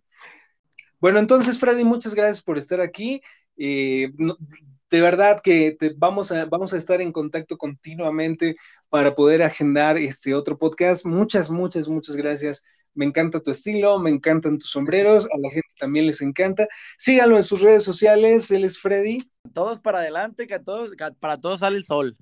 bueno, 1.01 1.19
entonces, 1.19 1.59
Freddy, 1.59 1.83
muchas 1.83 2.15
gracias 2.15 2.43
por 2.43 2.59
estar 2.59 2.81
aquí. 2.81 3.23
Eh, 3.57 4.13
de 4.93 5.01
verdad 5.01 5.41
que 5.43 5.75
vamos, 5.97 6.31
a, 6.33 6.45
vamos 6.45 6.75
a 6.75 6.77
estar 6.77 7.01
en 7.01 7.13
contacto 7.13 7.57
continuamente 7.57 8.57
para 8.91 9.15
poder 9.15 9.43
agendar 9.43 9.97
este 9.97 10.35
otro 10.35 10.59
podcast. 10.59 11.07
Muchas, 11.07 11.49
muchas, 11.49 11.89
muchas 11.89 12.15
gracias. 12.15 12.63
Me 12.93 13.07
encanta 13.07 13.41
tu 13.41 13.51
estilo, 13.51 13.99
me 13.99 14.11
encantan 14.11 14.59
tus 14.59 14.69
sombreros, 14.69 15.25
a 15.33 15.39
la 15.39 15.49
gente 15.49 15.71
también 15.79 16.05
les 16.05 16.21
encanta. 16.21 16.69
Síganlo 16.99 17.39
en 17.39 17.43
sus 17.43 17.63
redes 17.63 17.85
sociales, 17.85 18.51
él 18.51 18.65
es 18.65 18.79
Freddy. 18.79 19.33
Todos 19.55 19.79
para 19.79 20.01
adelante, 20.01 20.47
que, 20.47 20.59
todos, 20.59 20.91
para 21.19 21.39
todos 21.39 21.61
sale 21.61 21.79
el 21.79 21.87
sol. 21.87 22.15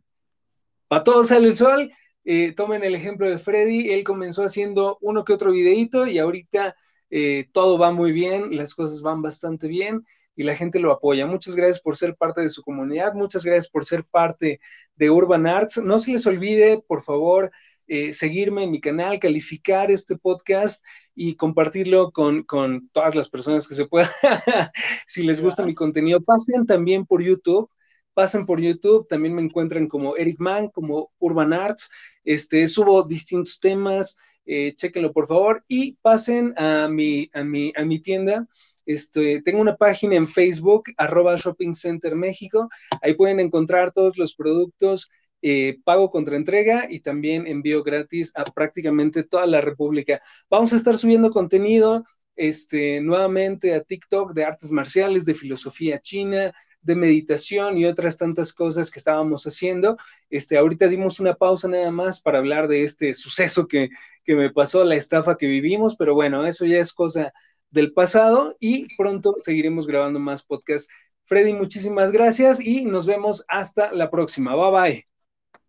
Para 0.87 1.03
todos 1.03 1.27
sale 1.27 1.49
el 1.49 1.57
sol. 1.57 1.91
Eh, 2.25 2.53
tomen 2.55 2.85
el 2.85 2.95
ejemplo 2.95 3.29
de 3.29 3.41
Freddy, 3.41 3.91
él 3.91 4.05
comenzó 4.05 4.45
haciendo 4.45 4.97
uno 5.01 5.25
que 5.25 5.33
otro 5.33 5.51
videito 5.51 6.07
y 6.07 6.21
ahorita 6.21 6.77
eh, 7.11 7.49
todo 7.51 7.79
va 7.79 7.91
muy 7.91 8.13
bien, 8.13 8.55
las 8.57 8.77
cosas 8.77 9.03
van 9.03 9.23
bastante 9.23 9.67
bien 9.67 10.05
y 10.41 10.43
la 10.43 10.57
gente 10.57 10.81
lo 10.81 10.91
apoya. 10.91 11.27
Muchas 11.27 11.55
gracias 11.55 11.81
por 11.81 11.99
ser 11.99 12.17
parte 12.17 12.41
de 12.41 12.49
su 12.49 12.63
comunidad, 12.63 13.13
muchas 13.13 13.45
gracias 13.45 13.69
por 13.69 13.85
ser 13.85 14.05
parte 14.05 14.59
de 14.97 15.11
Urban 15.11 15.47
Arts. 15.47 15.77
No 15.85 15.99
se 15.99 16.13
les 16.13 16.27
olvide, 16.27 16.83
por 16.89 17.03
favor, 17.05 17.51
eh, 17.87 18.15
seguirme 18.15 18.63
en 18.63 18.71
mi 18.71 18.81
canal, 18.81 19.21
calificar 19.21 19.91
este 19.91 20.17
podcast 20.17 20.83
y 21.15 21.37
compartirlo 21.37 22.11
con, 22.11 22.47
todas 22.91 23.15
las 23.15 23.29
personas 23.29 23.69
que 23.69 23.75
se 23.75 23.85
puedan. 23.85 24.09
si 25.07 25.25
les 25.25 25.43
gusta 25.43 25.67
mi 25.67 25.75
contenido, 25.75 26.23
pasen 26.23 26.65
también 26.65 27.05
por 27.05 27.23
YouTube. 27.23 27.71
Pasen 28.15 28.47
por 28.47 28.63
YouTube, 28.63 29.07
también 29.09 29.35
me 29.35 29.43
encuentran 29.43 29.89
como 29.89 30.17
Eric 30.17 30.37
Mann, 30.39 30.71
como 30.71 31.13
Urban 31.19 31.53
Arts. 31.53 31.91
Este, 32.25 32.67
subo 32.67 33.03
distintos 33.03 33.61
temas, 33.61 34.17
eh, 34.47 34.73
chéquenlo 34.75 35.13
por 35.13 35.29
favor 35.29 35.63
y 35.69 35.99
pasen 36.01 36.55
a 36.57 36.89
mi, 36.89 37.31
a 37.35 37.45
mi, 37.45 37.75
a 37.77 37.85
mi 37.85 38.01
tienda 38.01 38.49
este, 38.91 39.41
tengo 39.43 39.61
una 39.61 39.77
página 39.77 40.17
en 40.17 40.27
Facebook, 40.27 40.85
arroba 40.97 41.37
Shopping 41.37 41.75
Center 41.75 42.17
México. 42.17 42.69
Ahí 43.01 43.15
pueden 43.15 43.39
encontrar 43.39 43.93
todos 43.93 44.19
los 44.19 44.35
productos, 44.35 45.09
eh, 45.43 45.79
pago 45.85 46.11
contra 46.11 46.37
entrega 46.37 46.89
y 46.91 46.99
también 46.99 47.47
envío 47.47 47.85
gratis 47.85 48.33
a 48.35 48.43
prácticamente 48.45 49.23
toda 49.23 49.47
la 49.47 49.61
República. 49.61 50.21
Vamos 50.51 50.73
a 50.73 50.77
estar 50.77 50.99
subiendo 50.99 51.31
contenido 51.31 52.03
este, 52.35 53.01
nuevamente 53.01 53.75
a 53.75 53.85
TikTok 53.85 54.33
de 54.33 54.45
artes 54.45 54.73
marciales, 54.73 55.25
de 55.25 55.35
filosofía 55.35 56.01
china, 56.01 56.53
de 56.83 56.97
meditación 56.97 57.79
y 57.79 57.85
otras 57.85 58.17
tantas 58.17 58.53
cosas 58.53 58.91
que 58.91 58.99
estábamos 58.99 59.45
haciendo. 59.47 59.99
Este, 60.31 60.59
ahorita 60.59 60.89
dimos 60.89 61.21
una 61.21 61.35
pausa 61.35 61.69
nada 61.69 61.93
más 61.93 62.21
para 62.21 62.39
hablar 62.39 62.67
de 62.67 62.83
este 62.83 63.15
suceso 63.15 63.69
que, 63.69 63.89
que 64.25 64.35
me 64.35 64.51
pasó, 64.51 64.83
la 64.85 64.97
estafa 64.97 65.37
que 65.37 65.47
vivimos, 65.47 65.95
pero 65.97 66.15
bueno, 66.15 66.45
eso 66.45 66.67
ya 66.67 66.79
es 66.79 66.93
cosa 66.93 67.33
del 67.71 67.93
pasado 67.93 68.57
y 68.61 68.95
pronto 68.97 69.37
seguiremos 69.39 69.87
grabando 69.87 70.19
más 70.19 70.43
podcasts. 70.43 70.91
Freddy, 71.25 71.53
muchísimas 71.53 72.11
gracias 72.11 72.61
y 72.61 72.85
nos 72.85 73.07
vemos 73.07 73.45
hasta 73.49 73.93
la 73.93 74.11
próxima. 74.11 74.57
Bye 74.57 74.71
bye. 74.71 75.07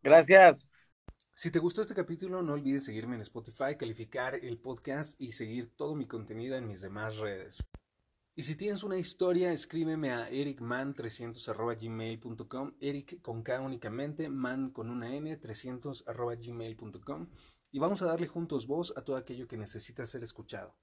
Gracias. 0.01 0.67
Si 1.35 1.51
te 1.51 1.59
gustó 1.59 1.81
este 1.81 1.95
capítulo, 1.95 2.41
no 2.41 2.53
olvides 2.53 2.85
seguirme 2.85 3.15
en 3.15 3.21
Spotify, 3.21 3.75
calificar 3.77 4.35
el 4.35 4.57
podcast 4.59 5.19
y 5.19 5.31
seguir 5.31 5.71
todo 5.75 5.95
mi 5.95 6.07
contenido 6.07 6.55
en 6.55 6.67
mis 6.67 6.81
demás 6.81 7.17
redes. 7.17 7.67
Y 8.33 8.43
si 8.43 8.55
tienes 8.55 8.83
una 8.83 8.97
historia, 8.97 9.51
escríbeme 9.51 10.11
a 10.11 10.29
ericman300.gmail.com, 10.29 12.75
eric 12.79 13.21
con 13.21 13.43
K 13.43 13.59
únicamente, 13.59 14.29
man 14.29 14.71
con 14.71 14.89
una 14.89 15.13
N, 15.15 15.37
300.gmail.com 15.39 17.27
y 17.71 17.79
vamos 17.79 18.01
a 18.01 18.05
darle 18.05 18.27
juntos 18.27 18.67
voz 18.67 18.93
a 18.95 19.03
todo 19.03 19.17
aquello 19.17 19.47
que 19.47 19.57
necesita 19.57 20.05
ser 20.05 20.23
escuchado. 20.23 20.75